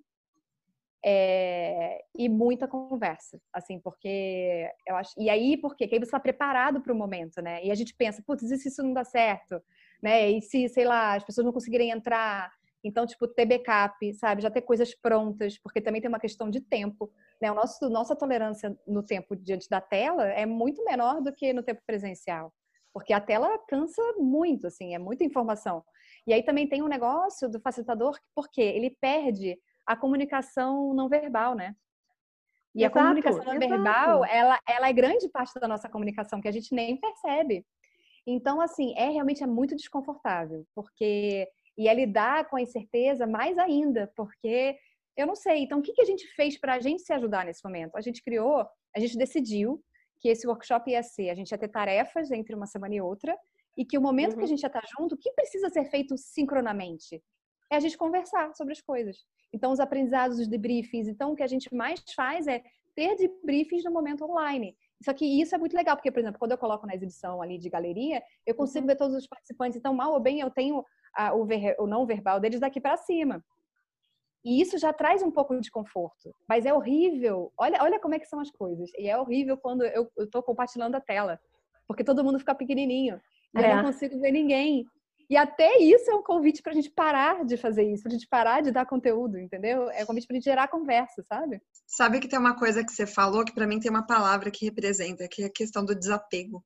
é, 1.03 1.99
e 2.15 2.29
muita 2.29 2.67
conversa, 2.67 3.41
assim, 3.51 3.79
porque 3.79 4.69
eu 4.87 4.95
acho. 4.95 5.13
E 5.17 5.31
aí? 5.31 5.57
Porque 5.57 5.85
aí 5.85 5.89
você 5.89 6.03
está 6.03 6.19
preparado 6.19 6.79
para 6.79 6.93
o 6.93 6.95
momento, 6.95 7.41
né? 7.41 7.63
E 7.65 7.71
a 7.71 7.75
gente 7.75 7.95
pensa, 7.95 8.21
putz, 8.23 8.47
se 8.47 8.67
isso 8.67 8.83
não 8.83 8.93
dá 8.93 9.03
certo? 9.03 9.59
Né? 10.01 10.31
E 10.31 10.41
se, 10.41 10.69
sei 10.69 10.85
lá, 10.85 11.15
as 11.15 11.23
pessoas 11.23 11.45
não 11.45 11.53
conseguirem 11.53 11.91
entrar? 11.91 12.51
Então, 12.83 13.05
tipo, 13.05 13.27
ter 13.27 13.45
backup, 13.45 14.13
sabe? 14.13 14.41
Já 14.41 14.49
ter 14.49 14.61
coisas 14.61 14.93
prontas, 14.95 15.57
porque 15.57 15.81
também 15.81 16.01
tem 16.01 16.09
uma 16.09 16.19
questão 16.19 16.49
de 16.49 16.61
tempo. 16.61 17.11
Né? 17.41 17.51
O 17.51 17.55
nosso, 17.55 17.89
nossa 17.89 18.15
tolerância 18.15 18.77
no 18.87 19.03
tempo 19.03 19.35
diante 19.35 19.67
da 19.69 19.81
tela 19.81 20.25
é 20.25 20.45
muito 20.45 20.83
menor 20.83 21.21
do 21.21 21.33
que 21.33 21.51
no 21.53 21.63
tempo 21.63 21.81
presencial. 21.85 22.53
Porque 22.93 23.13
a 23.13 23.21
tela 23.21 23.59
cansa 23.67 24.01
muito, 24.17 24.67
assim, 24.67 24.95
é 24.95 24.99
muita 24.99 25.23
informação. 25.23 25.83
E 26.25 26.33
aí 26.33 26.43
também 26.43 26.67
tem 26.67 26.81
um 26.81 26.87
negócio 26.87 27.49
do 27.49 27.59
facilitador, 27.59 28.17
porque 28.33 28.61
ele 28.61 28.97
perde 28.99 29.57
a 29.85 29.95
comunicação 29.95 30.93
não 30.93 31.07
verbal, 31.07 31.55
né? 31.55 31.75
E 32.75 32.83
exato, 32.83 32.99
a 32.99 33.01
comunicação 33.01 33.43
não 33.43 33.59
verbal, 33.59 34.25
ela, 34.25 34.59
ela 34.67 34.89
é 34.89 34.93
grande 34.93 35.27
parte 35.29 35.59
da 35.59 35.67
nossa 35.67 35.89
comunicação, 35.89 36.41
que 36.41 36.47
a 36.47 36.51
gente 36.51 36.73
nem 36.73 36.97
percebe. 36.97 37.65
Então, 38.27 38.59
assim, 38.59 38.93
é 38.97 39.09
realmente 39.09 39.41
é 39.41 39.47
muito 39.47 39.73
desconfortável, 39.73 40.67
porque 40.75 41.47
e 41.77 41.87
é 41.87 41.93
lidar 41.93 42.49
com 42.49 42.57
a 42.57 42.61
incerteza 42.61 43.25
mais 43.25 43.57
ainda, 43.57 44.11
porque 44.15 44.75
eu 45.15 45.25
não 45.25 45.35
sei. 45.35 45.63
Então, 45.63 45.79
o 45.79 45.81
que, 45.81 45.93
que 45.93 46.01
a 46.01 46.05
gente 46.05 46.27
fez 46.35 46.57
para 46.57 46.73
a 46.73 46.79
gente 46.79 47.03
se 47.03 47.13
ajudar 47.13 47.45
nesse 47.45 47.63
momento? 47.63 47.95
A 47.95 48.01
gente 48.01 48.21
criou, 48.23 48.67
a 48.95 48.99
gente 48.99 49.17
decidiu 49.17 49.81
que 50.19 50.27
esse 50.27 50.47
workshop 50.47 50.89
ia 50.89 51.03
ser, 51.03 51.29
a 51.29 51.35
gente 51.35 51.51
ia 51.51 51.57
ter 51.57 51.67
tarefas 51.67 52.31
entre 52.31 52.55
uma 52.55 52.65
semana 52.65 52.95
e 52.95 53.01
outra, 53.01 53.37
e 53.77 53.85
que 53.85 53.97
o 53.97 54.01
momento 54.01 54.31
uhum. 54.31 54.37
que 54.37 54.39
a 54.39 54.43
uhum. 54.43 54.47
gente 54.47 54.63
ia 54.63 54.67
estar 54.67 54.83
junto, 54.97 55.13
o 55.13 55.17
que 55.17 55.31
precisa 55.33 55.69
ser 55.69 55.85
feito 55.85 56.17
sincronamente? 56.17 57.23
É 57.71 57.75
a 57.75 57.79
gente 57.79 57.97
conversar 57.97 58.53
sobre 58.55 58.73
as 58.73 58.81
coisas. 58.81 59.17
Então, 59.53 59.71
os 59.71 59.79
aprendizados, 59.79 60.39
os 60.39 60.47
debriefings. 60.47 61.07
Então, 61.07 61.31
o 61.31 61.35
que 61.35 61.43
a 61.43 61.47
gente 61.47 61.73
mais 61.73 62.03
faz 62.15 62.47
é 62.47 62.63
ter 62.95 63.15
debriefings 63.15 63.83
no 63.83 63.91
momento 63.91 64.25
online. 64.25 64.75
Só 65.03 65.13
que 65.13 65.25
isso 65.25 65.53
é 65.53 65.57
muito 65.57 65.75
legal, 65.75 65.95
porque, 65.95 66.11
por 66.11 66.19
exemplo, 66.19 66.39
quando 66.39 66.51
eu 66.51 66.57
coloco 66.57 66.87
na 66.87 66.95
exibição 66.95 67.41
ali 67.41 67.57
de 67.57 67.69
galeria, 67.69 68.21
eu 68.45 68.55
consigo 68.55 68.81
uhum. 68.81 68.87
ver 68.87 68.95
todos 68.95 69.15
os 69.15 69.27
participantes. 69.27 69.77
Então, 69.77 69.93
mal 69.93 70.13
ou 70.13 70.19
bem, 70.19 70.39
eu 70.39 70.49
tenho 70.49 70.83
a, 71.15 71.33
o, 71.33 71.45
ver, 71.45 71.75
o 71.79 71.85
não 71.85 72.05
verbal 72.05 72.39
deles 72.39 72.59
daqui 72.59 72.81
para 72.81 72.97
cima. 72.97 73.43
E 74.43 74.61
isso 74.61 74.77
já 74.77 74.93
traz 74.93 75.21
um 75.21 75.29
pouco 75.29 75.59
de 75.59 75.69
conforto. 75.69 76.33
Mas 76.47 76.65
é 76.65 76.73
horrível. 76.73 77.51
Olha, 77.57 77.83
olha 77.83 77.99
como 77.99 78.15
é 78.15 78.19
que 78.19 78.25
são 78.25 78.39
as 78.39 78.49
coisas. 78.49 78.89
E 78.97 79.07
é 79.07 79.17
horrível 79.17 79.57
quando 79.57 79.83
eu 79.83 80.09
estou 80.17 80.41
compartilhando 80.41 80.95
a 80.95 81.01
tela. 81.01 81.39
Porque 81.87 82.03
todo 82.03 82.23
mundo 82.23 82.39
fica 82.39 82.55
pequenininho. 82.55 83.21
E 83.55 83.61
é. 83.61 83.71
eu 83.71 83.75
não 83.77 83.83
consigo 83.85 84.19
ver 84.19 84.31
ninguém. 84.31 84.85
E 85.29 85.35
até 85.35 85.77
isso 85.79 86.09
é 86.09 86.15
um 86.15 86.23
convite 86.23 86.61
para 86.61 86.71
a 86.71 86.75
gente 86.75 86.89
parar 86.89 87.43
de 87.43 87.57
fazer 87.57 87.83
isso, 87.83 88.03
para 88.03 88.11
a 88.11 88.13
gente 88.13 88.27
parar 88.27 88.61
de 88.61 88.71
dar 88.71 88.85
conteúdo, 88.85 89.37
entendeu? 89.37 89.89
É 89.89 90.03
um 90.03 90.05
convite 90.05 90.25
para 90.25 90.35
a 90.35 90.37
gente 90.37 90.45
gerar 90.45 90.69
conversa, 90.69 91.21
sabe? 91.27 91.61
Sabe 91.85 92.19
que 92.19 92.29
tem 92.29 92.39
uma 92.39 92.57
coisa 92.57 92.83
que 92.83 92.91
você 92.91 93.05
falou 93.05 93.43
que 93.43 93.53
para 93.53 93.67
mim 93.67 93.79
tem 93.79 93.91
uma 93.91 94.07
palavra 94.07 94.49
que 94.49 94.65
representa, 94.65 95.27
que 95.27 95.43
é 95.43 95.47
a 95.47 95.51
questão 95.51 95.83
do 95.83 95.93
desapego. 95.93 96.63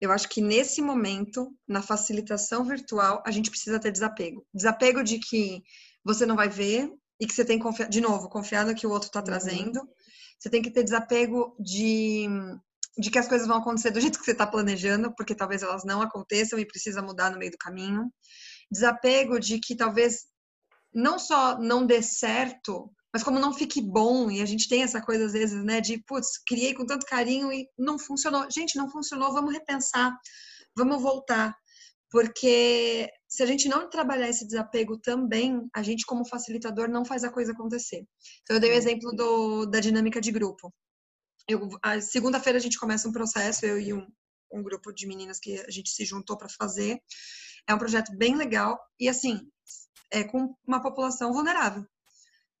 Eu 0.00 0.12
acho 0.12 0.28
que 0.28 0.40
nesse 0.40 0.82
momento, 0.82 1.52
na 1.66 1.82
facilitação 1.82 2.64
virtual, 2.64 3.22
a 3.26 3.30
gente 3.30 3.50
precisa 3.50 3.80
ter 3.80 3.90
desapego. 3.90 4.46
Desapego 4.52 5.02
de 5.02 5.18
que 5.18 5.62
você 6.04 6.26
não 6.26 6.36
vai 6.36 6.48
ver 6.48 6.92
e 7.20 7.26
que 7.26 7.32
você 7.32 7.44
tem 7.44 7.58
que 7.58 7.64
confiar, 7.64 7.88
de 7.88 8.00
novo, 8.00 8.28
confiar 8.28 8.66
no 8.66 8.74
que 8.74 8.86
o 8.86 8.90
outro 8.90 9.06
está 9.06 9.20
uhum. 9.20 9.24
trazendo. 9.24 9.80
Você 10.38 10.50
tem 10.50 10.62
que 10.62 10.70
ter 10.70 10.84
desapego 10.84 11.56
de 11.58 12.28
de 12.96 13.10
que 13.10 13.18
as 13.18 13.28
coisas 13.28 13.46
vão 13.46 13.58
acontecer 13.58 13.90
do 13.90 14.00
jeito 14.00 14.18
que 14.18 14.24
você 14.24 14.32
está 14.32 14.46
planejando, 14.46 15.14
porque 15.14 15.34
talvez 15.34 15.62
elas 15.62 15.84
não 15.84 16.00
aconteçam 16.00 16.58
e 16.58 16.66
precisa 16.66 17.02
mudar 17.02 17.30
no 17.30 17.38
meio 17.38 17.50
do 17.50 17.58
caminho. 17.58 18.10
Desapego 18.70 19.38
de 19.38 19.58
que 19.58 19.76
talvez 19.76 20.24
não 20.92 21.18
só 21.18 21.58
não 21.58 21.84
dê 21.84 22.00
certo, 22.02 22.90
mas 23.12 23.22
como 23.22 23.38
não 23.38 23.52
fique 23.52 23.80
bom, 23.80 24.30
e 24.30 24.40
a 24.40 24.46
gente 24.46 24.68
tem 24.68 24.82
essa 24.82 25.00
coisa 25.00 25.26
às 25.26 25.32
vezes, 25.32 25.64
né, 25.64 25.80
de, 25.80 26.02
putz, 26.06 26.38
criei 26.46 26.74
com 26.74 26.86
tanto 26.86 27.06
carinho 27.06 27.52
e 27.52 27.68
não 27.78 27.98
funcionou. 27.98 28.48
Gente, 28.50 28.76
não 28.76 28.90
funcionou, 28.90 29.32
vamos 29.32 29.52
repensar, 29.52 30.16
vamos 30.76 31.02
voltar. 31.02 31.54
Porque 32.10 33.10
se 33.28 33.42
a 33.42 33.46
gente 33.46 33.68
não 33.68 33.90
trabalhar 33.90 34.28
esse 34.28 34.46
desapego 34.46 34.96
também, 34.98 35.68
a 35.74 35.82
gente, 35.82 36.06
como 36.06 36.28
facilitador, 36.28 36.88
não 36.88 37.04
faz 37.04 37.24
a 37.24 37.32
coisa 37.32 37.50
acontecer. 37.50 38.04
Então, 38.42 38.56
eu 38.56 38.60
dei 38.60 38.70
o 38.70 38.74
exemplo 38.74 39.10
do, 39.16 39.66
da 39.66 39.80
dinâmica 39.80 40.20
de 40.20 40.30
grupo 40.30 40.72
eu, 41.48 41.68
a 41.82 42.00
segunda-feira 42.00 42.58
a 42.58 42.62
gente 42.62 42.78
começa 42.78 43.08
um 43.08 43.12
processo, 43.12 43.66
eu 43.66 43.78
e 43.78 43.92
um, 43.92 44.06
um 44.52 44.62
grupo 44.62 44.92
de 44.92 45.06
meninas 45.06 45.38
que 45.38 45.58
a 45.60 45.70
gente 45.70 45.90
se 45.90 46.04
juntou 46.04 46.36
para 46.36 46.48
fazer. 46.48 47.00
É 47.68 47.74
um 47.74 47.78
projeto 47.78 48.16
bem 48.16 48.36
legal 48.36 48.78
e 48.98 49.08
assim, 49.08 49.40
é 50.10 50.24
com 50.24 50.54
uma 50.66 50.82
população 50.82 51.32
vulnerável. 51.32 51.84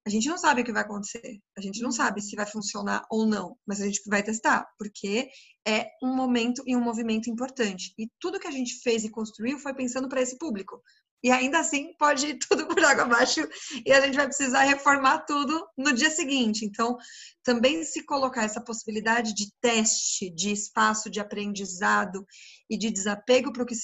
A 0.06 0.10
gente 0.10 0.28
não 0.28 0.36
sabe 0.36 0.60
o 0.60 0.64
que 0.64 0.72
vai 0.72 0.82
acontecer, 0.82 1.40
a 1.56 1.62
gente 1.62 1.80
não 1.80 1.90
sabe 1.90 2.20
se 2.20 2.36
vai 2.36 2.44
funcionar 2.44 3.06
ou 3.10 3.26
não, 3.26 3.56
mas 3.66 3.80
a 3.80 3.86
gente 3.86 4.02
vai 4.06 4.22
testar, 4.22 4.66
porque 4.78 5.30
é 5.66 5.88
um 6.02 6.14
momento 6.14 6.62
e 6.66 6.76
um 6.76 6.80
movimento 6.80 7.30
importante. 7.30 7.94
E 7.98 8.06
tudo 8.20 8.38
que 8.38 8.46
a 8.46 8.50
gente 8.50 8.80
fez 8.82 9.02
e 9.02 9.10
construiu 9.10 9.58
foi 9.58 9.72
pensando 9.72 10.06
para 10.06 10.20
esse 10.20 10.36
público, 10.36 10.82
e 11.24 11.30
ainda 11.30 11.58
assim 11.58 11.94
pode 11.94 12.26
ir 12.26 12.38
tudo 12.38 12.68
por 12.68 12.84
água 12.84 13.04
abaixo 13.04 13.40
e 13.84 13.90
a 13.90 14.00
gente 14.02 14.14
vai 14.14 14.26
precisar 14.26 14.64
reformar 14.64 15.20
tudo 15.20 15.66
no 15.76 15.94
dia 15.94 16.10
seguinte. 16.10 16.66
Então, 16.66 16.98
também 17.42 17.82
se 17.82 18.04
colocar 18.04 18.44
essa 18.44 18.60
possibilidade 18.60 19.34
de 19.34 19.50
teste, 19.58 20.28
de 20.28 20.52
espaço 20.52 21.08
de 21.08 21.20
aprendizado 21.20 22.26
e 22.68 22.76
de 22.76 22.90
desapego 22.90 23.50
para 23.54 23.62
o 23.62 23.66
que, 23.66 23.74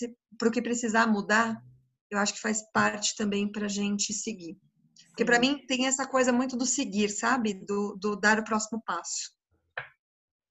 que 0.52 0.62
precisar 0.62 1.06
mudar, 1.06 1.56
eu 2.10 2.18
acho 2.18 2.34
que 2.34 2.40
faz 2.40 2.62
parte 2.72 3.16
também 3.16 3.50
para 3.50 3.64
a 3.64 3.70
gente 3.70 4.12
seguir. 4.12 4.58
Porque 5.08 5.24
para 5.24 5.38
mim 5.38 5.64
tem 5.66 5.86
essa 5.86 6.06
coisa 6.06 6.32
muito 6.32 6.56
do 6.58 6.66
seguir, 6.66 7.08
sabe? 7.08 7.54
Do, 7.54 7.96
do 7.98 8.16
dar 8.16 8.38
o 8.38 8.44
próximo 8.44 8.82
passo. 8.84 9.32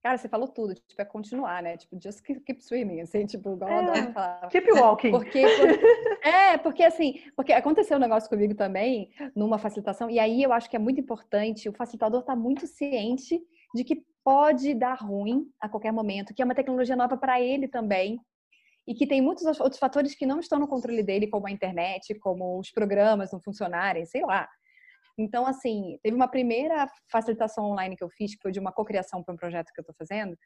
Cara, 0.02 0.18
você 0.18 0.30
falou 0.30 0.48
tudo, 0.48 0.74
tipo, 0.74 1.02
é 1.02 1.04
continuar, 1.04 1.62
né? 1.62 1.76
Tipo, 1.76 2.00
just 2.02 2.22
keep 2.22 2.64
swimming, 2.64 3.02
assim, 3.02 3.26
tipo, 3.26 3.54
igual 3.54 3.70
é, 3.70 3.80
adoro 3.80 4.14
falar. 4.14 4.48
Keep 4.48 4.72
walking. 4.72 5.12
Porque, 5.12 5.42
porque, 5.42 6.28
é, 6.28 6.58
porque 6.58 6.84
assim, 6.84 7.22
porque 7.36 7.52
aconteceu 7.52 7.98
um 7.98 8.00
negócio 8.00 8.30
comigo 8.30 8.56
também, 8.56 9.12
numa 9.36 9.58
facilitação, 9.58 10.10
e 10.10 10.18
aí 10.18 10.42
eu 10.42 10.54
acho 10.54 10.70
que 10.70 10.78
é 10.78 10.80
muito 10.80 11.02
importante, 11.02 11.68
o 11.68 11.74
facilitador 11.74 12.24
tá 12.24 12.34
muito 12.34 12.66
ciente 12.66 13.42
de 13.76 13.84
que 13.84 14.06
pode 14.24 14.74
dar 14.74 14.96
ruim 14.96 15.46
a 15.60 15.68
qualquer 15.68 15.92
momento, 15.92 16.34
que 16.34 16.42
é 16.42 16.46
uma 16.46 16.56
tecnologia 16.56 16.96
nova 16.96 17.18
para 17.18 17.42
ele 17.42 17.68
também, 17.68 18.22
e 18.88 18.96
que 18.96 19.06
tem 19.06 19.22
muitos 19.22 19.46
outros 19.60 19.78
fatores 19.78 20.16
que 20.16 20.26
não 20.26 20.40
estão 20.40 20.60
no 20.60 20.68
controle 20.68 21.04
dele, 21.04 21.28
como 21.28 21.46
a 21.46 21.52
internet, 21.52 22.18
como 22.20 22.58
os 22.58 22.72
programas 22.72 23.32
não 23.32 23.40
funcionarem, 23.40 24.06
sei 24.06 24.22
lá. 24.22 24.48
Então, 25.20 25.46
assim, 25.46 26.00
teve 26.02 26.16
uma 26.16 26.30
primeira 26.30 26.90
facilitação 27.12 27.66
online 27.66 27.98
que 27.98 28.04
eu 28.04 28.10
fiz, 28.10 28.36
que 28.36 28.42
foi 28.42 28.52
de 28.52 28.60
uma 28.60 28.72
cocriação 28.72 29.22
para 29.22 29.34
um 29.34 29.38
projeto 29.38 29.72
que 29.74 29.80
eu 29.80 29.84
estou 29.84 29.96
fazendo, 29.96 30.38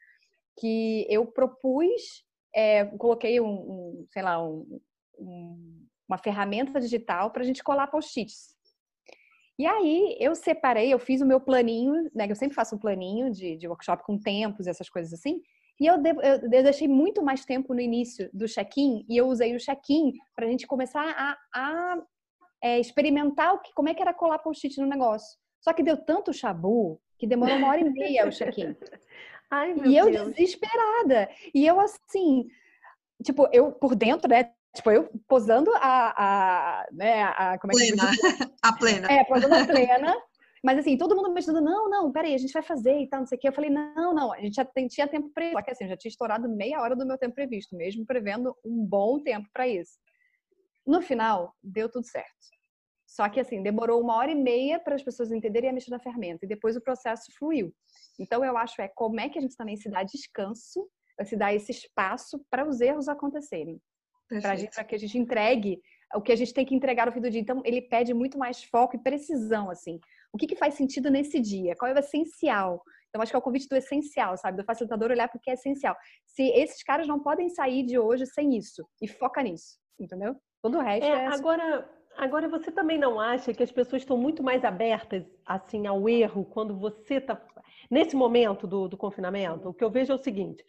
que 0.58 1.06
eu 1.08 1.24
propus, 1.26 2.24
é, 2.54 2.84
coloquei 2.84 3.40
um, 3.40 3.46
um, 3.46 4.06
sei 4.10 4.22
lá, 4.22 4.42
um, 4.42 4.80
um, 5.16 5.86
uma 6.08 6.18
ferramenta 6.18 6.80
digital 6.80 7.30
para 7.30 7.42
a 7.42 7.44
gente 7.44 7.62
colar 7.62 7.86
post-its. 7.86 8.52
E 9.56 9.64
aí 9.64 10.16
eu 10.18 10.34
separei, 10.34 10.92
eu 10.92 10.98
fiz 10.98 11.20
o 11.20 11.26
meu 11.26 11.40
planinho, 11.40 12.10
né? 12.12 12.26
Eu 12.28 12.34
sempre 12.34 12.56
faço 12.56 12.74
um 12.74 12.78
planinho 12.78 13.30
de, 13.30 13.56
de 13.56 13.68
workshop 13.68 14.02
com 14.02 14.18
tempos 14.18 14.66
e 14.66 14.70
essas 14.70 14.90
coisas 14.90 15.12
assim. 15.12 15.40
E 15.80 15.86
eu, 15.86 15.98
de, 15.98 16.10
eu 16.10 16.62
deixei 16.64 16.88
muito 16.88 17.22
mais 17.22 17.44
tempo 17.44 17.72
no 17.72 17.80
início 17.80 18.28
do 18.32 18.46
check-in 18.46 19.04
e 19.08 19.16
eu 19.16 19.28
usei 19.28 19.54
o 19.54 19.60
check-in 19.60 20.12
para 20.34 20.46
a 20.46 20.48
gente 20.48 20.66
começar 20.66 21.04
a, 21.16 21.36
a 21.54 22.02
é, 22.64 22.80
experimentar 22.80 23.52
o 23.52 23.58
que, 23.58 23.74
como 23.74 23.90
é 23.90 23.94
que 23.94 24.00
era 24.00 24.14
colar 24.14 24.38
post-it 24.38 24.80
no 24.80 24.86
negócio. 24.86 25.38
Só 25.60 25.74
que 25.74 25.82
deu 25.82 25.98
tanto 25.98 26.32
chabu 26.32 26.98
que 27.18 27.26
demorou 27.26 27.56
uma 27.56 27.68
hora 27.68 27.82
e 27.82 27.90
meia 27.90 28.26
o 28.26 28.30
check-in. 28.30 28.74
e 29.84 29.94
eu 29.94 30.10
Deus. 30.10 30.32
desesperada. 30.32 31.28
E 31.54 31.66
eu 31.66 31.78
assim, 31.78 32.46
tipo, 33.22 33.46
eu 33.52 33.70
por 33.70 33.94
dentro, 33.94 34.26
né? 34.30 34.50
Tipo, 34.74 34.90
eu 34.90 35.10
posando 35.28 35.70
a, 35.74 36.14
a, 36.16 36.86
né, 36.90 37.22
a 37.22 37.58
como 37.58 37.72
é 37.72 37.76
que 37.76 37.92
plena. 37.92 38.10
a 38.62 38.72
plena. 38.72 39.12
É, 39.12 39.24
posando 39.24 39.54
a 39.54 39.66
plena. 39.66 40.16
Mas 40.64 40.78
assim, 40.78 40.96
todo 40.96 41.14
mundo 41.14 41.30
me 41.30 41.38
ajudando, 41.40 41.62
não, 41.62 41.90
não, 41.90 42.10
peraí, 42.10 42.34
a 42.34 42.38
gente 42.38 42.52
vai 42.52 42.62
fazer 42.62 42.98
e 42.98 43.06
tal, 43.06 43.20
não 43.20 43.26
sei 43.26 43.36
o 43.36 43.40
quê. 43.42 43.48
Eu 43.48 43.52
falei, 43.52 43.68
não, 43.68 44.14
não, 44.14 44.32
a 44.32 44.40
gente 44.40 44.54
já 44.54 44.66
tinha 44.88 45.06
tempo 45.06 45.28
previsto. 45.34 45.58
Só 45.58 45.62
que 45.62 45.70
assim, 45.70 45.86
já 45.86 45.96
tinha 45.98 46.08
estourado 46.08 46.48
meia 46.48 46.80
hora 46.80 46.96
do 46.96 47.06
meu 47.06 47.18
tempo 47.18 47.34
previsto, 47.34 47.76
mesmo 47.76 48.06
prevendo 48.06 48.56
um 48.64 48.82
bom 48.86 49.22
tempo 49.22 49.46
para 49.52 49.68
isso. 49.68 49.98
No 50.86 51.00
final, 51.00 51.54
deu 51.62 51.88
tudo 51.88 52.06
certo. 52.06 52.28
Só 53.06 53.28
que 53.28 53.38
assim, 53.38 53.62
demorou 53.62 54.00
uma 54.00 54.16
hora 54.16 54.30
e 54.30 54.34
meia 54.34 54.80
para 54.80 54.94
as 54.94 55.02
pessoas 55.02 55.30
entenderem 55.30 55.70
a 55.70 55.72
mexer 55.72 55.90
na 55.90 56.00
ferramenta 56.00 56.44
e 56.44 56.48
depois 56.48 56.76
o 56.76 56.80
processo 56.80 57.32
fluiu. 57.38 57.72
Então 58.18 58.44
eu 58.44 58.56
acho 58.56 58.80
é 58.82 58.88
como 58.88 59.20
é 59.20 59.28
que 59.28 59.38
a 59.38 59.42
gente 59.42 59.56
também 59.56 59.76
se 59.76 59.88
dá 59.88 60.02
descanso, 60.02 60.88
se 61.24 61.36
dá 61.36 61.54
esse 61.54 61.70
espaço 61.70 62.44
para 62.50 62.66
os 62.66 62.80
erros 62.80 63.08
acontecerem. 63.08 63.80
Para 64.74 64.84
que 64.84 64.94
a 64.94 64.98
gente 64.98 65.16
entregue 65.16 65.80
o 66.14 66.20
que 66.20 66.32
a 66.32 66.36
gente 66.36 66.54
tem 66.54 66.64
que 66.64 66.74
entregar 66.74 67.06
no 67.06 67.12
fim 67.12 67.20
do 67.20 67.30
dia. 67.30 67.40
Então, 67.40 67.60
ele 67.64 67.82
pede 67.82 68.14
muito 68.14 68.38
mais 68.38 68.62
foco 68.64 68.96
e 68.96 69.02
precisão, 69.02 69.70
assim. 69.70 69.98
O 70.32 70.38
que, 70.38 70.46
que 70.46 70.56
faz 70.56 70.74
sentido 70.74 71.10
nesse 71.10 71.40
dia? 71.40 71.74
Qual 71.76 71.90
é 71.90 71.94
o 71.94 71.98
essencial? 71.98 72.82
Então, 73.08 73.20
acho 73.22 73.30
que 73.30 73.36
é 73.36 73.38
o 73.38 73.42
convite 73.42 73.68
do 73.68 73.76
essencial, 73.76 74.36
sabe? 74.36 74.56
Do 74.56 74.64
facilitador 74.64 75.10
olhar 75.10 75.28
para 75.28 75.38
o 75.38 75.40
que 75.40 75.50
é 75.50 75.54
essencial. 75.54 75.96
Se 76.26 76.42
esses 76.50 76.82
caras 76.82 77.06
não 77.06 77.20
podem 77.20 77.48
sair 77.48 77.84
de 77.84 77.98
hoje 77.98 78.26
sem 78.26 78.56
isso, 78.56 78.88
e 79.00 79.06
foca 79.06 79.42
nisso, 79.42 79.78
entendeu? 79.98 80.36
Todo 80.64 80.78
o 80.78 80.80
resto 80.80 81.04
é. 81.04 81.10
é 81.10 81.26
agora, 81.26 81.86
agora, 82.16 82.48
você 82.48 82.72
também 82.72 82.96
não 82.96 83.20
acha 83.20 83.52
que 83.52 83.62
as 83.62 83.70
pessoas 83.70 84.00
estão 84.00 84.16
muito 84.16 84.42
mais 84.42 84.64
abertas 84.64 85.22
assim 85.44 85.86
ao 85.86 86.08
erro 86.08 86.42
quando 86.42 86.74
você 86.74 87.16
está. 87.16 87.38
Nesse 87.90 88.16
momento 88.16 88.66
do, 88.66 88.88
do 88.88 88.96
confinamento, 88.96 89.68
o 89.68 89.74
que 89.74 89.84
eu 89.84 89.90
vejo 89.90 90.12
é 90.12 90.14
o 90.14 90.18
seguinte: 90.18 90.64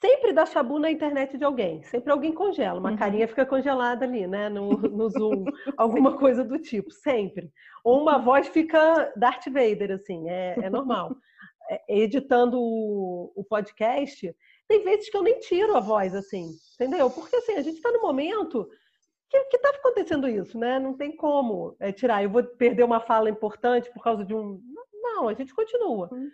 sempre 0.00 0.32
dá 0.32 0.46
chabu 0.46 0.78
na 0.78 0.90
internet 0.90 1.36
de 1.36 1.44
alguém. 1.44 1.82
Sempre 1.82 2.10
alguém 2.10 2.32
congela. 2.32 2.80
Uma 2.80 2.92
uhum. 2.92 2.96
carinha 2.96 3.28
fica 3.28 3.44
congelada 3.44 4.06
ali, 4.06 4.26
né? 4.26 4.48
No, 4.48 4.70
no 4.88 5.10
Zoom. 5.10 5.44
alguma 5.76 6.16
coisa 6.16 6.42
do 6.42 6.58
tipo. 6.58 6.90
Sempre. 6.90 7.52
Ou 7.84 8.00
uma 8.00 8.16
voz 8.16 8.48
fica 8.48 9.12
Darth 9.14 9.44
Vader, 9.44 9.90
assim. 9.90 10.26
É, 10.30 10.54
é 10.58 10.70
normal. 10.70 11.14
É, 11.72 12.02
editando 12.02 12.60
o, 12.60 13.32
o, 13.36 13.44
podcast, 13.44 14.34
tem 14.70 14.84
vezes 14.84 15.10
que 15.10 15.16
eu 15.16 15.22
nem 15.24 15.40
tiro 15.40 15.76
a 15.76 15.80
voz, 15.80 16.14
assim, 16.14 16.52
entendeu? 16.74 17.10
Porque 17.10 17.34
assim, 17.34 17.54
a 17.54 17.62
gente 17.62 17.78
está 17.78 17.90
no 17.90 18.00
momento 18.00 18.70
que 19.28 19.56
está 19.56 19.70
acontecendo 19.70 20.28
isso, 20.28 20.56
né? 20.56 20.78
Não 20.78 20.96
tem 20.96 21.16
como 21.16 21.76
é, 21.80 21.90
tirar. 21.90 22.22
Eu 22.22 22.30
vou 22.30 22.44
perder 22.44 22.84
uma 22.84 23.00
fala 23.00 23.28
importante 23.28 23.92
por 23.92 24.00
causa 24.00 24.24
de 24.24 24.32
um. 24.32 24.60
Não, 24.92 25.28
a 25.28 25.34
gente 25.34 25.52
continua. 25.52 26.08
Hum. 26.12 26.30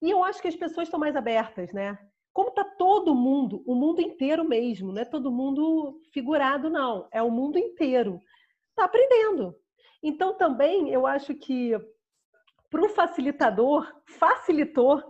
E 0.00 0.10
eu 0.10 0.24
acho 0.24 0.40
que 0.40 0.48
as 0.48 0.56
pessoas 0.56 0.86
estão 0.86 0.98
mais 0.98 1.14
abertas, 1.16 1.70
né? 1.74 1.98
Como 2.32 2.48
está 2.48 2.64
todo 2.64 3.14
mundo, 3.14 3.62
o 3.66 3.74
mundo 3.74 4.00
inteiro 4.00 4.42
mesmo, 4.42 4.90
não 4.90 5.02
é 5.02 5.04
todo 5.04 5.30
mundo 5.30 6.00
figurado, 6.14 6.70
não. 6.70 7.06
É 7.12 7.22
o 7.22 7.30
mundo 7.30 7.58
inteiro. 7.58 8.20
Está 8.70 8.84
aprendendo. 8.84 9.54
Então, 10.02 10.34
também, 10.34 10.90
eu 10.90 11.06
acho 11.06 11.34
que 11.34 11.72
para 12.70 12.84
o 12.84 12.88
facilitador, 12.88 13.90
facilitou 14.18 15.02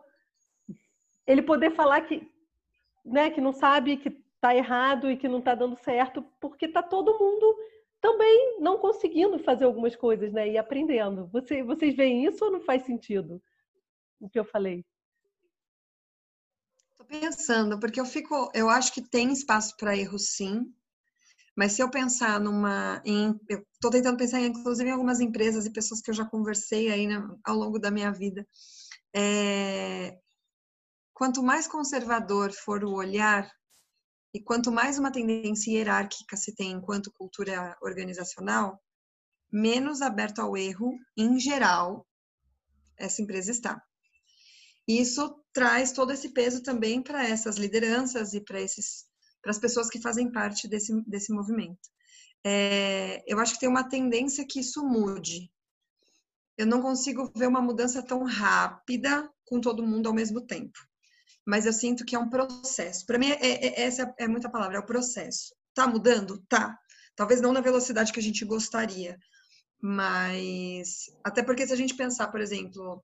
ele 1.27 1.43
poder 1.43 1.73
falar 1.73 2.01
que, 2.03 2.29
né, 3.07 3.31
que 3.31 3.41
não 3.41 3.53
sabe 3.53 3.97
que 3.97 4.09
está 4.09 4.55
errado 4.55 5.11
e 5.11 5.17
que 5.17 5.29
não 5.29 5.39
está 5.39 5.55
dando 5.55 5.77
certo, 5.77 6.23
porque 6.41 6.67
está 6.67 6.83
todo 6.83 7.19
mundo 7.19 7.57
também 8.01 8.61
não 8.61 8.79
conseguindo 8.79 9.39
fazer 9.39 9.65
algumas 9.65 9.97
coisas, 9.97 10.33
né, 10.33 10.49
e 10.49 10.59
aprendendo. 10.59 11.29
Você, 11.33 11.63
vocês 11.63 11.95
veem 11.97 12.27
isso 12.27 12.45
ou 12.45 12.51
não 12.51 12.61
faz 12.61 12.83
sentido 12.83 13.43
o 14.21 14.29
que 14.29 14.39
eu 14.39 14.45
falei? 14.45 14.85
Estou 16.91 17.07
pensando, 17.07 17.79
porque 17.79 18.01
eu 18.01 18.07
fico, 18.07 18.51
eu 18.55 18.69
acho 18.69 18.93
que 18.93 19.03
tem 19.03 19.33
espaço 19.33 19.77
para 19.77 19.97
erro, 19.97 20.19
sim. 20.19 20.73
Mas 21.57 21.73
se 21.73 21.83
eu 21.83 21.91
pensar 21.91 22.39
numa, 22.39 23.01
em, 23.05 23.39
eu 23.49 23.65
estou 23.73 23.91
tentando 23.91 24.19
pensar, 24.19 24.41
inclusive, 24.41 24.89
em 24.91 24.93
algumas 24.93 25.21
empresas 25.21 25.65
e 25.65 25.73
pessoas 25.73 26.03
que 26.03 26.11
eu 26.11 26.15
já 26.15 26.25
conversei 26.25 26.91
aí 26.91 27.07
né, 27.07 27.17
ao 27.45 27.57
longo 27.57 27.79
da 27.79 27.91
minha 27.91 28.11
vida. 28.11 28.47
É, 29.15 30.19
quanto 31.17 31.43
mais 31.43 31.67
conservador 31.67 32.53
for 32.53 32.85
o 32.85 32.93
olhar 32.93 33.51
e 34.35 34.39
quanto 34.39 34.71
mais 34.71 34.99
uma 34.99 35.11
tendência 35.11 35.73
hierárquica 35.73 36.37
se 36.37 36.55
tem 36.55 36.73
enquanto 36.73 37.11
cultura 37.11 37.75
organizacional, 37.81 38.79
menos 39.51 40.03
aberto 40.03 40.41
ao 40.41 40.55
erro, 40.59 40.93
em 41.17 41.41
geral, 41.41 42.07
essa 42.99 43.23
empresa 43.23 43.51
está. 43.51 43.83
Isso 44.87 45.43
traz 45.55 45.91
todo 45.91 46.13
esse 46.13 46.35
peso 46.35 46.63
também 46.63 47.03
para 47.03 47.27
essas 47.27 47.57
lideranças 47.57 48.35
e 48.35 48.41
para 48.43 48.61
esses 48.61 49.07
para 49.41 49.53
as 49.53 49.59
pessoas 49.59 49.89
que 49.89 50.03
fazem 50.03 50.31
parte 50.31 50.69
desse, 50.69 50.93
desse 51.09 51.33
movimento. 51.33 51.89
É, 52.45 53.23
eu 53.27 53.39
acho 53.39 53.55
que 53.55 53.61
tem 53.61 53.69
uma 53.69 53.89
tendência 53.89 54.45
que 54.47 54.59
isso 54.59 54.85
mude. 54.85 55.51
Eu 56.59 56.67
não 56.67 56.83
consigo 56.83 57.33
ver 57.35 57.47
uma 57.47 57.63
mudança 57.63 58.03
tão 58.03 58.25
rápida 58.25 59.33
com 59.45 59.61
todo 59.61 59.87
mundo 59.87 60.09
ao 60.09 60.15
mesmo 60.15 60.41
tempo. 60.45 60.77
Mas 61.47 61.65
eu 61.65 61.73
sinto 61.73 62.05
que 62.05 62.17
é 62.17 62.19
um 62.19 62.29
processo. 62.29 63.07
Para 63.07 63.19
mim, 63.19 63.31
é, 63.31 63.39
é, 63.41 63.83
essa 63.83 64.13
é 64.19 64.27
muita 64.27 64.51
palavra, 64.51 64.77
é 64.77 64.81
o 64.81 64.87
processo. 64.87 65.55
Tá 65.75 65.87
mudando? 65.87 66.43
Tá. 66.49 66.77
Talvez 67.15 67.41
não 67.41 67.53
na 67.53 67.61
velocidade 67.61 68.13
que 68.13 68.21
a 68.21 68.23
gente 68.23 68.45
gostaria. 68.45 69.17
Mas. 69.81 71.07
Até 71.25 71.43
porque 71.43 71.67
se 71.67 71.73
a 71.73 71.77
gente 71.77 71.95
pensar, 71.95 72.29
por 72.29 72.41
exemplo, 72.41 73.03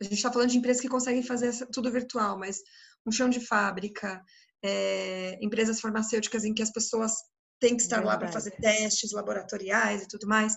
a 0.00 0.04
gente 0.04 0.14
está 0.14 0.32
falando 0.32 0.50
de 0.50 0.58
empresas 0.58 0.80
que 0.80 0.88
conseguem 0.88 1.22
fazer 1.22 1.52
tudo 1.72 1.90
virtual, 1.90 2.38
mas 2.38 2.60
um 3.04 3.10
chão 3.10 3.28
de 3.28 3.40
fábrica, 3.40 4.22
é, 4.62 5.38
empresas 5.42 5.80
farmacêuticas 5.80 6.44
em 6.44 6.54
que 6.54 6.62
as 6.62 6.70
pessoas 6.70 7.12
têm 7.58 7.76
que 7.76 7.82
estar 7.82 8.04
lá 8.04 8.16
para 8.16 8.32
fazer 8.32 8.52
testes 8.52 9.12
laboratoriais 9.12 10.02
e 10.02 10.08
tudo 10.08 10.26
mais. 10.26 10.56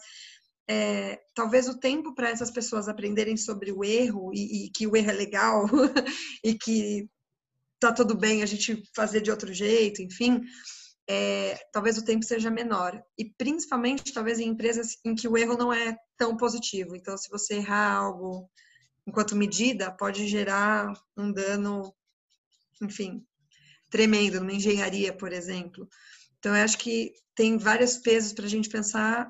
É, 0.70 1.20
talvez 1.36 1.68
o 1.68 1.78
tempo 1.78 2.16
para 2.16 2.30
essas 2.30 2.50
pessoas 2.50 2.88
aprenderem 2.88 3.36
sobre 3.36 3.72
o 3.72 3.84
erro 3.84 4.32
e, 4.34 4.66
e 4.66 4.72
que 4.72 4.88
o 4.88 4.96
erro 4.96 5.10
é 5.10 5.14
legal 5.14 5.66
e 6.42 6.56
que 6.56 7.10
tá 7.90 7.94
tudo 7.94 8.16
bem 8.16 8.42
a 8.42 8.46
gente 8.46 8.84
fazer 8.96 9.22
de 9.22 9.32
outro 9.32 9.54
jeito, 9.54 10.02
enfim, 10.02 10.42
é, 11.08 11.56
talvez 11.72 11.98
o 11.98 12.06
tempo 12.06 12.24
seja 12.24 12.50
menor. 12.50 13.02
E 13.18 13.26
principalmente, 13.26 14.14
talvez 14.14 14.40
em 14.40 14.48
empresas 14.48 14.98
em 15.06 15.16
que 15.16 15.28
o 15.28 15.38
erro 15.38 15.58
não 15.58 15.74
é 15.74 15.98
tão 16.18 16.38
positivo. 16.38 16.96
Então, 16.96 17.18
se 17.18 17.30
você 17.30 17.56
errar 17.56 17.96
algo 17.96 18.50
enquanto 19.06 19.36
medida, 19.36 19.92
pode 19.92 20.28
gerar 20.28 20.94
um 21.18 21.32
dano, 21.32 21.94
enfim, 22.82 23.26
tremendo, 23.90 24.40
numa 24.40 24.54
engenharia, 24.54 25.12
por 25.12 25.34
exemplo. 25.34 25.88
Então, 26.40 26.56
eu 26.56 26.64
acho 26.64 26.78
que 26.78 27.14
tem 27.36 27.58
vários 27.58 27.98
pesos 27.98 28.34
para 28.34 28.46
a 28.46 28.50
gente 28.50 28.70
pensar 28.70 29.30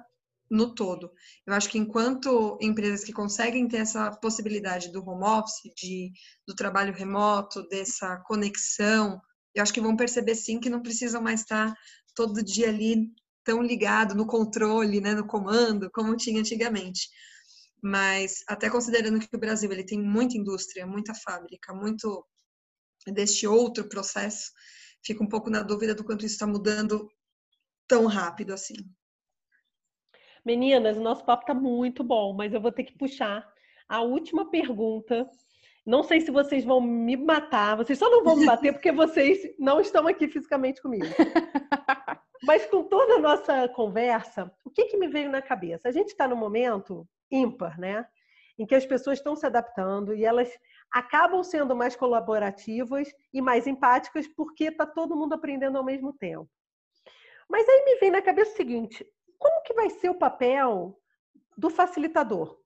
no 0.53 0.75
todo. 0.75 1.11
Eu 1.47 1.53
acho 1.55 1.67
que 1.67 1.79
enquanto 1.79 2.59
empresas 2.61 3.03
que 3.03 3.11
conseguem 3.11 3.67
ter 3.67 3.77
essa 3.77 4.11
possibilidade 4.11 4.91
do 4.91 5.03
home 5.03 5.25
office, 5.25 5.73
de, 5.75 6.11
do 6.47 6.53
trabalho 6.53 6.93
remoto, 6.93 7.67
dessa 7.69 8.17
conexão, 8.17 9.19
eu 9.55 9.63
acho 9.63 9.73
que 9.73 9.81
vão 9.81 9.97
perceber 9.97 10.35
sim 10.35 10.59
que 10.59 10.69
não 10.69 10.83
precisam 10.83 11.23
mais 11.23 11.39
estar 11.39 11.73
todo 12.13 12.43
dia 12.43 12.69
ali 12.69 13.11
tão 13.43 13.63
ligado 13.63 14.13
no 14.13 14.27
controle, 14.27 15.01
né, 15.01 15.15
no 15.15 15.25
comando, 15.25 15.89
como 15.91 16.15
tinha 16.15 16.39
antigamente. 16.39 17.09
Mas 17.81 18.43
até 18.47 18.69
considerando 18.69 19.19
que 19.19 19.35
o 19.35 19.39
Brasil 19.39 19.71
ele 19.71 19.83
tem 19.83 19.99
muita 19.99 20.37
indústria, 20.37 20.85
muita 20.85 21.15
fábrica, 21.15 21.73
muito 21.73 22.23
deste 23.07 23.47
outro 23.47 23.89
processo, 23.89 24.51
fico 25.03 25.23
um 25.23 25.27
pouco 25.27 25.49
na 25.49 25.63
dúvida 25.63 25.95
do 25.95 26.03
quanto 26.03 26.25
isso 26.25 26.35
está 26.35 26.45
mudando 26.45 27.09
tão 27.87 28.05
rápido 28.05 28.53
assim. 28.53 28.75
Meninas, 30.45 30.97
o 30.97 31.01
nosso 31.01 31.23
papo 31.23 31.43
está 31.43 31.53
muito 31.53 32.03
bom, 32.03 32.33
mas 32.33 32.53
eu 32.53 32.59
vou 32.59 32.71
ter 32.71 32.83
que 32.83 32.97
puxar 32.97 33.47
a 33.87 34.01
última 34.01 34.49
pergunta. 34.49 35.29
Não 35.85 36.03
sei 36.03 36.21
se 36.21 36.31
vocês 36.31 36.63
vão 36.65 36.81
me 36.81 37.15
matar, 37.15 37.77
vocês 37.77 37.97
só 37.97 38.09
não 38.09 38.23
vão 38.23 38.35
me 38.35 38.45
bater 38.45 38.73
porque 38.73 38.91
vocês 38.91 39.53
não 39.57 39.79
estão 39.79 40.07
aqui 40.07 40.27
fisicamente 40.27 40.81
comigo. 40.81 41.05
Mas 42.43 42.65
com 42.65 42.83
toda 42.83 43.15
a 43.15 43.19
nossa 43.19 43.69
conversa, 43.69 44.51
o 44.65 44.69
que, 44.69 44.85
que 44.85 44.97
me 44.97 45.07
veio 45.07 45.31
na 45.31 45.41
cabeça? 45.41 45.87
A 45.87 45.91
gente 45.91 46.09
está 46.09 46.27
no 46.27 46.35
momento 46.35 47.07
ímpar, 47.31 47.79
né? 47.79 48.05
Em 48.59 48.65
que 48.65 48.75
as 48.75 48.85
pessoas 48.85 49.17
estão 49.17 49.35
se 49.35 49.45
adaptando 49.45 50.13
e 50.13 50.25
elas 50.25 50.49
acabam 50.91 51.41
sendo 51.41 51.75
mais 51.75 51.95
colaborativas 51.95 53.09
e 53.33 53.41
mais 53.41 53.65
empáticas 53.65 54.27
porque 54.27 54.65
está 54.65 54.85
todo 54.85 55.15
mundo 55.15 55.33
aprendendo 55.33 55.77
ao 55.77 55.85
mesmo 55.85 56.11
tempo. 56.13 56.49
Mas 57.49 57.67
aí 57.67 57.85
me 57.85 57.95
vem 57.99 58.11
na 58.11 58.21
cabeça 58.21 58.51
o 58.51 58.57
seguinte: 58.57 59.05
como 59.43 59.61
que 59.61 59.73
vai 59.73 59.89
ser 59.89 60.09
o 60.09 60.15
papel 60.15 60.97
do 61.57 61.69
facilitador? 61.69 62.57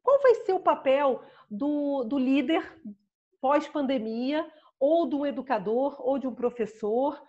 Qual 0.00 0.22
vai 0.22 0.36
ser 0.36 0.52
o 0.52 0.60
papel 0.60 1.22
do, 1.50 2.04
do 2.04 2.16
líder 2.16 2.62
pós-pandemia, 3.40 4.48
ou 4.78 5.06
do 5.06 5.26
educador, 5.26 5.96
ou 5.98 6.20
de 6.20 6.28
um 6.28 6.34
professor? 6.34 7.20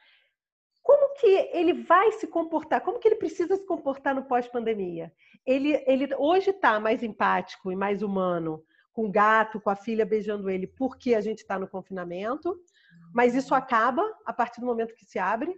Como 0.83 1.15
que 1.15 1.25
ele 1.51 1.73
vai 1.73 2.11
se 2.11 2.27
comportar? 2.27 2.81
Como 2.81 2.99
que 2.99 3.07
ele 3.07 3.15
precisa 3.15 3.55
se 3.55 3.65
comportar 3.65 4.13
no 4.13 4.25
pós-pandemia? 4.25 5.11
Ele, 5.45 5.83
ele 5.87 6.13
hoje 6.15 6.51
está 6.51 6.79
mais 6.79 7.01
empático 7.01 7.71
e 7.71 7.75
mais 7.75 8.03
humano 8.03 8.63
com 8.93 9.07
o 9.07 9.11
gato, 9.11 9.59
com 9.59 9.71
a 9.71 9.75
filha 9.75 10.05
beijando 10.05 10.47
ele, 10.47 10.67
porque 10.67 11.15
a 11.15 11.21
gente 11.21 11.39
está 11.39 11.57
no 11.57 11.67
confinamento. 11.67 12.55
Mas 13.11 13.33
isso 13.33 13.55
acaba 13.55 14.03
a 14.25 14.31
partir 14.31 14.59
do 14.61 14.67
momento 14.67 14.95
que 14.95 15.05
se 15.05 15.17
abre, 15.17 15.55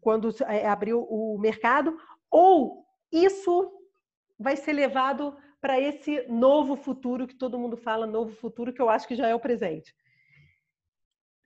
quando 0.00 0.32
é, 0.44 0.68
abriu 0.68 1.02
o 1.02 1.36
mercado, 1.36 1.98
ou 2.36 2.84
isso 3.10 3.72
vai 4.38 4.58
ser 4.58 4.74
levado 4.74 5.34
para 5.58 5.80
esse 5.80 6.26
novo 6.28 6.76
futuro 6.76 7.26
que 7.26 7.34
todo 7.34 7.58
mundo 7.58 7.78
fala, 7.78 8.06
novo 8.06 8.36
futuro, 8.36 8.74
que 8.74 8.82
eu 8.82 8.90
acho 8.90 9.08
que 9.08 9.16
já 9.16 9.26
é 9.26 9.34
o 9.34 9.40
presente. 9.40 9.94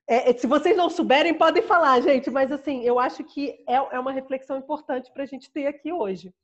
É, 0.08 0.30
é 0.30 0.36
se 0.36 0.48
vocês 0.48 0.76
não 0.76 0.90
souberem, 0.90 1.32
podem 1.32 1.62
falar, 1.62 2.00
gente, 2.00 2.28
mas 2.28 2.50
assim, 2.50 2.82
eu 2.82 2.98
acho 2.98 3.22
que 3.22 3.50
é, 3.68 3.74
é 3.76 4.00
uma 4.00 4.10
reflexão 4.10 4.58
importante 4.58 5.12
para 5.12 5.22
a 5.22 5.26
gente 5.26 5.48
ter 5.52 5.68
aqui 5.68 5.92
hoje. 5.92 6.34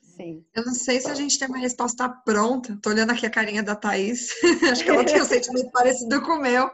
Sim. 0.00 0.42
Eu 0.54 0.64
não 0.64 0.74
sei 0.74 0.98
se 0.98 1.10
a 1.10 1.14
gente 1.14 1.38
tem 1.38 1.48
uma 1.48 1.58
resposta 1.58 2.08
pronta. 2.08 2.78
Tô 2.82 2.88
olhando 2.88 3.10
aqui 3.10 3.26
a 3.26 3.30
carinha 3.30 3.62
da 3.62 3.76
Thaís. 3.76 4.30
Acho 4.72 4.82
que 4.82 4.90
ela 4.90 5.04
tem 5.04 5.20
um 5.20 5.24
sentimento 5.24 5.70
parecido 5.72 6.22
com 6.22 6.32
o 6.32 6.40
meu. 6.40 6.70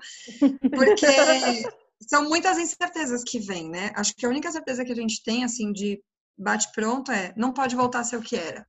Porque 0.70 1.06
são 2.00 2.28
muitas 2.28 2.58
incertezas 2.58 3.24
que 3.24 3.40
vêm, 3.40 3.68
né? 3.68 3.90
Acho 3.96 4.14
que 4.14 4.24
a 4.24 4.28
única 4.28 4.50
certeza 4.52 4.84
que 4.84 4.92
a 4.92 4.96
gente 4.96 5.22
tem, 5.22 5.44
assim, 5.44 5.72
de 5.72 6.00
bate-pronto 6.38 7.10
é 7.10 7.34
não 7.36 7.52
pode 7.52 7.74
voltar 7.74 8.00
a 8.00 8.04
ser 8.04 8.16
o 8.16 8.22
que 8.22 8.36
era. 8.36 8.66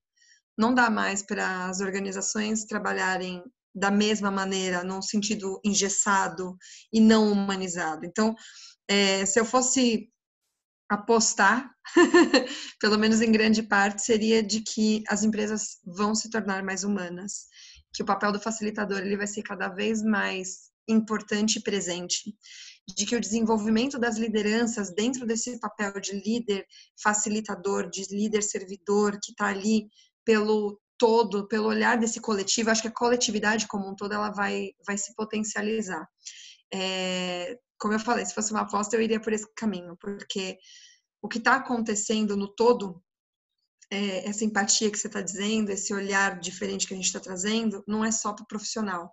Não 0.57 0.73
dá 0.73 0.89
mais 0.89 1.21
para 1.21 1.67
as 1.67 1.79
organizações 1.79 2.65
trabalharem 2.65 3.43
da 3.73 3.91
mesma 3.91 4.31
maneira, 4.31 4.83
num 4.83 5.01
sentido 5.01 5.59
engessado 5.63 6.57
e 6.91 6.99
não 6.99 7.31
humanizado. 7.31 8.05
Então, 8.05 8.35
é, 8.87 9.25
se 9.25 9.39
eu 9.39 9.45
fosse 9.45 10.09
apostar, 10.89 11.71
pelo 12.81 12.97
menos 12.97 13.21
em 13.21 13.31
grande 13.31 13.61
parte, 13.61 14.01
seria 14.01 14.41
de 14.41 14.61
que 14.61 15.03
as 15.07 15.23
empresas 15.23 15.77
vão 15.85 16.15
se 16.15 16.29
tornar 16.29 16.63
mais 16.63 16.83
humanas, 16.83 17.45
que 17.93 18.01
o 18.01 18.05
papel 18.05 18.31
do 18.31 18.39
facilitador 18.39 18.99
ele 18.99 19.15
vai 19.15 19.27
ser 19.27 19.43
cada 19.43 19.69
vez 19.69 20.01
mais 20.01 20.69
importante 20.87 21.59
e 21.59 21.63
presente, 21.63 22.35
de 22.95 23.05
que 23.05 23.15
o 23.15 23.21
desenvolvimento 23.21 23.99
das 23.99 24.17
lideranças 24.17 24.93
dentro 24.93 25.25
desse 25.25 25.59
papel 25.59 25.99
de 25.99 26.13
líder 26.13 26.65
facilitador, 27.01 27.89
de 27.89 28.03
líder 28.09 28.43
servidor, 28.43 29.19
que 29.21 29.31
está 29.31 29.47
ali 29.47 29.87
pelo 30.25 30.79
todo, 30.97 31.47
pelo 31.47 31.67
olhar 31.67 31.97
desse 31.97 32.19
coletivo, 32.19 32.69
acho 32.69 32.81
que 32.81 32.87
a 32.89 32.93
coletividade 32.93 33.67
como 33.67 33.89
um 33.89 33.95
todo 33.95 34.13
ela 34.13 34.29
vai, 34.31 34.71
vai 34.85 34.97
se 34.97 35.15
potencializar. 35.15 36.07
É, 36.73 37.57
como 37.79 37.93
eu 37.93 37.99
falei, 37.99 38.25
se 38.25 38.33
fosse 38.33 38.51
uma 38.51 38.61
aposta, 38.61 38.95
eu 38.95 39.01
iria 39.01 39.19
por 39.19 39.31
esse 39.31 39.47
caminho, 39.55 39.97
porque 39.99 40.57
o 41.21 41.27
que 41.27 41.37
está 41.37 41.55
acontecendo 41.55 42.35
no 42.35 42.53
todo 42.53 43.01
é, 43.91 44.27
essa 44.27 44.45
empatia 44.45 44.91
que 44.91 44.97
você 44.97 45.07
está 45.07 45.21
dizendo, 45.21 45.71
esse 45.71 45.93
olhar 45.93 46.39
diferente 46.39 46.85
que 46.85 46.93
a 46.93 46.97
gente 46.97 47.07
está 47.07 47.19
trazendo, 47.19 47.83
não 47.87 48.05
é 48.05 48.11
só 48.11 48.33
para 48.33 48.43
o 48.43 48.47
profissional, 48.47 49.11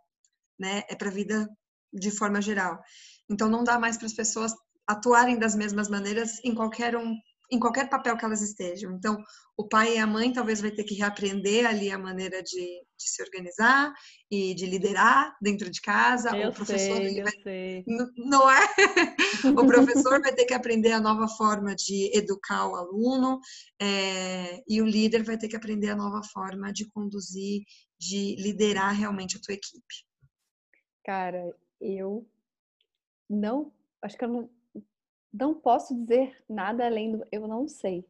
né? 0.59 0.83
É 0.89 0.95
para 0.95 1.09
a 1.09 1.13
vida 1.13 1.49
de 1.93 2.11
forma 2.11 2.43
geral. 2.43 2.83
Então, 3.31 3.49
não 3.49 3.65
dá 3.65 3.79
mais 3.79 3.97
para 3.97 4.07
as 4.07 4.15
pessoas 4.15 4.53
atuarem 4.87 5.39
das 5.39 5.55
mesmas 5.55 5.89
maneiras 5.89 6.39
em 6.45 6.55
qualquer 6.55 6.97
um 6.97 7.17
em 7.51 7.59
qualquer 7.59 7.89
papel 7.89 8.17
que 8.17 8.25
elas 8.25 8.43
estejam. 8.43 8.93
Então, 8.93 9.23
o 9.57 9.69
pai 9.69 9.95
e 9.95 9.99
a 9.99 10.07
mãe 10.07 10.33
talvez 10.33 10.61
vai 10.61 10.71
ter 10.71 10.85
que 10.85 10.95
reaprender 10.95 11.67
ali 11.67 11.91
a 11.91 11.99
maneira 11.99 12.43
de, 12.43 12.61
de 12.61 13.09
se 13.09 13.23
organizar 13.23 13.93
e 14.31 14.55
de 14.55 14.67
liderar 14.67 15.35
dentro 15.41 15.71
de 15.71 15.81
casa. 15.81 16.37
Eu 16.37 16.51
o 16.51 16.53
professor 16.53 16.97
sei, 16.97 17.23
vai, 17.23 17.33
sei. 17.43 17.85
não 18.17 18.51
é? 18.51 18.67
o 19.57 19.67
professor 19.67 20.21
vai 20.21 20.35
ter 20.35 20.45
que 20.45 20.55
aprender 20.55 20.93
a 20.93 21.01
nova 21.01 21.29
forma 21.29 21.75
de 21.75 22.11
educar 22.17 22.67
o 22.67 22.75
aluno 22.75 23.41
é, 23.81 24.63
e 24.69 24.83
o 24.83 24.87
líder 24.87 25.23
vai 25.23 25.39
ter 25.39 25.49
que 25.49 25.57
aprender 25.57 25.91
a 25.91 25.97
nova 25.97 26.23
forma 26.23 26.73
de 26.73 26.89
conduzir, 26.91 27.63
de 27.99 28.37
liderar 28.37 28.93
realmente 28.93 29.37
a 29.37 29.41
tua 29.41 29.55
equipe. 29.55 30.05
Cara, 31.05 31.55
eu 31.81 32.27
não, 33.29 33.73
acho 34.03 34.17
que 34.17 34.25
eu 34.25 34.29
não, 34.29 34.51
não 35.33 35.55
posso 35.55 35.95
dizer 35.95 36.37
nada 36.49 36.87
além 36.87 37.13
do 37.13 37.27
eu 37.31 37.47
não 37.47 37.69
sei. 37.69 38.05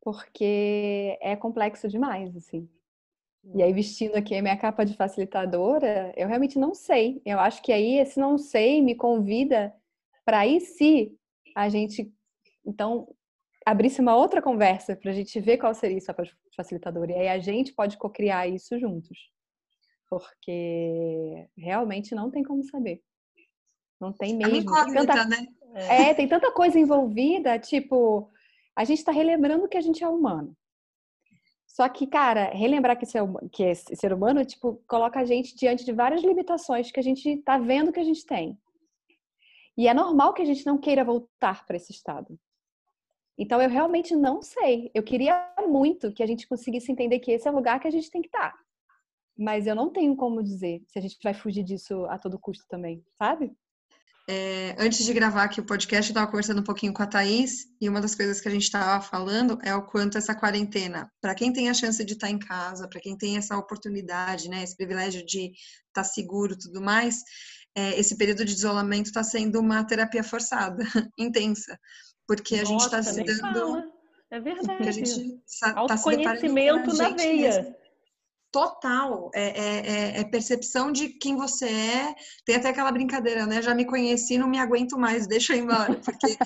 Porque 0.00 1.18
é 1.20 1.36
complexo 1.36 1.88
demais, 1.88 2.36
assim. 2.36 2.68
E 3.54 3.62
aí, 3.62 3.72
vestindo 3.72 4.16
aqui 4.16 4.34
a 4.34 4.42
minha 4.42 4.56
capa 4.56 4.84
de 4.84 4.94
facilitadora, 4.94 6.12
eu 6.16 6.28
realmente 6.28 6.58
não 6.58 6.74
sei. 6.74 7.22
Eu 7.24 7.38
acho 7.38 7.62
que 7.62 7.72
aí 7.72 7.98
esse 7.98 8.18
não 8.18 8.36
sei 8.36 8.82
me 8.82 8.94
convida 8.94 9.74
para 10.24 10.40
aí 10.40 10.60
se 10.60 11.16
a 11.54 11.68
gente, 11.68 12.12
então, 12.66 13.08
abrisse 13.64 14.00
uma 14.00 14.16
outra 14.16 14.42
conversa 14.42 14.96
para 14.96 15.10
a 15.10 15.14
gente 15.14 15.40
ver 15.40 15.58
qual 15.58 15.74
seria 15.74 15.98
essa 15.98 16.14
facilitadora. 16.56 17.12
E 17.12 17.14
aí 17.14 17.28
a 17.28 17.38
gente 17.38 17.72
pode 17.72 17.96
co-criar 17.96 18.46
isso 18.46 18.78
juntos. 18.78 19.30
Porque 20.08 21.48
realmente 21.56 22.14
não 22.14 22.30
tem 22.30 22.42
como 22.42 22.62
saber. 22.62 23.02
Não 24.00 24.12
tem 24.12 24.36
mesmo. 24.36 24.54
A 24.54 24.58
incógnita, 24.58 25.06
tanta... 25.06 25.24
né? 25.24 25.46
É. 25.74 26.14
tem 26.14 26.26
tanta 26.26 26.50
coisa 26.50 26.78
envolvida, 26.78 27.58
tipo, 27.58 28.30
a 28.74 28.84
gente 28.84 28.98
está 28.98 29.12
relembrando 29.12 29.68
que 29.68 29.76
a 29.76 29.80
gente 29.80 30.02
é 30.02 30.08
humano. 30.08 30.56
Só 31.66 31.88
que, 31.88 32.06
cara, 32.06 32.50
relembrar 32.50 32.98
que, 32.98 33.06
ser, 33.06 33.22
que 33.52 33.62
é 33.62 33.74
ser 33.74 34.12
humano, 34.12 34.44
tipo, 34.44 34.82
coloca 34.88 35.20
a 35.20 35.24
gente 35.24 35.54
diante 35.54 35.84
de 35.84 35.92
várias 35.92 36.22
limitações 36.22 36.90
que 36.90 36.98
a 36.98 37.02
gente 37.02 37.28
está 37.28 37.58
vendo 37.58 37.92
que 37.92 38.00
a 38.00 38.04
gente 38.04 38.24
tem. 38.24 38.58
E 39.76 39.86
é 39.86 39.94
normal 39.94 40.32
que 40.32 40.42
a 40.42 40.44
gente 40.44 40.66
não 40.66 40.78
queira 40.78 41.04
voltar 41.04 41.64
para 41.66 41.76
esse 41.76 41.92
estado. 41.92 42.36
Então, 43.38 43.62
eu 43.62 43.68
realmente 43.68 44.16
não 44.16 44.42
sei. 44.42 44.90
Eu 44.92 45.04
queria 45.04 45.54
muito 45.68 46.12
que 46.12 46.22
a 46.22 46.26
gente 46.26 46.48
conseguisse 46.48 46.90
entender 46.90 47.20
que 47.20 47.30
esse 47.30 47.46
é 47.46 47.50
o 47.52 47.54
lugar 47.54 47.78
que 47.78 47.86
a 47.86 47.90
gente 47.92 48.10
tem 48.10 48.22
que 48.22 48.26
estar. 48.28 48.50
Tá. 48.50 48.58
Mas 49.38 49.68
eu 49.68 49.76
não 49.76 49.90
tenho 49.90 50.16
como 50.16 50.42
dizer 50.42 50.82
se 50.88 50.98
a 50.98 51.02
gente 51.02 51.16
vai 51.22 51.32
fugir 51.32 51.62
disso 51.62 52.04
a 52.06 52.18
todo 52.18 52.40
custo 52.40 52.64
também, 52.68 53.04
sabe? 53.16 53.52
É, 54.30 54.76
antes 54.78 55.06
de 55.06 55.14
gravar 55.14 55.44
aqui 55.44 55.58
o 55.58 55.64
podcast, 55.64 56.10
eu 56.10 56.12
estava 56.12 56.26
conversando 56.26 56.58
um 56.58 56.62
poupouquinho 56.62 56.92
com 56.92 57.02
a 57.02 57.06
Thaís, 57.06 57.64
e 57.80 57.88
uma 57.88 57.98
das 57.98 58.14
coisas 58.14 58.42
que 58.42 58.46
a 58.46 58.50
gente 58.50 58.64
estava 58.64 59.02
falando 59.02 59.58
é 59.62 59.74
o 59.74 59.80
quanto 59.80 60.18
essa 60.18 60.34
quarentena, 60.34 61.10
para 61.18 61.34
quem 61.34 61.50
tem 61.50 61.70
a 61.70 61.74
chance 61.74 62.04
de 62.04 62.12
estar 62.12 62.26
tá 62.26 62.32
em 62.32 62.38
casa, 62.38 62.86
para 62.86 63.00
quem 63.00 63.16
tem 63.16 63.38
essa 63.38 63.56
oportunidade, 63.56 64.50
né, 64.50 64.62
esse 64.62 64.76
privilégio 64.76 65.24
de 65.24 65.46
estar 65.46 65.54
tá 65.94 66.04
seguro 66.04 66.52
e 66.52 66.58
tudo 66.58 66.82
mais, 66.82 67.22
é, 67.74 67.98
esse 67.98 68.18
período 68.18 68.44
de 68.44 68.52
isolamento 68.52 69.06
está 69.06 69.24
sendo 69.24 69.60
uma 69.60 69.82
terapia 69.82 70.22
forçada, 70.22 70.84
intensa, 71.18 71.80
porque 72.26 72.56
a 72.56 72.64
gente 72.64 72.82
está 72.82 73.02
se 73.02 73.24
dando. 73.24 73.82
É 74.30 74.38
verdade. 74.38 74.88
a 74.88 74.92
gente 74.92 75.40
está 75.46 75.96
se 75.96 76.16
deparando 76.16 76.94
na 76.98 77.08
veia. 77.08 77.50
Mesmo 77.50 77.77
total. 78.52 79.30
É, 79.34 79.42
é, 79.42 79.78
é, 79.86 80.20
é, 80.20 80.24
percepção 80.24 80.90
de 80.90 81.08
quem 81.08 81.36
você 81.36 81.66
é. 81.66 82.14
Tem 82.44 82.56
até 82.56 82.68
aquela 82.68 82.92
brincadeira, 82.92 83.46
né? 83.46 83.62
Já 83.62 83.74
me 83.74 83.84
conheci, 83.84 84.38
não 84.38 84.48
me 84.48 84.58
aguento 84.58 84.98
mais, 84.98 85.26
deixa 85.26 85.52
eu 85.52 85.58
ir 85.58 85.62
embora. 85.62 85.94
Porque 86.04 86.36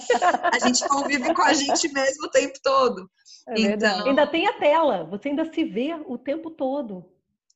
a 0.52 0.58
gente 0.66 0.86
convive 0.88 1.34
com 1.34 1.42
a 1.42 1.52
gente 1.52 1.92
mesmo 1.92 2.26
o 2.26 2.30
tempo 2.30 2.58
todo. 2.62 3.10
É 3.48 3.60
então... 3.60 4.06
Ainda 4.06 4.26
tem 4.26 4.46
a 4.46 4.52
tela, 4.52 5.04
você 5.04 5.28
ainda 5.28 5.44
se 5.52 5.64
vê 5.64 5.94
o 6.06 6.16
tempo 6.18 6.50
todo. 6.50 7.04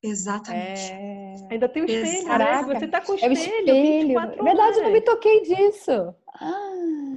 Exatamente. 0.02 0.92
É... 0.92 1.34
Ainda 1.50 1.68
tem 1.68 1.82
o 1.82 1.86
espelho, 1.86 2.26
Caraca. 2.26 2.66
né? 2.66 2.78
Você 2.78 2.88
tá 2.88 3.00
com 3.00 3.12
o 3.12 3.14
espelho. 3.16 3.32
É 3.32 3.72
o 3.72 3.76
espelho. 3.76 4.44
Verdade, 4.44 4.76
eu 4.78 4.82
não 4.84 4.92
me 4.92 5.00
toquei 5.00 5.42
disso. 5.42 6.14
Ah, 6.38 7.14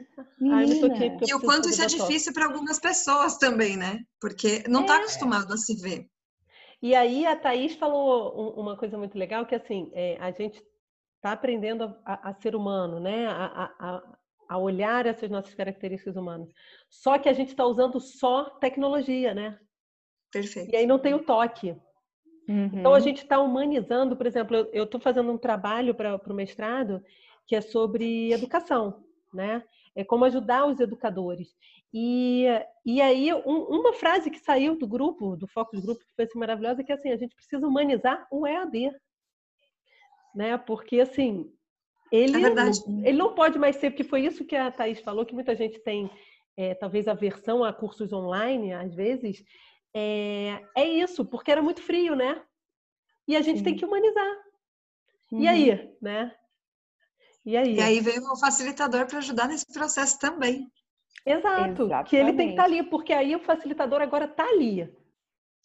ah 0.53 0.63
eu 0.63 0.81
toquei 0.81 1.17
e 1.27 1.33
o 1.33 1.39
quanto 1.41 1.69
isso 1.69 1.81
é 1.81 1.85
difícil 1.85 2.33
para 2.33 2.45
algumas 2.45 2.79
pessoas 2.79 3.37
também, 3.37 3.77
né? 3.77 3.99
Porque 4.19 4.63
não 4.67 4.81
está 4.81 4.95
é. 4.95 4.99
acostumado 4.99 5.53
a 5.53 5.57
se 5.57 5.75
ver. 5.75 6.07
E 6.81 6.95
aí 6.95 7.25
a 7.25 7.35
Thaís 7.35 7.75
falou 7.75 8.53
uma 8.57 8.77
coisa 8.77 8.97
muito 8.97 9.17
legal, 9.17 9.45
que 9.45 9.55
assim, 9.55 9.91
é, 9.93 10.17
a 10.19 10.31
gente 10.31 10.63
está 11.15 11.33
aprendendo 11.33 11.95
a, 12.05 12.29
a, 12.29 12.33
ser 12.33 12.55
humano, 12.55 12.99
né? 12.99 13.27
A, 13.27 13.73
a, 13.77 14.03
a, 14.49 14.57
olhar 14.57 15.05
essas 15.05 15.29
nossas 15.29 15.53
características 15.53 16.15
humanas. 16.15 16.49
Só 16.89 17.19
que 17.19 17.27
a 17.27 17.33
gente 17.33 17.49
está 17.49 17.65
usando 17.65 17.99
só 17.99 18.45
tecnologia, 18.45 19.33
né? 19.33 19.59
Perfeito. 20.31 20.71
E 20.71 20.77
aí 20.77 20.87
não 20.87 20.99
tem 20.99 21.13
o 21.13 21.23
toque. 21.23 21.75
Uhum. 22.47 22.71
Então 22.73 22.93
a 22.93 22.99
gente 22.99 23.23
está 23.23 23.39
humanizando, 23.39 24.15
por 24.15 24.25
exemplo, 24.25 24.55
eu 24.71 24.85
estou 24.85 24.99
fazendo 24.99 25.31
um 25.31 25.37
trabalho 25.37 25.93
para 25.93 26.15
o 26.15 26.33
mestrado 26.33 27.03
que 27.45 27.55
é 27.55 27.61
sobre 27.61 28.31
educação, 28.31 29.03
né? 29.33 29.63
É 29.95 30.03
como 30.03 30.25
ajudar 30.25 30.65
os 30.65 30.79
educadores. 30.79 31.55
E, 31.93 32.45
e 32.85 33.01
aí, 33.01 33.33
um, 33.33 33.63
uma 33.63 33.93
frase 33.93 34.29
que 34.29 34.39
saiu 34.39 34.77
do 34.77 34.87
grupo, 34.87 35.35
do 35.35 35.47
Focus 35.47 35.79
Grupo, 35.79 36.05
que 36.05 36.15
foi 36.15 36.25
assim, 36.25 36.37
maravilhosa, 36.39 36.81
é 36.81 36.83
que 36.83 36.91
assim, 36.91 37.11
a 37.11 37.17
gente 37.17 37.35
precisa 37.35 37.67
humanizar 37.67 38.27
o 38.31 38.45
EAD. 38.45 38.91
Né? 40.35 40.57
Porque, 40.57 40.99
assim, 40.99 41.51
ele, 42.11 42.43
é 42.43 42.49
ele 43.03 43.17
não 43.17 43.33
pode 43.33 43.57
mais 43.57 43.75
ser, 43.75 43.91
porque 43.91 44.03
foi 44.03 44.21
isso 44.21 44.45
que 44.45 44.55
a 44.55 44.71
Thaís 44.71 44.99
falou, 44.99 45.25
que 45.25 45.33
muita 45.33 45.55
gente 45.55 45.79
tem, 45.79 46.09
é, 46.55 46.75
talvez, 46.75 47.07
aversão 47.07 47.63
a 47.63 47.73
cursos 47.73 48.13
online, 48.13 48.73
às 48.73 48.93
vezes. 48.93 49.43
É, 49.93 50.63
é 50.75 50.87
isso, 50.87 51.25
porque 51.25 51.51
era 51.51 51.61
muito 51.61 51.81
frio, 51.81 52.15
né? 52.15 52.41
E 53.27 53.35
a 53.35 53.41
gente 53.41 53.59
Sim. 53.59 53.63
tem 53.63 53.75
que 53.75 53.85
humanizar. 53.85 54.37
Uhum. 55.31 55.41
E 55.41 55.47
aí, 55.47 55.95
né? 56.01 56.35
E 57.45 57.55
aí? 57.57 57.75
E 57.75 57.81
aí 57.81 57.99
veio 57.99 58.21
o 58.23 58.37
facilitador 58.37 59.07
para 59.07 59.19
ajudar 59.19 59.47
nesse 59.47 59.71
processo 59.71 60.19
também. 60.19 60.69
Exato, 61.25 61.83
Exatamente. 61.83 62.09
que 62.09 62.15
ele 62.15 62.33
tem 62.33 62.47
que 62.47 62.53
estar 62.53 62.63
tá 62.63 62.69
ali, 62.69 62.83
porque 62.83 63.13
aí 63.13 63.35
o 63.35 63.39
facilitador 63.39 64.01
agora 64.01 64.25
está 64.25 64.45
ali. 64.45 64.89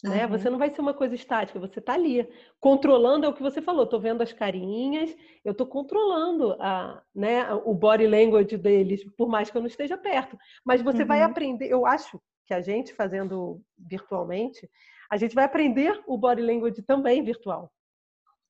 Né? 0.02 0.26
Uhum. 0.26 0.32
Você 0.32 0.50
não 0.50 0.58
vai 0.58 0.68
ser 0.68 0.82
uma 0.82 0.92
coisa 0.92 1.14
estática, 1.14 1.58
você 1.58 1.78
está 1.78 1.94
ali. 1.94 2.28
Controlando 2.60 3.24
é 3.24 3.28
o 3.28 3.32
que 3.32 3.42
você 3.42 3.62
falou, 3.62 3.84
estou 3.84 3.98
vendo 3.98 4.22
as 4.22 4.32
carinhas, 4.32 5.16
eu 5.42 5.52
estou 5.52 5.66
controlando 5.66 6.52
a, 6.60 7.02
né, 7.14 7.50
o 7.64 7.72
body 7.72 8.06
language 8.06 8.58
deles, 8.58 9.02
por 9.16 9.28
mais 9.28 9.50
que 9.50 9.56
eu 9.56 9.62
não 9.62 9.68
esteja 9.68 9.96
perto. 9.96 10.36
Mas 10.64 10.82
você 10.82 11.02
uhum. 11.02 11.08
vai 11.08 11.22
aprender, 11.22 11.68
eu 11.68 11.86
acho 11.86 12.20
que 12.46 12.52
a 12.52 12.60
gente 12.60 12.92
fazendo 12.92 13.62
virtualmente, 13.78 14.68
a 15.10 15.16
gente 15.16 15.34
vai 15.34 15.44
aprender 15.44 16.02
o 16.06 16.18
body 16.18 16.42
language 16.42 16.82
também 16.82 17.22
virtual. 17.22 17.72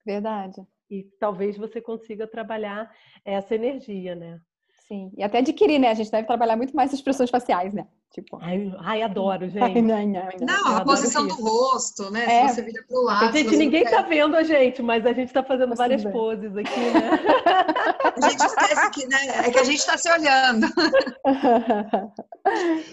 Verdade. 0.05 0.61
E 0.95 1.09
talvez 1.19 1.57
você 1.57 1.81
consiga 1.81 2.27
trabalhar 2.27 2.91
essa 3.25 3.55
energia, 3.55 4.15
né? 4.15 4.41
Sim, 4.87 5.11
e 5.17 5.23
até 5.23 5.39
adquirir, 5.39 5.79
né? 5.79 5.89
A 5.89 5.95
gente 5.95 6.11
deve 6.11 6.27
trabalhar 6.27 6.57
muito 6.57 6.77
mais 6.77 6.93
expressões 6.93 7.31
faciais, 7.31 7.73
né? 7.73 7.87
Tipo, 8.13 8.39
ai, 8.41 8.73
ai 8.79 9.03
adoro, 9.03 9.49
gente. 9.51 9.63
Ai, 9.63 9.81
não, 9.81 10.07
não, 10.07 10.29
não. 10.41 10.77
a 10.77 10.85
posição 10.85 11.27
do 11.27 11.35
rosto, 11.35 12.11
né? 12.11 12.25
É. 12.25 12.49
Se 12.49 12.57
você 12.57 12.63
vira 12.63 12.85
pro 12.87 13.03
lado. 13.03 13.33
Gente, 13.33 13.57
ninguém 13.57 13.83
quer. 13.83 13.91
tá 13.91 14.03
vendo 14.03 14.37
a 14.37 14.43
gente, 14.43 14.83
mas 14.83 15.07
a 15.07 15.13
gente 15.13 15.33
tá 15.33 15.43
fazendo 15.43 15.75
várias 15.75 16.05
poses 16.05 16.55
aqui, 16.55 16.81
né? 16.81 17.11
a 18.15 18.29
gente 18.29 18.45
esquece 18.45 18.91
que, 18.91 19.07
né? 19.07 19.47
É 19.47 19.51
que 19.51 19.59
a 19.59 19.65
gente 19.65 19.85
tá 19.85 19.97
se 19.97 20.11
olhando. 20.11 20.67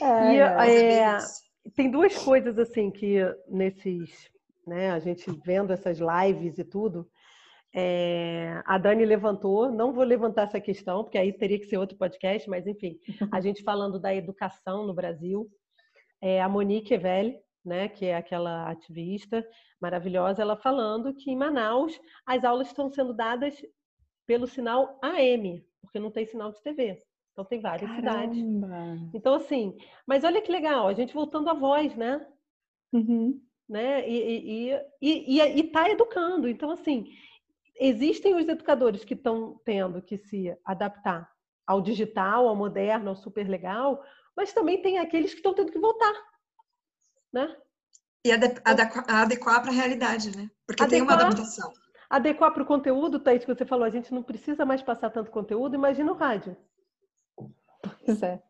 É, 0.01 0.33
e, 0.33 0.37
é, 0.37 0.99
é 0.99 1.17
tem 1.75 1.91
duas 1.91 2.17
coisas, 2.17 2.57
assim, 2.57 2.89
que 2.89 3.19
nesses, 3.49 4.09
né? 4.65 4.91
A 4.91 4.99
gente 4.99 5.29
vendo 5.45 5.73
essas 5.73 5.99
lives 5.99 6.57
e 6.57 6.63
tudo, 6.63 7.05
é, 7.73 8.61
a 8.65 8.77
Dani 8.77 9.05
levantou, 9.05 9.71
não 9.71 9.93
vou 9.93 10.03
levantar 10.03 10.43
essa 10.43 10.59
questão, 10.59 11.03
porque 11.03 11.17
aí 11.17 11.31
teria 11.31 11.59
que 11.59 11.67
ser 11.67 11.77
outro 11.77 11.97
podcast, 11.97 12.49
mas 12.49 12.67
enfim, 12.67 12.99
a 13.31 13.39
gente 13.41 13.63
falando 13.63 13.99
da 13.99 14.13
educação 14.13 14.85
no 14.85 14.93
Brasil. 14.93 15.49
É, 16.21 16.41
a 16.41 16.49
Monique 16.49 16.93
Evelli, 16.93 17.39
né, 17.65 17.87
que 17.87 18.05
é 18.05 18.15
aquela 18.15 18.69
ativista 18.69 19.45
maravilhosa, 19.79 20.41
ela 20.41 20.55
falando 20.55 21.13
que 21.13 21.31
em 21.31 21.35
Manaus 21.35 21.99
as 22.25 22.43
aulas 22.43 22.67
estão 22.67 22.89
sendo 22.89 23.13
dadas 23.13 23.55
pelo 24.27 24.47
sinal 24.47 24.99
AM, 25.01 25.65
porque 25.81 25.99
não 25.99 26.11
tem 26.11 26.25
sinal 26.25 26.51
de 26.51 26.61
TV. 26.61 27.01
Então 27.31 27.45
tem 27.45 27.61
várias 27.61 27.89
Caramba. 27.89 28.11
cidades. 28.11 29.09
Então, 29.13 29.33
assim, 29.35 29.77
mas 30.05 30.23
olha 30.23 30.41
que 30.41 30.51
legal, 30.51 30.87
a 30.87 30.93
gente 30.93 31.13
voltando 31.13 31.49
à 31.49 31.53
voz, 31.53 31.95
né? 31.95 32.25
Uhum. 32.93 33.41
Né? 33.69 34.07
E, 34.07 34.69
e, 34.69 34.81
e, 35.01 35.39
e, 35.39 35.59
e 35.59 35.63
tá 35.63 35.89
educando. 35.89 36.47
Então, 36.49 36.71
assim, 36.71 37.05
existem 37.81 38.35
os 38.35 38.47
educadores 38.47 39.03
que 39.03 39.15
estão 39.15 39.59
tendo 39.65 40.03
que 40.03 40.15
se 40.15 40.55
adaptar 40.63 41.27
ao 41.65 41.81
digital, 41.81 42.47
ao 42.47 42.55
moderno, 42.55 43.09
ao 43.09 43.15
super 43.15 43.47
legal, 43.49 44.03
mas 44.37 44.53
também 44.53 44.81
tem 44.81 44.99
aqueles 44.99 45.31
que 45.31 45.37
estão 45.37 45.53
tendo 45.53 45.71
que 45.71 45.79
voltar. 45.79 46.13
né? 47.33 47.57
E 48.23 48.31
adequar 48.31 49.61
para 49.63 49.71
a 49.71 49.73
realidade, 49.73 50.35
né? 50.37 50.51
Porque 50.67 50.83
adequar, 50.83 50.89
tem 50.89 51.01
uma 51.01 51.13
adaptação. 51.13 51.73
Adequar 52.07 52.53
para 52.53 52.61
o 52.61 52.67
conteúdo, 52.67 53.19
Thaís, 53.19 53.43
que 53.43 53.53
você 53.53 53.65
falou, 53.65 53.83
a 53.83 53.89
gente 53.89 54.13
não 54.13 54.21
precisa 54.21 54.63
mais 54.63 54.83
passar 54.83 55.09
tanto 55.09 55.31
conteúdo, 55.31 55.73
imagina 55.73 56.11
o 56.11 56.15
rádio. 56.15 56.55
Pois 58.05 58.21
é. 58.21 58.43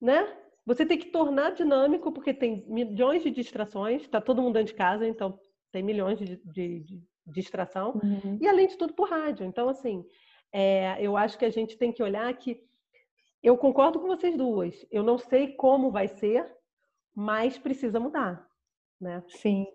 Né? 0.00 0.36
Você 0.66 0.84
tem 0.84 0.98
que 0.98 1.12
tornar 1.12 1.50
dinâmico, 1.50 2.10
porque 2.10 2.34
tem 2.34 2.66
milhões 2.66 3.22
de 3.22 3.30
distrações, 3.30 4.02
está 4.02 4.20
todo 4.20 4.42
mundo 4.42 4.54
dentro 4.54 4.72
de 4.72 4.78
casa, 4.78 5.06
então 5.06 5.38
tem 5.70 5.82
milhões 5.82 6.18
de, 6.18 6.36
de, 6.44 6.80
de 6.80 7.02
distração. 7.26 8.00
Uhum. 8.02 8.38
E 8.40 8.46
além 8.46 8.66
de 8.66 8.76
tudo, 8.76 8.94
por 8.94 9.08
rádio. 9.08 9.46
Então, 9.46 9.68
assim, 9.68 10.04
é, 10.52 10.96
eu 11.00 11.16
acho 11.16 11.38
que 11.38 11.44
a 11.44 11.50
gente 11.50 11.76
tem 11.76 11.92
que 11.92 12.02
olhar 12.02 12.32
que. 12.34 12.62
Eu 13.42 13.58
concordo 13.58 14.00
com 14.00 14.06
vocês 14.06 14.36
duas. 14.36 14.86
Eu 14.90 15.02
não 15.02 15.18
sei 15.18 15.48
como 15.48 15.90
vai 15.90 16.08
ser, 16.08 16.50
mas 17.14 17.58
precisa 17.58 18.00
mudar, 18.00 18.46
né? 18.98 19.22
Sim. 19.28 19.66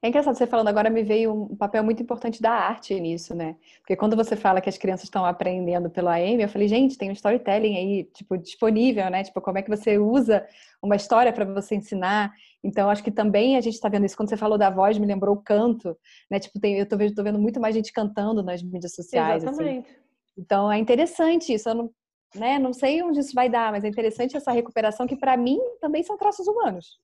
É 0.00 0.08
engraçado 0.08 0.36
você 0.36 0.46
falando 0.46 0.68
agora, 0.68 0.88
me 0.88 1.02
veio 1.02 1.32
um 1.32 1.56
papel 1.56 1.82
muito 1.82 2.00
importante 2.00 2.40
da 2.40 2.52
arte 2.52 2.98
nisso, 3.00 3.34
né? 3.34 3.56
Porque 3.80 3.96
quando 3.96 4.14
você 4.14 4.36
fala 4.36 4.60
que 4.60 4.68
as 4.68 4.78
crianças 4.78 5.04
estão 5.04 5.24
aprendendo 5.24 5.90
pelo 5.90 6.08
AM, 6.08 6.40
eu 6.40 6.48
falei, 6.48 6.68
gente, 6.68 6.96
tem 6.96 7.10
um 7.10 7.12
storytelling 7.12 7.76
aí, 7.76 8.04
tipo, 8.04 8.38
disponível, 8.38 9.10
né? 9.10 9.24
Tipo, 9.24 9.40
como 9.40 9.58
é 9.58 9.62
que 9.62 9.68
você 9.68 9.98
usa 9.98 10.46
uma 10.80 10.94
história 10.94 11.32
para 11.32 11.44
você 11.44 11.74
ensinar? 11.74 12.32
Então, 12.62 12.90
acho 12.90 13.04
que 13.04 13.10
também 13.10 13.56
a 13.56 13.60
gente 13.60 13.74
está 13.74 13.88
vendo 13.88 14.04
isso. 14.04 14.16
Quando 14.16 14.28
você 14.28 14.36
falou 14.36 14.58
da 14.58 14.70
voz, 14.70 14.98
me 14.98 15.06
lembrou 15.06 15.36
o 15.36 15.42
canto, 15.42 15.96
né? 16.30 16.38
Tipo, 16.38 16.58
tem, 16.58 16.78
eu 16.78 16.88
tô, 16.88 16.96
tô 17.14 17.22
vendo 17.22 17.38
muito 17.38 17.60
mais 17.60 17.74
gente 17.74 17.92
cantando 17.92 18.42
nas 18.42 18.62
mídias 18.62 18.94
sociais. 18.94 19.44
Assim. 19.44 19.52
Exatamente. 19.52 19.90
Assim. 19.90 19.98
Então, 20.36 20.70
é 20.70 20.78
interessante 20.78 21.52
isso. 21.52 21.68
Eu 21.68 21.74
não, 21.74 21.90
né? 22.34 22.58
não 22.58 22.72
sei 22.72 23.02
onde 23.02 23.20
isso 23.20 23.34
vai 23.34 23.48
dar, 23.48 23.72
mas 23.72 23.84
é 23.84 23.88
interessante 23.88 24.36
essa 24.36 24.50
recuperação 24.50 25.06
que, 25.06 25.16
para 25.16 25.36
mim, 25.36 25.58
também 25.80 26.02
são 26.02 26.16
traços 26.16 26.46
humanos. 26.46 26.98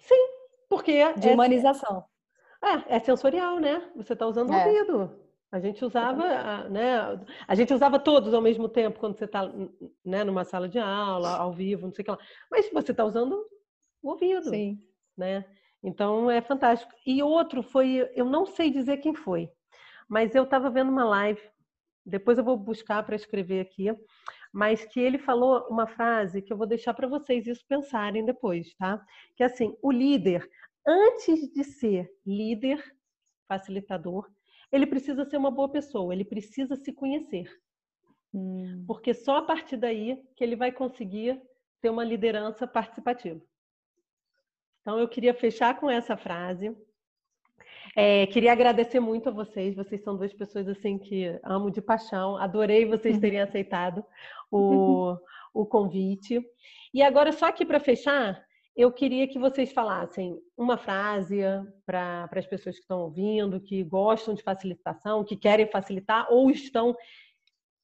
Sim, 0.00 0.28
porque... 0.68 1.12
De 1.14 1.28
é, 1.28 1.32
humanização. 1.32 2.04
É, 2.62 2.96
é 2.96 3.00
sensorial, 3.00 3.58
né? 3.58 3.82
Você 3.96 4.12
está 4.12 4.26
usando 4.26 4.50
o 4.50 4.54
é. 4.54 4.66
ouvido. 4.66 5.22
A 5.50 5.60
gente 5.60 5.84
usava, 5.84 6.66
né? 6.70 7.20
A 7.46 7.54
gente 7.54 7.74
usava 7.74 7.98
todos 7.98 8.32
ao 8.32 8.40
mesmo 8.40 8.70
tempo 8.70 8.98
quando 8.98 9.18
você 9.18 9.26
está, 9.26 9.52
né, 10.02 10.24
numa 10.24 10.44
sala 10.44 10.66
de 10.66 10.78
aula, 10.78 11.36
ao 11.36 11.52
vivo, 11.52 11.86
não 11.86 11.92
sei 11.92 12.00
o 12.02 12.04
que 12.06 12.10
lá. 12.10 12.18
Mas 12.50 12.70
você 12.72 12.92
está 12.92 13.04
usando 13.04 13.44
o 14.02 14.10
ouvido, 14.10 14.50
Sim. 14.50 14.78
né? 15.16 15.44
Então 15.82 16.30
é 16.30 16.40
fantástico. 16.40 16.92
E 17.06 17.22
outro 17.22 17.62
foi, 17.62 18.08
eu 18.14 18.24
não 18.24 18.46
sei 18.46 18.70
dizer 18.70 18.98
quem 18.98 19.14
foi, 19.14 19.50
mas 20.08 20.34
eu 20.34 20.44
estava 20.44 20.70
vendo 20.70 20.90
uma 20.90 21.04
live. 21.04 21.40
Depois 22.04 22.36
eu 22.36 22.44
vou 22.44 22.56
buscar 22.56 23.02
para 23.04 23.14
escrever 23.14 23.60
aqui, 23.60 23.86
mas 24.52 24.84
que 24.84 25.00
ele 25.00 25.18
falou 25.18 25.66
uma 25.68 25.86
frase 25.86 26.42
que 26.42 26.52
eu 26.52 26.56
vou 26.56 26.66
deixar 26.66 26.94
para 26.94 27.06
vocês 27.06 27.46
isso 27.46 27.64
pensarem 27.68 28.24
depois, 28.24 28.74
tá? 28.74 29.00
Que 29.36 29.42
é 29.42 29.46
assim, 29.46 29.76
o 29.80 29.90
líder 29.90 30.48
antes 30.86 31.48
de 31.52 31.64
ser 31.64 32.10
líder, 32.26 32.82
facilitador, 33.46 34.28
ele 34.70 34.86
precisa 34.86 35.24
ser 35.24 35.36
uma 35.36 35.50
boa 35.50 35.70
pessoa, 35.70 36.12
ele 36.12 36.24
precisa 36.24 36.76
se 36.76 36.92
conhecer. 36.92 37.48
Hum. 38.34 38.84
Porque 38.86 39.12
só 39.12 39.36
a 39.36 39.42
partir 39.42 39.76
daí 39.76 40.22
que 40.34 40.42
ele 40.42 40.56
vai 40.56 40.72
conseguir 40.72 41.40
ter 41.80 41.90
uma 41.90 42.04
liderança 42.04 42.66
participativa. 42.66 43.40
Então, 44.82 44.98
eu 44.98 45.08
queria 45.08 45.32
fechar 45.32 45.78
com 45.78 45.88
essa 45.88 46.16
frase. 46.16 46.76
É, 47.96 48.26
queria 48.26 48.52
agradecer 48.52 49.00
muito 49.00 49.28
a 49.28 49.32
vocês. 49.32 49.74
Vocês 49.74 50.02
são 50.02 50.16
duas 50.16 50.32
pessoas 50.32 50.68
assim 50.68 50.98
que 50.98 51.38
amo 51.42 51.70
de 51.70 51.80
paixão. 51.80 52.36
Adorei 52.36 52.84
vocês 52.84 53.18
terem 53.18 53.40
aceitado 53.40 54.04
o, 54.50 55.16
o 55.54 55.64
convite. 55.64 56.44
E 56.92 57.02
agora, 57.02 57.32
só 57.32 57.46
aqui 57.46 57.64
para 57.64 57.78
fechar, 57.78 58.44
eu 58.74 58.90
queria 58.90 59.28
que 59.28 59.38
vocês 59.38 59.70
falassem 59.72 60.38
uma 60.56 60.78
frase 60.78 61.40
para 61.84 62.28
as 62.32 62.46
pessoas 62.46 62.76
que 62.76 62.82
estão 62.82 63.00
ouvindo, 63.00 63.60
que 63.60 63.84
gostam 63.84 64.34
de 64.34 64.42
facilitação, 64.42 65.24
que 65.24 65.36
querem 65.36 65.70
facilitar 65.70 66.26
ou 66.30 66.50
estão 66.50 66.96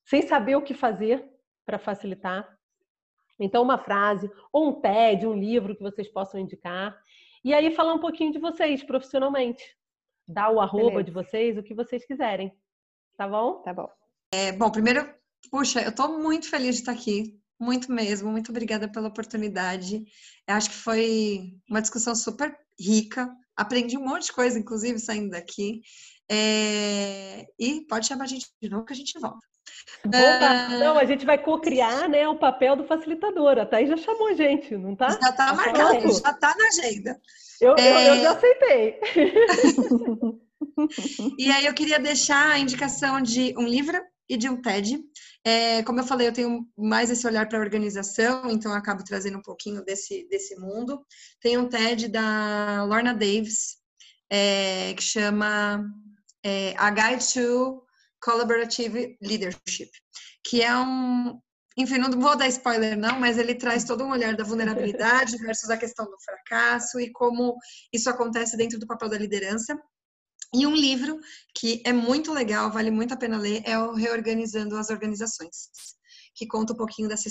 sem 0.05 0.22
saber 0.22 0.57
o 0.57 0.62
que 0.62 0.72
fazer 0.72 1.22
para 1.66 1.78
facilitar. 1.78 2.58
Então, 3.39 3.62
uma 3.62 3.78
frase, 3.78 4.30
ou 4.53 4.68
um 4.68 4.80
TED, 4.80 5.26
um 5.26 5.34
livro 5.39 5.76
que 5.76 5.82
vocês 5.82 6.09
possam 6.09 6.41
indicar. 6.41 6.97
E 7.45 7.55
aí, 7.55 7.74
falar 7.74 7.95
um 7.95 8.01
pouquinho 8.01 8.32
de 8.32 8.39
vocês 8.39 8.82
profissionalmente. 8.82 9.62
Dar 10.26 10.51
o 10.51 10.61
arroba 10.61 10.91
Beleza. 10.91 11.05
de 11.05 11.11
vocês, 11.11 11.57
o 11.57 11.62
que 11.62 11.74
vocês 11.74 12.05
quiserem. 12.05 12.53
Tá 13.16 13.26
bom? 13.26 13.62
Tá 13.62 13.72
bom. 13.72 13.89
É, 14.32 14.53
bom, 14.53 14.70
primeiro, 14.70 15.09
puxa, 15.51 15.80
eu 15.80 15.91
estou 15.91 16.18
muito 16.18 16.51
feliz 16.51 16.76
de 16.76 16.80
estar 16.82 16.93
aqui. 16.93 17.39
Muito 17.61 17.91
mesmo, 17.91 18.30
muito 18.30 18.51
obrigada 18.51 18.89
pela 18.91 19.09
oportunidade. 19.09 20.05
Eu 20.47 20.55
acho 20.55 20.70
que 20.70 20.76
foi 20.76 21.55
uma 21.68 21.80
discussão 21.80 22.14
super 22.14 22.57
rica. 22.78 23.28
Aprendi 23.57 23.99
um 23.99 24.05
monte 24.05 24.26
de 24.26 24.32
coisa, 24.32 24.59
inclusive, 24.59 24.99
saindo 24.99 25.30
daqui. 25.30 25.80
É... 26.30 27.47
E 27.59 27.84
pode 27.89 28.07
chamar 28.07 28.24
a 28.24 28.28
gente 28.28 28.47
de 28.62 28.68
novo 28.68 28.84
que 28.84 28.93
a 28.93 28.97
gente 28.97 29.18
volta. 29.18 29.45
Uh... 30.07 30.79
Não, 30.79 30.99
a 30.99 31.05
gente 31.05 31.27
vai 31.27 31.39
co-criar 31.39 32.09
né, 32.09 32.29
o 32.29 32.39
papel 32.39 32.77
do 32.77 32.85
facilitador. 32.85 33.59
A 33.59 33.66
Thaís 33.66 33.89
já 33.89 33.97
chamou 33.97 34.29
a 34.29 34.35
gente, 34.35 34.77
não 34.77 34.95
tá? 34.95 35.11
Já 35.11 35.33
tá 35.33 35.53
marcado, 35.53 36.12
já 36.12 36.33
tá 36.33 36.55
na 36.57 36.66
agenda. 36.66 37.21
Eu, 37.61 37.75
é... 37.77 38.09
eu, 38.09 38.14
eu 38.14 38.23
já 38.23 38.33
aceitei. 38.33 39.01
e 41.39 41.51
aí 41.51 41.66
eu 41.66 41.75
queria 41.75 41.99
deixar 41.99 42.53
a 42.53 42.59
indicação 42.59 43.21
de 43.21 43.55
um 43.59 43.66
livro 43.66 44.01
e 44.29 44.37
de 44.37 44.49
um 44.49 44.61
TED. 44.61 45.01
É, 45.45 45.83
como 45.83 46.01
eu 46.01 46.05
falei, 46.05 46.29
eu 46.29 46.33
tenho 46.33 46.66
mais 46.77 47.11
esse 47.11 47.27
olhar 47.27 47.49
para 47.49 47.59
a 47.59 47.62
organização, 47.62 48.51
então 48.51 48.73
eu 48.73 48.79
acabo 48.79 49.03
trazendo 49.03 49.39
um 49.39 49.43
pouquinho 49.43 49.85
desse, 49.85 50.29
desse 50.29 50.57
mundo. 50.57 51.01
Tem 51.41 51.57
um 51.57 51.69
TED 51.69 52.09
da 52.09 52.85
Lorna 52.85 53.14
Davis, 53.14 53.79
é, 54.31 54.93
que 54.95 55.03
chama 55.03 55.85
é, 56.45 56.75
A 56.77 56.91
Guide 56.91 57.33
to 57.33 57.83
Collaborative 58.21 59.16
Leadership, 59.23 59.91
que 60.45 60.62
é 60.62 60.77
um. 60.77 61.41
Enfim, 61.77 61.99
não 61.99 62.11
vou 62.11 62.37
dar 62.37 62.49
spoiler, 62.49 62.99
não, 62.99 63.21
mas 63.21 63.39
ele 63.39 63.55
traz 63.55 63.85
todo 63.85 64.05
um 64.05 64.11
olhar 64.11 64.35
da 64.37 64.43
vulnerabilidade 64.43 65.37
versus 65.39 65.71
a 65.71 65.77
questão 65.77 66.07
do 66.07 66.16
fracasso 66.21 66.99
e 66.99 67.12
como 67.12 67.57
isso 67.93 68.11
acontece 68.11 68.57
dentro 68.57 68.79
do 68.81 68.87
papel 68.87 69.09
da 69.09 69.16
liderança. 69.16 69.79
E 70.53 70.66
um 70.66 70.75
livro 70.75 71.19
que 71.55 71.83
é 71.85 71.93
muito 71.93 72.33
legal, 72.33 72.73
vale 72.73 72.91
muito 72.91 73.14
a 73.14 73.16
pena 73.16 73.39
ler, 73.39 73.62
é 73.64 73.79
o 73.79 73.95
Reorganizando 73.95 74.77
as 74.77 74.91
Organizações, 74.91 75.69
que 76.35 76.47
conta 76.47 76.73
um 76.73 76.77
pouquinho 76.77 77.09
dessa, 77.09 77.31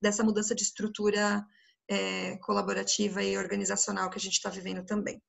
dessa 0.00 0.22
mudança 0.22 0.54
de 0.54 0.62
estrutura 0.62 1.44
é, 1.88 2.36
colaborativa 2.38 3.22
e 3.22 3.38
organizacional 3.38 4.10
que 4.10 4.18
a 4.18 4.20
gente 4.20 4.34
está 4.34 4.50
vivendo 4.50 4.84
também. 4.84 5.20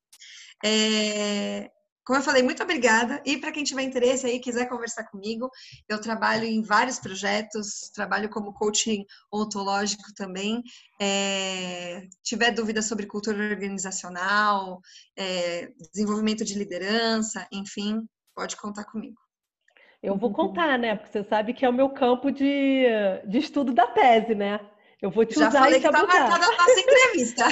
É, 0.63 1.71
como 2.09 2.17
eu 2.17 2.23
falei, 2.23 2.41
muito 2.41 2.63
obrigada. 2.63 3.21
E 3.23 3.37
para 3.37 3.51
quem 3.51 3.63
tiver 3.63 3.83
interesse 3.83 4.25
aí, 4.25 4.39
quiser 4.39 4.67
conversar 4.67 5.03
comigo, 5.03 5.47
eu 5.87 6.01
trabalho 6.01 6.43
em 6.43 6.59
vários 6.59 6.97
projetos, 6.97 7.91
trabalho 7.93 8.27
como 8.31 8.51
coaching 8.51 9.05
ontológico 9.31 10.11
também. 10.15 10.63
É, 10.99 12.07
tiver 12.23 12.49
dúvidas 12.49 12.87
sobre 12.87 13.05
cultura 13.05 13.37
organizacional, 13.37 14.81
é, 15.15 15.69
desenvolvimento 15.93 16.43
de 16.43 16.57
liderança, 16.57 17.47
enfim, 17.53 18.03
pode 18.35 18.57
contar 18.57 18.85
comigo. 18.85 19.21
Eu 20.01 20.17
vou 20.17 20.33
contar, 20.33 20.79
né? 20.79 20.95
Porque 20.95 21.11
você 21.11 21.23
sabe 21.23 21.53
que 21.53 21.63
é 21.63 21.69
o 21.69 21.73
meu 21.73 21.89
campo 21.89 22.31
de, 22.31 22.85
de 23.27 23.37
estudo 23.37 23.71
da 23.71 23.85
tese, 23.85 24.33
né? 24.33 24.59
Eu 24.99 25.11
vou 25.11 25.25
te 25.25 25.35
Já 25.35 25.49
usar 25.49 25.59
falei 25.59 25.77
e 25.77 25.79
te 25.79 25.85
que 25.85 25.91
tá 25.91 26.07
marcada 26.07 26.45
a 26.47 26.57
nossa 26.57 26.79
entrevista. 26.81 27.45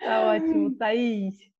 tá 0.00 0.20
ótimo, 0.22 0.74
Thaís. 0.78 1.54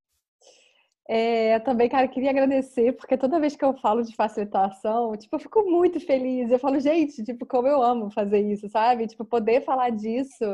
É, 1.08 1.60
também, 1.60 1.88
cara, 1.88 2.08
queria 2.08 2.30
agradecer, 2.30 2.92
porque 2.92 3.16
toda 3.16 3.38
vez 3.38 3.54
que 3.54 3.64
eu 3.64 3.74
falo 3.74 4.02
de 4.02 4.14
facilitação, 4.16 5.16
tipo, 5.16 5.36
eu 5.36 5.40
fico 5.40 5.62
muito 5.62 6.00
feliz. 6.00 6.50
Eu 6.50 6.58
falo, 6.58 6.80
gente, 6.80 7.22
tipo, 7.22 7.46
como 7.46 7.68
eu 7.68 7.80
amo 7.82 8.10
fazer 8.10 8.40
isso, 8.40 8.68
sabe? 8.68 9.06
Tipo, 9.06 9.24
poder 9.24 9.64
falar 9.64 9.90
disso, 9.90 10.44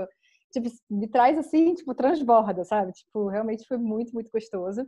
tipo, 0.53 0.69
me 0.91 1.09
traz 1.09 1.39
assim, 1.39 1.75
tipo, 1.75 1.95
transborda, 1.95 2.65
sabe? 2.65 2.93
Tipo, 2.93 3.29
realmente 3.29 3.67
foi 3.67 3.79
muito, 3.79 4.13
muito 4.13 4.31
gostoso. 4.31 4.87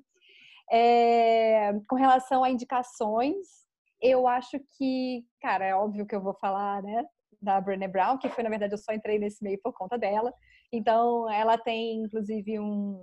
É, 0.70 1.72
com 1.88 1.96
relação 1.96 2.44
a 2.44 2.50
indicações, 2.50 3.64
eu 4.02 4.28
acho 4.28 4.58
que, 4.76 5.24
cara, 5.40 5.64
é 5.64 5.74
óbvio 5.74 6.06
que 6.06 6.14
eu 6.14 6.20
vou 6.22 6.34
falar, 6.34 6.82
né, 6.82 7.04
da 7.40 7.60
Brené 7.60 7.88
Brown, 7.88 8.18
que 8.18 8.28
foi, 8.28 8.44
na 8.44 8.50
verdade, 8.50 8.74
eu 8.74 8.78
só 8.78 8.92
entrei 8.92 9.18
nesse 9.18 9.42
meio 9.42 9.58
por 9.62 9.72
conta 9.72 9.98
dela. 9.98 10.32
Então, 10.72 11.30
ela 11.30 11.56
tem, 11.56 12.02
inclusive, 12.02 12.58
um, 12.60 13.02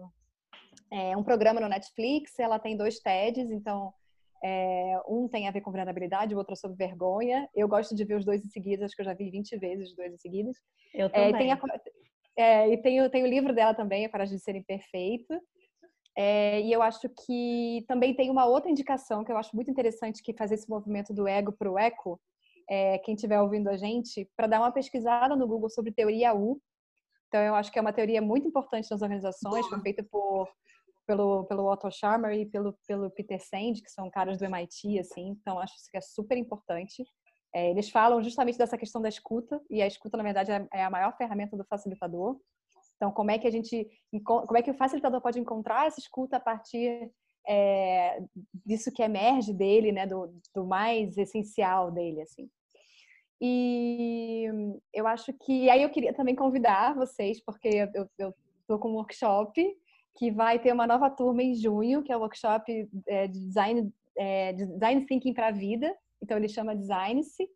é 0.92 1.16
um 1.16 1.24
programa 1.24 1.62
no 1.62 1.70
Netflix, 1.70 2.38
ela 2.38 2.60
tem 2.60 2.76
dois 2.76 3.00
TEDs, 3.00 3.50
então 3.50 3.94
é, 4.44 5.00
um 5.08 5.28
tem 5.28 5.48
a 5.48 5.52
ver 5.52 5.62
com 5.62 5.72
vulnerabilidade, 5.72 6.34
o 6.34 6.38
outro 6.38 6.54
é 6.54 6.56
sobre 6.56 6.76
vergonha. 6.76 7.48
Eu 7.56 7.68
gosto 7.68 7.96
de 7.96 8.04
ver 8.04 8.16
os 8.16 8.26
dois 8.26 8.44
em 8.44 8.50
seguida, 8.50 8.86
acho 8.86 8.96
que 8.96 9.02
eu 9.02 9.06
já 9.06 9.14
vi 9.14 9.30
20 9.30 9.58
vezes 9.58 9.90
os 9.90 9.96
dois 9.96 10.14
em 10.14 10.18
seguida. 10.18 10.52
Eu 10.94 11.10
também. 11.10 11.30
É, 11.30 11.38
tem 11.38 11.52
a, 11.52 11.60
é, 12.36 12.70
e 12.70 12.78
tem, 12.78 13.10
tem 13.10 13.24
o 13.24 13.28
livro 13.28 13.54
dela 13.54 13.74
também, 13.74 14.06
A 14.06 14.10
Coragem 14.10 14.36
de 14.36 14.44
Ser 14.44 14.56
Imperfeito. 14.56 15.40
É, 16.18 16.60
e 16.62 16.74
eu 16.74 16.82
acho 16.82 17.08
que 17.26 17.86
também 17.88 18.14
tem 18.14 18.30
uma 18.30 18.46
outra 18.46 18.70
indicação 18.70 19.24
que 19.24 19.32
eu 19.32 19.38
acho 19.38 19.56
muito 19.56 19.72
interessante 19.72 20.22
que 20.22 20.34
faz 20.34 20.52
esse 20.52 20.70
movimento 20.70 21.14
do 21.14 21.28
ego 21.28 21.54
para 21.54 21.72
o 21.72 21.80
eco. 21.80 22.20
É, 22.70 22.98
quem 23.00 23.16
estiver 23.16 23.40
ouvindo 23.40 23.70
a 23.70 23.78
gente, 23.78 24.30
para 24.36 24.48
dar 24.48 24.60
uma 24.60 24.72
pesquisada 24.72 25.36
no 25.36 25.48
Google 25.48 25.70
sobre 25.70 25.92
teoria 25.92 26.34
U, 26.34 26.60
Então, 27.28 27.42
eu 27.42 27.56
acho 27.56 27.72
que 27.72 27.80
é 27.80 27.82
uma 27.82 27.94
teoria 27.94 28.22
muito 28.22 28.48
importante 28.48 28.90
nas 28.90 29.02
organizações, 29.02 29.68
foi 29.68 29.80
feita 29.82 30.04
por, 30.04 30.50
pelo, 31.06 31.46
pelo 31.46 31.72
Otto 31.72 31.90
Scharmer 31.92 32.34
e 32.34 32.46
pelo, 32.46 32.78
pelo 32.88 33.10
Peter 33.10 33.40
Sand, 33.40 33.82
que 33.84 33.92
são 33.92 34.10
caras 34.10 34.38
do 34.38 34.46
MIT, 34.46 35.00
assim. 35.00 35.30
Então, 35.30 35.60
acho 35.60 35.74
que 35.90 35.98
é 35.98 36.02
super 36.02 36.38
importante. 36.38 37.04
É, 37.54 37.70
eles 37.70 37.90
falam 37.90 38.24
justamente 38.24 38.58
dessa 38.58 38.78
questão 38.78 39.02
da 39.02 39.10
escuta, 39.10 39.62
e 39.70 39.82
a 39.82 39.88
escuta, 39.88 40.18
na 40.18 40.24
verdade, 40.24 40.52
é, 40.52 40.68
é 40.74 40.84
a 40.84 40.90
maior 40.90 41.16
ferramenta 41.18 41.58
do 41.58 41.66
facilitador. 41.66 42.40
Então, 42.96 43.12
como 43.12 43.32
é 43.32 43.40
que 43.40 43.48
a 43.48 43.52
gente, 43.52 43.90
como 44.24 44.58
é 44.58 44.62
que 44.62 44.72
o 44.72 44.76
facilitador 44.76 45.22
pode 45.22 45.40
encontrar 45.40 45.88
essa 45.88 46.00
escuta 46.00 46.38
a 46.38 46.40
partir 46.40 47.12
é, 47.48 48.22
disso 48.66 48.92
que 48.92 49.02
emerge 49.02 49.54
dele, 49.54 49.92
né, 49.92 50.06
do, 50.06 50.32
do 50.54 50.66
mais 50.66 51.18
essencial 51.18 51.92
dele, 51.92 52.22
assim. 52.22 52.50
E 53.42 54.46
eu 54.94 55.08
acho 55.08 55.34
que 55.34 55.68
aí 55.70 55.82
eu 55.82 55.90
queria 55.90 56.14
também 56.14 56.36
convidar 56.36 56.94
vocês, 56.94 57.44
porque 57.44 57.90
eu, 58.20 58.34
tô 58.68 58.78
com 58.78 58.90
um 58.90 58.96
workshop 58.96 59.68
que 60.16 60.32
vai 60.32 60.60
ter 60.60 60.74
uma 60.74 60.88
nova 60.88 61.10
turma 61.10 61.42
em 61.42 61.56
junho, 61.56 62.04
que 62.04 62.12
é 62.12 62.18
o 62.18 62.20
workshop 62.20 62.90
é, 63.08 63.28
de 63.28 63.40
design, 63.40 63.92
é, 64.18 64.54
design 64.54 65.06
thinking 65.06 65.34
para 65.34 65.48
a 65.48 65.52
vida. 65.52 65.96
Então 66.22 66.38
ele 66.38 66.50
chama 66.50 66.76
Design-se 66.76 67.50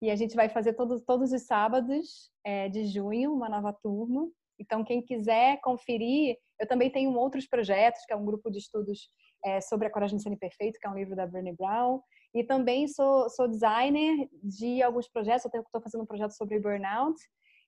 e 0.00 0.10
a 0.10 0.16
gente 0.16 0.36
vai 0.36 0.48
fazer 0.48 0.74
todos, 0.74 1.02
todos 1.02 1.32
os 1.32 1.42
sábados 1.42 2.30
é, 2.44 2.68
de 2.68 2.84
junho 2.86 3.32
uma 3.32 3.48
nova 3.48 3.72
turma. 3.72 4.28
Então 4.58 4.84
quem 4.84 5.02
quiser 5.02 5.60
conferir, 5.60 6.36
eu 6.60 6.68
também 6.68 6.90
tenho 6.90 7.12
outros 7.14 7.46
projetos, 7.46 8.04
que 8.06 8.12
é 8.12 8.16
um 8.16 8.24
grupo 8.24 8.50
de 8.50 8.58
estudos 8.58 9.08
é, 9.44 9.60
sobre 9.60 9.86
a 9.86 9.90
coragem 9.90 10.16
de 10.16 10.22
ser 10.22 10.30
imperfeito, 10.30 10.78
que 10.78 10.86
é 10.86 10.90
um 10.90 10.94
livro 10.94 11.16
da 11.16 11.26
Brené 11.26 11.52
Brown. 11.52 12.00
E 12.34 12.42
também 12.42 12.88
sou, 12.88 13.28
sou 13.30 13.48
designer 13.48 14.28
de 14.42 14.82
alguns 14.82 15.08
projetos. 15.08 15.44
Eu 15.52 15.60
estou 15.60 15.80
fazendo 15.80 16.02
um 16.02 16.06
projeto 16.06 16.32
sobre 16.32 16.58
burnout. 16.58 17.16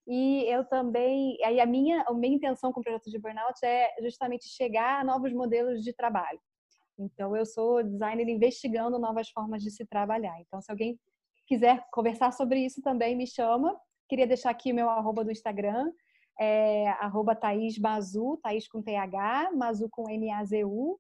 E 0.07 0.44
eu 0.48 0.64
também, 0.64 1.36
aí 1.44 1.61
a 1.61 1.66
minha, 1.66 2.02
a 2.02 2.14
minha 2.14 2.36
intenção 2.36 2.72
com 2.72 2.80
o 2.80 2.82
projeto 2.82 3.11
de 3.11 3.18
burnout 3.18 3.59
é 3.64 3.92
justamente 4.02 4.48
chegar 4.48 5.00
a 5.00 5.04
novos 5.04 5.32
modelos 5.32 5.82
de 5.82 5.92
trabalho. 5.92 6.40
Então, 6.98 7.36
eu 7.36 7.44
sou 7.44 7.82
designer 7.82 8.28
investigando 8.28 8.98
novas 8.98 9.28
formas 9.30 9.62
de 9.62 9.70
se 9.70 9.84
trabalhar. 9.84 10.40
Então, 10.40 10.61
se 10.62 10.70
alguém 10.70 10.98
quiser 11.46 11.84
conversar 11.92 12.32
sobre 12.32 12.64
isso 12.64 12.80
também, 12.80 13.16
me 13.16 13.26
chama. 13.26 13.76
Queria 14.09 14.26
deixar 14.26 14.50
aqui 14.50 14.72
o 14.72 14.74
meu 14.74 14.88
arroba 14.88 15.24
do 15.24 15.32
Instagram, 15.32 15.92
é 16.38 16.88
arroba 17.00 17.34
Thaís 17.34 17.78
Mazu, 17.78 18.38
Thaís 18.42 18.68
com 18.68 18.82
TH, 18.82 19.50
Mazu 19.54 19.88
com 19.90 20.09
M-A-Z-U. 20.09 20.98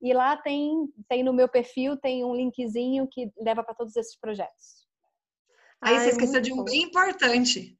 E 0.00 0.12
lá 0.12 0.36
tem, 0.36 0.88
tem 1.08 1.22
no 1.22 1.32
meu 1.32 1.48
perfil, 1.48 1.96
tem 1.96 2.24
um 2.24 2.34
linkzinho 2.34 3.06
que 3.10 3.30
leva 3.38 3.62
para 3.62 3.74
todos 3.74 3.96
esses 3.96 4.18
projetos. 4.18 4.86
Aí 5.80 5.98
você 5.98 6.10
esqueceu 6.10 6.40
de 6.40 6.52
um 6.52 6.64
bem 6.64 6.82
importante, 6.84 7.76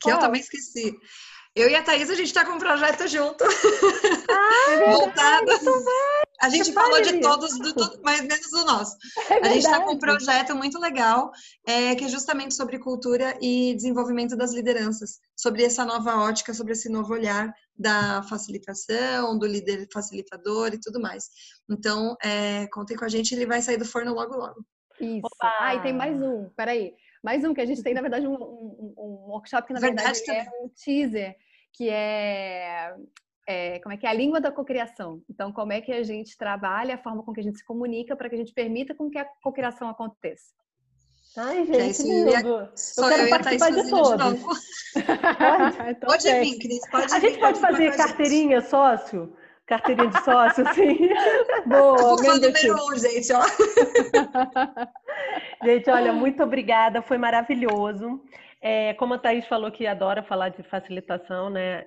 que 0.00 0.08
Qual? 0.08 0.16
eu 0.16 0.20
também 0.20 0.40
esqueci. 0.40 0.96
Eu 1.56 1.70
e 1.70 1.74
a 1.74 1.82
Thaís, 1.82 2.10
a 2.10 2.14
gente 2.14 2.26
está 2.26 2.44
com 2.44 2.52
um 2.52 2.58
projeto 2.58 3.08
junto. 3.08 3.42
Ah, 3.42 4.72
é 4.72 4.92
Voltado. 4.92 5.50
A 6.42 6.50
gente 6.50 6.70
falou 6.70 7.00
de 7.00 7.18
todos, 7.18 7.58
do, 7.58 7.72
tudo, 7.72 7.98
mas 8.04 8.20
menos 8.20 8.50
do 8.50 8.62
nosso. 8.66 8.94
É 9.30 9.38
a 9.38 9.48
gente 9.48 9.64
está 9.64 9.80
com 9.80 9.94
um 9.94 9.98
projeto 9.98 10.54
muito 10.54 10.78
legal, 10.78 11.32
é, 11.66 11.94
que 11.94 12.04
é 12.04 12.08
justamente 12.08 12.54
sobre 12.54 12.78
cultura 12.78 13.38
e 13.40 13.74
desenvolvimento 13.74 14.36
das 14.36 14.52
lideranças, 14.52 15.18
sobre 15.34 15.64
essa 15.64 15.82
nova 15.82 16.16
ótica, 16.18 16.52
sobre 16.52 16.74
esse 16.74 16.90
novo 16.90 17.14
olhar 17.14 17.50
da 17.74 18.22
facilitação, 18.24 19.38
do 19.38 19.46
líder 19.46 19.88
facilitador 19.90 20.74
e 20.74 20.80
tudo 20.80 21.00
mais. 21.00 21.24
Então, 21.70 22.14
é, 22.22 22.66
contem 22.66 22.98
com 22.98 23.06
a 23.06 23.08
gente, 23.08 23.34
ele 23.34 23.46
vai 23.46 23.62
sair 23.62 23.78
do 23.78 23.86
forno 23.86 24.12
logo, 24.12 24.36
logo. 24.36 24.62
Isso. 25.00 25.26
Ah, 25.40 25.74
e 25.74 25.80
tem 25.80 25.94
mais 25.94 26.14
um, 26.20 26.50
peraí. 26.54 26.92
Mais 27.26 27.42
um, 27.42 27.52
que 27.52 27.60
a 27.60 27.66
gente 27.66 27.82
tem, 27.82 27.92
na 27.92 28.00
verdade, 28.00 28.24
um, 28.24 28.34
um, 28.34 28.94
um 28.96 29.30
workshop 29.30 29.66
que, 29.66 29.72
na 29.72 29.80
verdade, 29.80 30.20
verdade 30.20 30.48
é 30.48 30.64
um 30.64 30.68
teaser, 30.68 31.34
que 31.72 31.90
é 31.90 32.94
é, 33.48 33.80
como 33.80 33.92
é 33.92 33.96
que 33.96 34.06
é 34.06 34.10
a 34.10 34.12
língua 34.12 34.40
da 34.40 34.52
cocriação. 34.52 35.20
Então, 35.28 35.52
como 35.52 35.72
é 35.72 35.80
que 35.80 35.90
a 35.90 36.04
gente 36.04 36.38
trabalha 36.38 36.94
a 36.94 36.98
forma 36.98 37.24
com 37.24 37.32
que 37.32 37.40
a 37.40 37.42
gente 37.42 37.58
se 37.58 37.64
comunica 37.64 38.14
para 38.14 38.28
que 38.28 38.36
a 38.36 38.38
gente 38.38 38.54
permita 38.54 38.94
com 38.94 39.10
que 39.10 39.18
a 39.18 39.24
cocriação 39.42 39.88
aconteça. 39.88 40.54
Ai, 41.36 41.66
gente, 41.66 42.02
lindo. 42.04 42.48
Eu 42.96 43.08
quero 43.08 43.22
eu 43.24 43.28
participar 43.28 43.70
de 43.70 43.90
todos. 43.90 44.42
pode? 44.42 45.90
Então, 45.90 46.08
pode 46.08 46.32
vir, 46.40 46.58
Cris. 46.60 46.88
Pode 46.88 47.12
a 47.12 47.18
gente 47.18 47.38
pode 47.40 47.60
fazer 47.60 47.96
carteirinha 47.96 48.60
sócio? 48.60 49.36
Carteirinha 49.66 50.08
de 50.08 50.22
sócio, 50.22 50.64
sim. 50.74 50.96
Boa, 51.66 52.22
meu 52.22 52.34
número 52.34 52.74
um, 52.74 52.96
gente, 52.96 53.32
ó. 53.32 53.42
gente, 55.64 55.90
olha, 55.90 56.12
muito 56.12 56.42
obrigada, 56.42 57.02
foi 57.02 57.18
maravilhoso. 57.18 58.22
É, 58.60 58.94
como 58.94 59.14
a 59.14 59.18
Thaís 59.18 59.46
falou 59.46 59.72
que 59.72 59.86
adora 59.86 60.22
falar 60.22 60.50
de 60.50 60.62
facilitação, 60.62 61.50
né? 61.50 61.84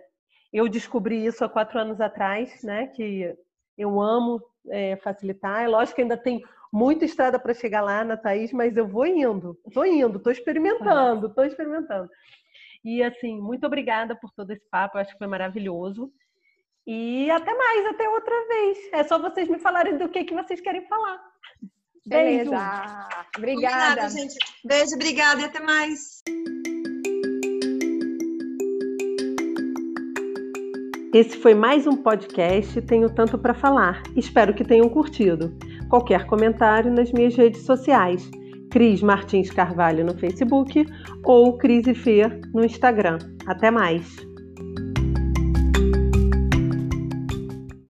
Eu 0.51 0.67
descobri 0.67 1.25
isso 1.25 1.45
há 1.45 1.49
quatro 1.49 1.80
anos 1.80 2.01
atrás, 2.01 2.61
né? 2.63 2.88
Que 2.88 3.36
eu 3.77 4.01
amo 4.01 4.41
é, 4.67 4.97
facilitar. 4.97 5.63
É 5.63 5.67
lógico 5.67 5.95
que 5.95 6.01
ainda 6.01 6.17
tem 6.17 6.43
muita 6.71 7.05
estrada 7.05 7.39
para 7.39 7.53
chegar 7.53 7.82
lá 7.82 8.03
na 8.03 8.17
Thaís, 8.17 8.51
mas 8.51 8.75
eu 8.75 8.88
vou 8.88 9.05
indo, 9.05 9.57
estou 9.65 9.86
indo, 9.86 10.17
estou 10.17 10.32
experimentando, 10.32 11.27
estou 11.27 11.45
experimentando. 11.45 12.09
E 12.84 13.03
assim, 13.03 13.39
muito 13.39 13.65
obrigada 13.65 14.15
por 14.15 14.32
todo 14.32 14.51
esse 14.51 14.67
papo, 14.69 14.97
eu 14.97 15.01
acho 15.01 15.13
que 15.13 15.17
foi 15.17 15.27
maravilhoso. 15.27 16.11
E 16.88 17.30
até 17.30 17.53
mais, 17.53 17.86
até 17.88 18.09
outra 18.09 18.47
vez. 18.47 18.77
É 18.93 19.03
só 19.03 19.19
vocês 19.19 19.47
me 19.47 19.59
falarem 19.59 19.97
do 19.97 20.09
que, 20.09 20.23
que 20.23 20.34
vocês 20.34 20.59
querem 20.61 20.86
falar. 20.88 21.21
Beijo. 22.05 22.51
Obrigada. 23.38 24.09
gente. 24.09 24.36
Beijo, 24.65 24.95
obrigada 24.95 25.41
e 25.41 25.45
até 25.45 25.59
mais. 25.59 26.21
Esse 31.13 31.38
foi 31.38 31.55
mais 31.55 31.88
um 31.88 31.95
podcast 31.95 32.82
Tenho 32.84 33.13
Tanto 33.13 33.38
para 33.38 33.53
Falar. 33.53 34.03
Espero 34.15 34.53
que 34.53 34.63
tenham 34.63 34.88
curtido. 34.89 35.57
Qualquer 35.89 36.27
comentário 36.27 36.91
nas 36.91 37.11
minhas 37.11 37.36
redes 37.36 37.63
sociais, 37.63 38.30
Cris 38.69 39.01
Martins 39.01 39.49
Carvalho 39.49 40.05
no 40.05 40.15
Facebook 40.17 40.86
ou 41.23 41.57
Cris 41.57 41.88
e 41.88 41.95
Fê 41.95 42.27
no 42.53 42.63
Instagram. 42.63 43.17
Até 43.47 43.71
mais! 43.71 44.28